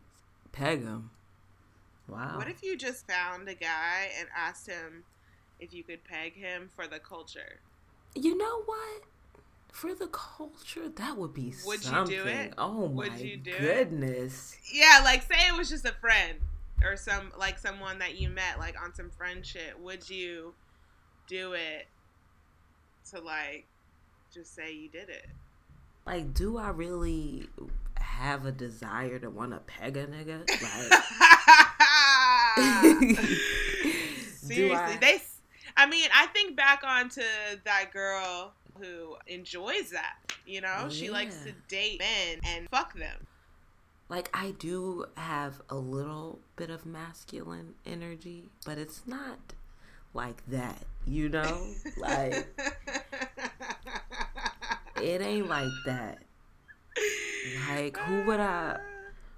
Peg 0.53 0.85
him. 0.85 1.11
Wow. 2.07 2.37
What 2.37 2.49
if 2.49 2.63
you 2.63 2.77
just 2.77 3.09
found 3.09 3.49
a 3.49 3.55
guy 3.55 4.11
and 4.19 4.29
asked 4.37 4.69
him 4.69 5.05
if 5.59 5.73
you 5.73 5.83
could 5.83 6.05
peg 6.05 6.35
him 6.35 6.71
for 6.77 6.87
the 6.87 6.99
culture? 6.99 7.61
You 8.15 8.37
know 8.37 8.63
what? 8.63 9.03
For 9.73 9.95
the 9.95 10.07
culture, 10.07 10.89
that 10.89 11.17
would 11.17 11.35
be 11.35 11.53
would 11.67 11.83
something. 11.83 12.15
you 12.15 12.23
do 12.23 12.29
it? 12.29 12.55
Oh 12.59 12.85
would 12.87 13.13
my 13.13 13.41
goodness! 13.59 14.57
It? 14.65 14.77
Yeah, 14.77 15.01
like 15.03 15.23
say 15.23 15.49
it 15.49 15.57
was 15.57 15.71
just 15.71 15.85
a 15.85 15.95
friend 16.01 16.39
or 16.85 16.97
some 16.97 17.33
like 17.39 17.59
someone 17.59 17.99
that 17.99 18.19
you 18.21 18.29
met 18.29 18.59
like 18.59 18.81
on 18.81 18.95
some 18.95 19.11
friendship, 19.11 19.79
would 19.81 20.09
you 20.09 20.55
do 21.27 21.53
it 21.55 21.87
to 23.11 23.21
like 23.21 23.67
just 24.33 24.55
say 24.55 24.73
you 24.73 24.89
did 24.89 25.09
it? 25.09 25.27
Like, 26.07 26.35
do 26.35 26.59
I 26.59 26.69
really 26.69 27.49
have 27.97 28.45
a 28.45 28.53
desire 28.53 29.19
to 29.19 29.31
want 29.31 29.53
to 29.53 29.59
peg 29.61 29.97
a 29.97 30.07
nigga? 30.07 30.41
Like, 30.51 30.93
seriously, 34.37 34.77
I... 34.77 34.99
they. 35.01 35.23
I 35.77 35.87
mean, 35.87 36.09
I 36.15 36.27
think 36.27 36.57
back 36.57 36.85
onto 36.85 37.23
that 37.65 37.93
girl 37.93 38.53
who 38.79 39.17
enjoys 39.27 39.91
that. 39.91 40.17
You 40.47 40.61
know, 40.61 40.69
yeah. 40.69 40.89
she 40.89 41.11
likes 41.11 41.39
to 41.45 41.53
date 41.69 41.99
men 41.99 42.39
and 42.45 42.69
fuck 42.69 42.95
them 42.95 43.27
like 44.09 44.31
I 44.35 44.53
do 44.53 45.07
have 45.17 45.63
a 45.71 45.77
little 45.77 46.41
bit 46.57 46.71
of 46.71 46.85
masculine 46.85 47.75
energy, 47.87 48.51
but 48.65 48.79
it's 48.79 49.07
not 49.07 49.55
like 50.13 50.45
that, 50.49 50.85
you 51.07 51.29
know? 51.29 51.67
Like 51.97 52.47
it 55.01 55.21
ain't 55.21 55.49
like 55.49 55.73
that. 55.87 56.19
Like 57.71 57.97
who 57.99 58.23
would 58.25 58.41
I 58.41 58.79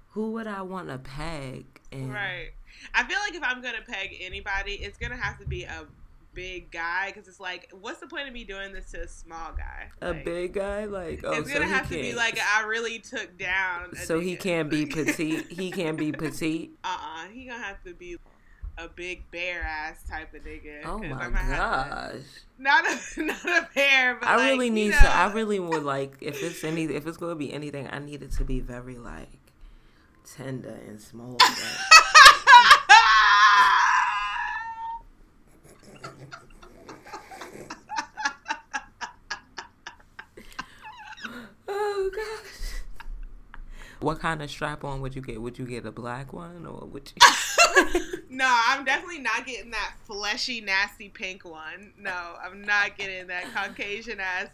who 0.09 0.31
would 0.31 0.47
I 0.47 0.61
want 0.61 0.89
to 0.89 0.97
peg? 0.97 1.65
And... 1.91 2.11
Right. 2.11 2.51
I 2.93 3.03
feel 3.03 3.19
like 3.19 3.35
if 3.35 3.43
I'm 3.43 3.61
gonna 3.61 3.83
peg 3.87 4.17
anybody, 4.19 4.73
it's 4.73 4.97
gonna 4.97 5.17
have 5.17 5.39
to 5.39 5.45
be 5.45 5.63
a 5.63 5.85
big 6.37 6.69
guy 6.71 7.07
because 7.07 7.27
it's 7.27 7.39
like, 7.39 7.67
what's 7.81 7.99
the 7.99 8.05
point 8.05 8.27
of 8.27 8.33
me 8.33 8.43
doing 8.43 8.71
this 8.71 8.91
to 8.91 9.01
a 9.01 9.07
small 9.07 9.53
guy? 9.57 9.89
Like, 9.99 10.21
a 10.21 10.23
big 10.23 10.53
guy, 10.53 10.85
like 10.85 11.21
oh, 11.23 11.33
it's 11.33 11.51
gonna 11.51 11.65
have 11.65 11.89
to 11.89 11.95
be 11.95 12.13
like 12.13 12.39
I 12.39 12.63
really 12.65 12.99
took 12.99 13.35
down. 13.39 13.95
So 13.95 14.19
nigga. 14.19 14.23
he 14.23 14.35
can't 14.47 14.69
be 14.69 14.85
petite. 14.85 15.51
he 15.51 15.71
can't 15.71 15.97
be 15.97 16.11
petite. 16.11 16.73
Uh 16.83 16.89
uh-uh, 16.89 17.25
uh 17.25 17.27
he 17.29 17.45
gonna 17.45 17.63
have 17.63 17.83
to 17.85 17.95
be 17.95 18.17
a 18.77 18.87
big 18.87 19.29
bear 19.31 19.63
ass 19.63 20.03
type 20.07 20.31
of 20.35 20.43
nigga. 20.43 20.81
Oh 20.85 20.99
my 20.99 21.29
gosh! 21.31 22.11
To, 22.11 22.21
not 22.59 22.85
a 22.85 22.99
not 23.23 23.45
a 23.45 23.67
bear, 23.73 24.17
but 24.19 24.29
I 24.29 24.35
like, 24.35 24.51
really 24.51 24.69
need 24.69 24.91
know. 24.91 24.99
to. 24.99 25.15
I 25.15 25.33
really 25.33 25.59
would 25.71 25.83
like 25.83 26.17
if 26.21 26.43
it's 26.43 26.63
any 26.63 26.83
if 26.83 27.07
it's 27.07 27.17
gonna 27.17 27.35
be 27.35 27.51
anything. 27.51 27.89
I 27.91 27.97
need 27.97 28.21
it 28.21 28.31
to 28.33 28.43
be 28.43 28.59
very 28.59 28.99
like 28.99 29.39
tender 30.23 30.77
and 30.87 31.01
small. 31.01 31.37
What 43.99 44.19
kind 44.19 44.41
of 44.41 44.49
strap 44.49 44.83
on 44.83 45.01
would 45.01 45.15
you 45.15 45.21
get? 45.21 45.41
Would 45.41 45.57
you 45.57 45.65
get 45.65 45.85
a 45.85 45.91
black 45.91 46.33
one 46.33 46.65
or 46.65 46.85
would 46.87 47.11
you? 47.15 48.21
no, 48.29 48.61
I'm 48.67 48.85
definitely 48.85 49.19
not 49.19 49.45
getting 49.45 49.71
that 49.71 49.95
fleshy, 50.05 50.61
nasty 50.61 51.09
pink 51.09 51.45
one. 51.45 51.93
No, 51.97 52.35
I'm 52.43 52.61
not 52.61 52.97
getting 52.97 53.27
that 53.27 53.45
Caucasian 53.53 54.19
ass 54.19 54.47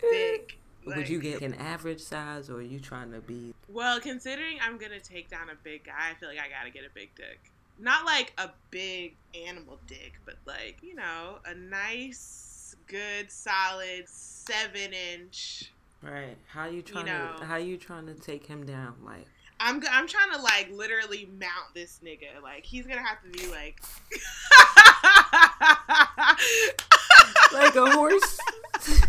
dick. 0.00 0.58
Like, 0.84 0.96
would 0.96 1.08
you 1.08 1.20
get 1.20 1.42
an 1.42 1.54
average 1.54 2.00
size 2.00 2.50
or 2.50 2.56
are 2.56 2.62
you 2.62 2.80
trying 2.80 3.12
to 3.12 3.20
be? 3.20 3.54
Well, 3.68 4.00
considering 4.00 4.58
I'm 4.60 4.78
gonna 4.78 4.98
take 5.00 5.30
down 5.30 5.48
a 5.48 5.54
big 5.62 5.84
guy, 5.84 6.10
I 6.10 6.14
feel 6.14 6.28
like 6.28 6.40
I 6.40 6.48
gotta 6.48 6.70
get 6.70 6.82
a 6.84 6.92
big 6.92 7.14
dick 7.14 7.38
not 7.78 8.04
like 8.04 8.32
a 8.38 8.50
big 8.70 9.16
animal 9.46 9.78
dick, 9.86 10.14
but 10.24 10.36
like 10.46 10.78
you 10.82 10.94
know, 10.94 11.38
a 11.44 11.54
nice, 11.54 12.76
good, 12.86 13.30
solid 13.30 14.08
seven 14.08 14.92
inch. 14.92 15.71
Right. 16.02 16.36
How 16.48 16.66
you 16.66 16.82
trying 16.82 17.06
you 17.06 17.12
know, 17.12 17.34
to 17.38 17.44
How 17.44 17.56
you 17.56 17.76
trying 17.76 18.06
to 18.06 18.14
take 18.14 18.46
him 18.46 18.66
down? 18.66 18.94
Like. 19.04 19.26
I'm 19.60 19.80
I'm 19.92 20.08
trying 20.08 20.32
to 20.32 20.42
like 20.42 20.70
literally 20.72 21.30
mount 21.38 21.72
this 21.72 22.00
nigga. 22.04 22.42
Like 22.42 22.64
he's 22.64 22.84
gonna 22.84 23.02
have 23.02 23.22
to 23.22 23.30
be 23.30 23.46
like 23.46 23.80
like 27.52 27.76
a 27.76 27.90
horse. 27.92 28.38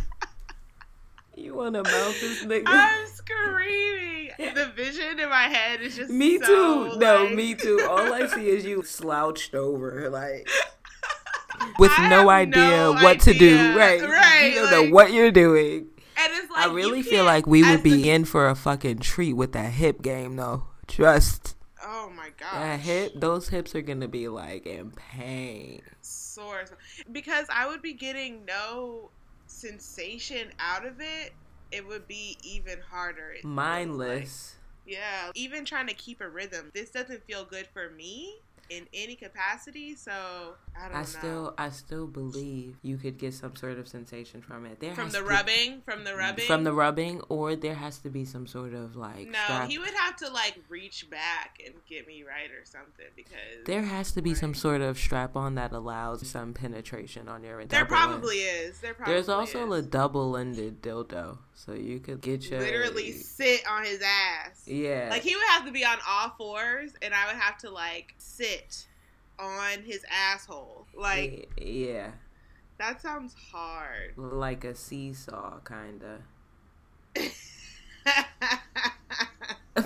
you 1.35 1.55
want 1.55 1.73
to 1.73 1.81
mount 1.81 2.15
this 2.21 2.43
nigga? 2.43 2.63
I'm 2.67 3.07
screaming. 3.07 4.11
The 4.55 4.71
vision 4.75 5.19
in 5.19 5.29
my 5.29 5.43
head 5.43 5.81
is 5.81 5.95
just 5.95 6.11
me 6.11 6.39
so, 6.39 6.45
too. 6.45 6.89
Like... 6.89 6.99
No, 6.99 7.29
me 7.29 7.53
too. 7.55 7.87
All 7.89 8.13
I 8.13 8.27
see 8.27 8.49
is 8.49 8.65
you 8.65 8.83
slouched 8.83 9.53
over, 9.55 10.09
like 10.09 10.47
with 11.79 11.91
no 12.09 12.29
idea 12.29 12.61
no 12.61 12.93
what 12.93 13.27
idea. 13.27 13.33
to 13.33 13.39
do. 13.39 13.77
Right, 13.77 14.01
right. 14.01 14.53
You 14.53 14.55
don't 14.55 14.71
like... 14.71 14.71
know 14.71 14.93
what 14.93 15.13
you're 15.13 15.31
doing. 15.31 15.87
Like 16.54 16.70
I 16.70 16.74
really 16.74 17.01
feel 17.01 17.26
like 17.26 17.47
we 17.47 17.64
would 17.64 17.84
be 17.84 18.04
the... 18.04 18.10
in 18.10 18.26
for 18.26 18.47
a 18.47 18.56
fucking 18.56 18.99
treat 18.99 19.34
with 19.34 19.54
that 19.54 19.72
hip 19.74 20.01
game, 20.01 20.36
though. 20.36 20.64
Trust. 20.88 21.56
Oh 21.84 22.12
my 22.16 22.30
god. 22.38 22.54
That 22.54 22.80
hip, 22.80 23.14
those 23.16 23.49
hips 23.49 23.76
are 23.76 23.82
gonna 23.82 24.08
be 24.08 24.28
like 24.28 24.66
in 24.66 24.91
pain. 24.91 25.82
Sore, 26.01 26.66
because 27.12 27.47
I 27.49 27.68
would 27.68 27.82
be 27.82 27.93
getting 27.93 28.45
no 28.45 29.10
sensation 29.47 30.51
out 30.60 30.86
of 30.86 30.99
it 30.99 31.34
it 31.74 31.88
would 31.88 32.08
be 32.08 32.38
even 32.43 32.80
harder. 32.80 33.36
Mindless. 33.43 34.56
Like, 34.86 34.95
yeah, 34.95 35.32
even 35.34 35.66
trying 35.66 35.88
to 35.88 35.93
keep 35.93 36.22
a 36.22 36.30
rhythm. 36.30 36.70
This 36.74 36.91
doesn't 36.91 37.26
feel 37.26 37.45
good 37.45 37.68
for 37.74 37.89
me 37.89 38.36
in 38.70 38.88
any 38.93 39.16
capacity. 39.16 39.95
So 39.95 40.11
I 40.80 40.88
don't 40.88 40.95
I 40.97 40.99
know. 41.01 41.05
still 41.05 41.53
I 41.57 41.70
still 41.70 42.07
believe 42.07 42.78
you 42.82 42.97
could 42.97 43.18
get 43.18 43.34
some 43.34 43.55
sort 43.55 43.78
of 43.78 43.88
sensation 43.88 44.41
from 44.41 44.66
it. 44.66 44.80
There 44.80 44.93
from 44.95 45.09
the 45.09 45.20
to- 45.20 45.24
rubbing, 45.26 45.82
from 45.86 46.03
the 46.03 46.16
rubbing, 46.16 46.45
From 46.45 46.64
the 46.64 46.74
rubbing, 46.74 47.22
or 47.30 47.55
there 47.55 47.76
has 47.76 47.99
to 47.99 48.09
be 48.09 48.26
some 48.26 48.47
sort 48.47 48.74
of 48.74 48.95
like 48.95 49.28
No, 49.28 49.39
strap- 49.43 49.70
he 49.70 49.78
would 49.80 49.93
have 49.93 50.16
to 50.18 50.30
like 50.32 50.59
reach 50.70 51.09
back 51.09 51.61
and 51.66 51.74
get 51.89 52.07
me 52.07 52.24
right 52.24 52.49
or 52.51 52.66
something 52.66 53.05
because 53.16 53.66
there 53.66 53.84
has 53.84 54.11
to 54.14 54.22
be 54.22 54.34
some 54.34 54.53
sort 54.53 54.82
of 54.82 54.97
strap 54.97 55.36
on 55.36 55.55
that 55.55 55.72
allows 55.72 56.28
some 56.28 56.53
penetration 56.53 57.28
on 57.28 57.43
your 57.43 57.64
there 57.66 57.86
probably 57.86 58.38
is. 58.38 58.80
There 58.80 58.93
probably 58.93 59.14
There's 59.14 59.30
also 59.30 59.72
is. 59.74 59.86
a 59.86 59.88
double 59.88 60.36
ended 60.38 60.82
dildo. 60.82 61.38
So 61.55 61.74
you 61.74 61.99
could 61.99 62.20
get 62.22 62.49
your 62.49 62.59
literally 62.59 63.11
sit 63.14 63.61
on 63.70 63.86
his 63.86 64.01
ass. 64.01 64.64
Yeah. 64.68 65.07
Like 65.09 65.22
he 65.22 65.36
would 65.36 65.45
have 65.49 65.66
to 65.66 65.72
be 65.72 65.86
on 65.86 65.97
all 66.07 66.32
fours, 66.38 66.91
and 67.01 67.14
I 67.14 67.28
would 67.28 67.36
have 67.39 67.57
to 67.59 67.70
like 67.70 68.14
sit 68.18 68.53
on 69.39 69.84
his 69.84 70.06
asshole. 70.12 70.88
Like 70.95 71.49
yeah. 71.58 72.12
that 72.78 73.01
sounds 73.01 73.36
hard. 73.51 74.14
Like 74.18 74.64
a 74.64 74.76
seesaw 74.76 75.60
kinda. 75.60 76.20
oh 79.76 79.82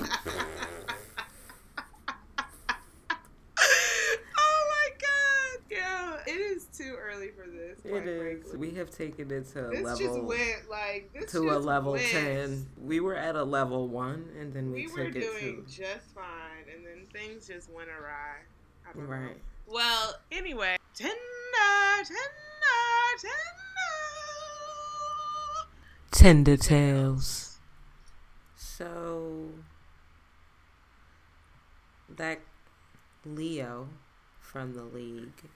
my 4.40 4.90
god! 5.00 5.60
Yeah, 5.70 6.18
it 6.26 6.32
is 6.32 6.66
too 6.78 6.96
early 7.00 7.30
for 7.30 7.48
this. 7.50 7.80
It 7.84 8.08
is. 8.08 8.44
frankly. 8.44 8.70
We 8.70 8.76
have 8.78 8.90
taken 8.90 9.32
it 9.32 9.52
to 9.54 9.68
a 9.68 9.70
This 9.70 9.82
level 9.82 9.98
just 9.98 10.24
went 10.24 10.70
like 10.70 11.12
this 11.14 11.32
to 11.32 11.52
a 11.52 11.58
level 11.58 11.94
went. 11.94 12.08
ten. 12.08 12.68
We 12.82 13.00
were 13.00 13.16
at 13.16 13.36
a 13.36 13.44
level 13.44 13.88
one 13.88 14.30
and 14.40 14.54
then 14.54 14.72
we, 14.72 14.88
We 14.88 14.92
were 14.92 15.06
took 15.06 15.16
it 15.16 15.22
doing 15.22 15.66
to 15.66 15.72
just 15.72 16.14
fine, 16.14 16.66
and 16.74 16.86
then 16.86 17.06
things 17.12 17.48
just 17.48 17.70
went 17.72 17.90
awry. 17.90 18.38
I 18.88 18.94
don't 18.94 19.10
know. 19.10 19.16
Right. 19.16 19.38
Well, 19.68 20.16
anyway, 20.32 20.78
tender, 20.96 21.14
tender, 21.98 22.18
tender. 23.20 23.38
Tender 26.12 26.58
Tales. 26.58 27.60
So 28.56 29.50
that 32.16 32.40
Leo 33.26 33.90
from 34.40 34.74
the 34.74 34.84
league, 34.84 35.50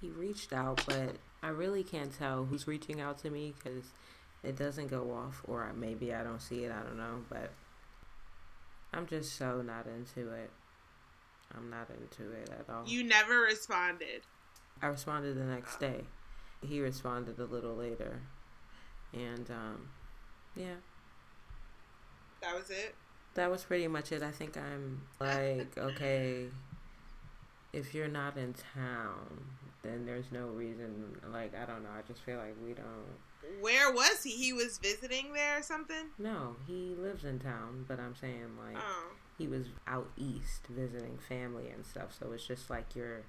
he 0.00 0.10
reached 0.10 0.52
out, 0.52 0.84
but 0.86 1.16
I 1.42 1.48
really 1.48 1.82
can't 1.82 2.16
tell 2.16 2.44
who's 2.44 2.68
reaching 2.68 3.00
out 3.00 3.18
to 3.18 3.30
me 3.30 3.54
because 3.58 3.84
it 4.44 4.56
doesn't 4.56 4.86
go 4.88 5.10
off, 5.12 5.42
or 5.48 5.72
maybe 5.74 6.14
I 6.14 6.22
don't 6.22 6.40
see 6.40 6.64
it. 6.64 6.72
I 6.72 6.82
don't 6.82 6.96
know, 6.96 7.24
but 7.28 7.50
I'm 8.92 9.06
just 9.06 9.36
so 9.36 9.62
not 9.62 9.86
into 9.86 10.30
it. 10.30 10.50
I'm 11.56 11.70
not 11.70 11.88
into 11.90 12.30
it 12.32 12.50
at 12.50 12.72
all. 12.72 12.86
You 12.86 13.04
never 13.04 13.40
responded. 13.40 14.22
I 14.82 14.86
responded 14.86 15.36
the 15.36 15.44
next 15.44 15.78
day. 15.80 16.02
He 16.66 16.80
responded 16.80 17.38
a 17.38 17.44
little 17.44 17.74
later, 17.74 18.20
and 19.12 19.48
um, 19.50 19.88
yeah, 20.56 20.74
That 22.42 22.54
was 22.56 22.70
it. 22.70 22.94
that 23.34 23.50
was 23.50 23.62
pretty 23.64 23.86
much 23.88 24.10
it. 24.12 24.22
I 24.22 24.30
think 24.32 24.56
I'm 24.56 25.02
like, 25.20 25.76
okay, 25.78 26.46
if 27.72 27.94
you're 27.94 28.08
not 28.08 28.36
in 28.36 28.54
town, 28.74 29.44
then 29.82 30.04
there's 30.04 30.30
no 30.32 30.46
reason. 30.48 31.16
Like, 31.32 31.54
I 31.54 31.64
don't 31.64 31.82
know. 31.84 31.90
I 31.96 32.02
just 32.06 32.20
feel 32.22 32.38
like 32.38 32.56
we 32.64 32.72
don't. 32.74 33.60
Where 33.62 33.92
was 33.92 34.22
he? 34.24 34.30
He 34.30 34.52
was 34.52 34.78
visiting 34.78 35.32
there 35.32 35.58
or 35.60 35.62
something? 35.62 36.06
No, 36.18 36.56
he 36.66 36.96
lives 36.98 37.24
in 37.24 37.38
town, 37.38 37.84
but 37.88 37.98
I'm 38.00 38.16
saying 38.16 38.48
like 38.58 38.76
Oh. 38.76 39.10
He 39.38 39.46
was 39.46 39.66
out 39.86 40.10
east 40.16 40.66
visiting 40.68 41.16
family 41.16 41.68
and 41.68 41.86
stuff. 41.86 42.14
So 42.18 42.32
it's 42.32 42.46
just 42.46 42.68
like 42.68 42.96
you're 42.96 43.22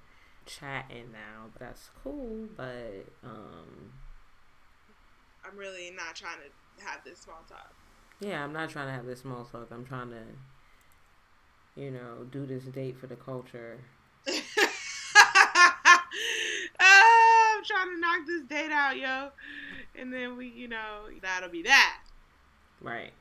chatting 0.45 1.11
now. 1.11 1.51
That's 1.59 1.89
cool. 2.03 2.47
But 2.57 3.05
um, 3.23 3.93
I'm 5.45 5.55
really 5.55 5.91
not 5.95 6.15
trying 6.15 6.39
to 6.39 6.83
have 6.83 7.03
this 7.05 7.19
small 7.19 7.43
talk. 7.47 7.73
Yeah, 8.19 8.43
I'm 8.43 8.51
not 8.51 8.69
trying 8.69 8.87
to 8.87 8.93
have 8.93 9.05
this 9.05 9.21
small 9.21 9.45
talk. 9.45 9.67
I'm 9.71 9.85
trying 9.85 10.09
to, 10.09 10.23
you 11.75 11.91
know, 11.91 12.25
do 12.29 12.45
this 12.45 12.63
date 12.63 12.97
for 12.97 13.07
the 13.07 13.15
culture. 13.15 13.79
Ah, 15.15 16.01
I'm 17.57 17.63
trying 17.63 17.95
to 17.95 17.99
knock 17.99 18.25
this 18.25 18.43
date 18.43 18.71
out, 18.71 18.97
yo. 18.97 19.29
And 19.95 20.11
then 20.11 20.37
we, 20.37 20.47
you 20.47 20.67
know, 20.67 21.03
that'll 21.21 21.49
be 21.49 21.63
that. 21.63 22.01
Right. 22.81 23.11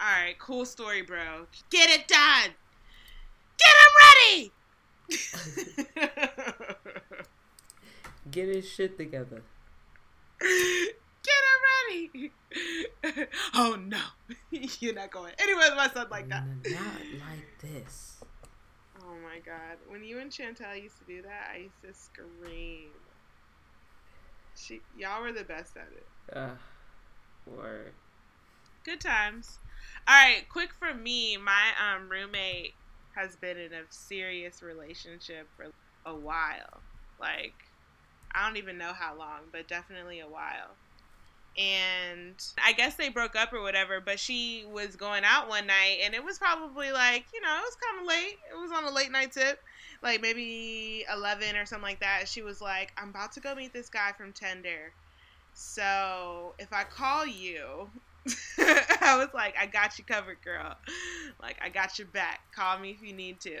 All 0.00 0.06
right, 0.06 0.38
cool 0.38 0.64
story, 0.64 1.02
bro. 1.02 1.46
Get 1.70 1.88
it 1.88 2.08
done. 2.08 2.50
Get 3.58 3.74
him 3.80 3.92
ready. 4.28 4.52
Get 8.30 8.48
his 8.48 8.68
shit 8.68 8.98
together. 8.98 9.42
Get 10.40 10.48
him 10.48 11.60
ready. 12.10 12.32
oh 13.54 13.76
no, 13.80 14.00
you're 14.80 14.94
not 14.94 15.10
going. 15.12 15.32
Anyways, 15.38 15.70
my 15.76 15.88
son 15.88 16.08
like 16.10 16.28
that. 16.28 16.44
Not 16.46 17.00
like 17.28 17.60
this. 17.60 18.16
Oh 19.02 19.14
my 19.22 19.38
god, 19.44 19.76
when 19.88 20.02
you 20.02 20.18
and 20.18 20.30
Chantel 20.30 20.82
used 20.82 20.98
to 20.98 21.04
do 21.06 21.22
that, 21.22 21.50
I 21.54 21.58
used 21.58 21.80
to 21.82 21.92
scream. 21.92 22.90
She, 24.56 24.80
y'all 24.96 25.22
were 25.22 25.32
the 25.32 25.44
best 25.44 25.76
at 25.76 25.88
it. 25.92 26.06
Ugh. 26.36 26.58
Word. 27.46 27.92
Good 28.84 29.00
times. 29.00 29.60
All 30.06 30.14
right, 30.14 30.48
quick 30.48 30.70
for 30.78 30.92
me. 30.94 31.36
My 31.36 31.72
um 31.80 32.08
roommate 32.10 32.74
has 33.16 33.36
been 33.36 33.56
in 33.58 33.72
a 33.72 33.84
serious 33.90 34.62
relationship 34.62 35.50
for 35.56 35.70
a 36.04 36.14
while. 36.16 36.84
Like 37.18 37.56
I 38.34 38.46
don't 38.46 38.58
even 38.58 38.78
know 38.78 38.92
how 38.94 39.16
long, 39.18 39.50
but 39.52 39.68
definitely 39.68 40.20
a 40.20 40.28
while. 40.28 40.78
And 41.56 42.40
I 42.64 42.72
guess 42.72 42.96
they 42.96 43.10
broke 43.10 43.36
up 43.36 43.52
or 43.52 43.62
whatever, 43.62 44.00
but 44.00 44.20
she 44.20 44.64
was 44.66 44.96
going 44.96 45.24
out 45.24 45.48
one 45.48 45.66
night 45.68 46.00
and 46.04 46.14
it 46.14 46.24
was 46.24 46.38
probably 46.38 46.92
like, 46.92 47.26
you 47.34 47.40
know, 47.42 47.56
it 47.56 47.62
was 47.62 47.76
kind 47.76 48.02
of 48.02 48.08
late. 48.08 48.36
It 48.52 48.56
was 48.60 48.72
on 48.72 48.84
a 48.84 48.94
late 48.94 49.12
night 49.12 49.32
tip, 49.32 49.58
like 50.02 50.22
maybe 50.22 51.04
11 51.12 51.56
or 51.56 51.66
something 51.66 51.82
like 51.84 52.00
that. 52.00 52.28
She 52.28 52.42
was 52.42 52.60
like, 52.60 52.92
I'm 52.98 53.10
about 53.10 53.32
to 53.34 53.40
go 53.40 53.54
meet 53.54 53.72
this 53.74 53.90
guy 53.90 54.12
from 54.16 54.32
Tinder. 54.32 54.94
So 55.52 56.54
if 56.58 56.72
I 56.72 56.84
call 56.84 57.26
you, 57.26 57.90
I 58.58 59.16
was 59.18 59.28
like, 59.34 59.54
I 59.60 59.66
got 59.66 59.98
you 59.98 60.04
covered, 60.04 60.42
girl. 60.42 60.74
Like, 61.40 61.56
I 61.62 61.68
got 61.68 61.98
your 61.98 62.08
back. 62.08 62.40
Call 62.54 62.78
me 62.78 62.90
if 62.90 63.02
you 63.02 63.12
need 63.12 63.40
to. 63.40 63.58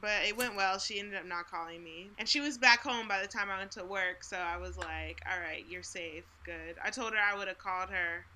But 0.00 0.24
it 0.26 0.36
went 0.36 0.56
well. 0.56 0.78
She 0.78 0.98
ended 0.98 1.14
up 1.16 1.24
not 1.26 1.48
calling 1.50 1.82
me. 1.82 2.10
And 2.18 2.28
she 2.28 2.40
was 2.40 2.58
back 2.58 2.80
home 2.80 3.08
by 3.08 3.22
the 3.22 3.26
time 3.28 3.48
I 3.50 3.58
went 3.58 3.70
to 3.72 3.84
work. 3.84 4.22
So 4.22 4.36
I 4.36 4.58
was 4.58 4.76
like, 4.76 5.22
all 5.30 5.40
right, 5.40 5.64
you're 5.68 5.82
safe. 5.82 6.24
Good. 6.44 6.76
I 6.84 6.90
told 6.90 7.12
her 7.14 7.18
I 7.18 7.36
would 7.36 7.48
have 7.48 7.58
called 7.58 7.88
her 7.90 8.26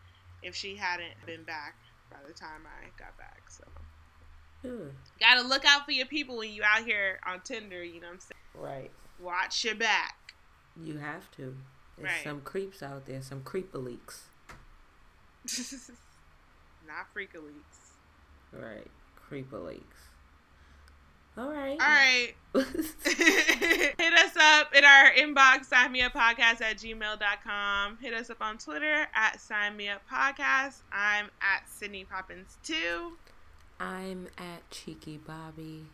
if 0.43 0.55
she 0.57 0.75
hadn't 0.75 1.13
been 1.27 1.43
back 1.45 1.75
by 2.11 2.17
the 2.27 2.33
time 2.33 2.63
I 2.65 2.87
got 2.99 3.17
back. 3.19 3.43
So, 3.51 3.65
Ugh. 4.65 4.93
gotta 5.21 5.47
look 5.47 5.65
out 5.67 5.85
for 5.85 5.93
your 5.93 6.07
people 6.07 6.39
when 6.39 6.51
you 6.51 6.63
out 6.65 6.85
here 6.85 7.21
on 7.27 7.41
Tinder. 7.43 7.85
You 7.85 8.01
know 8.01 8.07
what 8.07 8.15
I'm 8.15 8.21
saying? 8.21 8.41
Right. 8.83 8.91
Watch 9.21 9.65
your 9.65 9.75
back. 9.75 10.15
You 10.83 10.97
have 10.97 11.31
to. 11.33 11.55
There's 11.99 12.11
Right. 12.11 12.25
some 12.25 12.41
creeps 12.41 12.83
out 12.83 13.05
there, 13.05 13.21
some 13.21 13.43
creeper 13.43 13.77
leaks. 13.79 14.30
not 16.87 17.07
freaka 17.15 17.43
leaks. 17.45 17.93
Right. 18.53 18.87
Creeper 19.17 19.59
leaks. 19.59 19.97
All 21.39 21.49
right. 21.49 21.71
All 21.71 21.77
right. 21.79 22.35
Hit 22.55 24.13
us 24.15 24.37
up 24.37 24.75
in 24.75 24.85
our 24.85 25.13
inbox, 25.13 25.67
sign 25.67 25.93
me 25.93 26.03
up 26.03 26.13
podcast 26.13 26.61
at 26.61 26.77
gmail.com. 26.77 27.99
Hit 28.01 28.13
us 28.13 28.31
up 28.31 28.43
on 28.43 28.59
Twitter 28.59 29.07
at 29.15 29.41
sign 29.41 29.77
me 29.77 29.89
up 29.89 30.03
podcast. 30.11 30.81
I'm 30.93 31.27
at 31.41 31.69
Sydney 31.69 32.05
Poppins 32.05 32.59
2. 32.65 33.13
I'm 33.79 34.29
at 34.37 34.69
Cheeky 34.71 35.19
Bobby. 35.19 35.85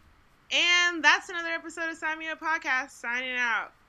And 0.50 1.02
that's 1.04 1.28
another 1.28 1.50
episode 1.50 1.90
of 1.90 1.96
Sign 1.96 2.18
Me 2.18 2.28
Up 2.28 2.40
Podcast. 2.40 2.90
Signing 2.90 3.36
out. 3.36 3.72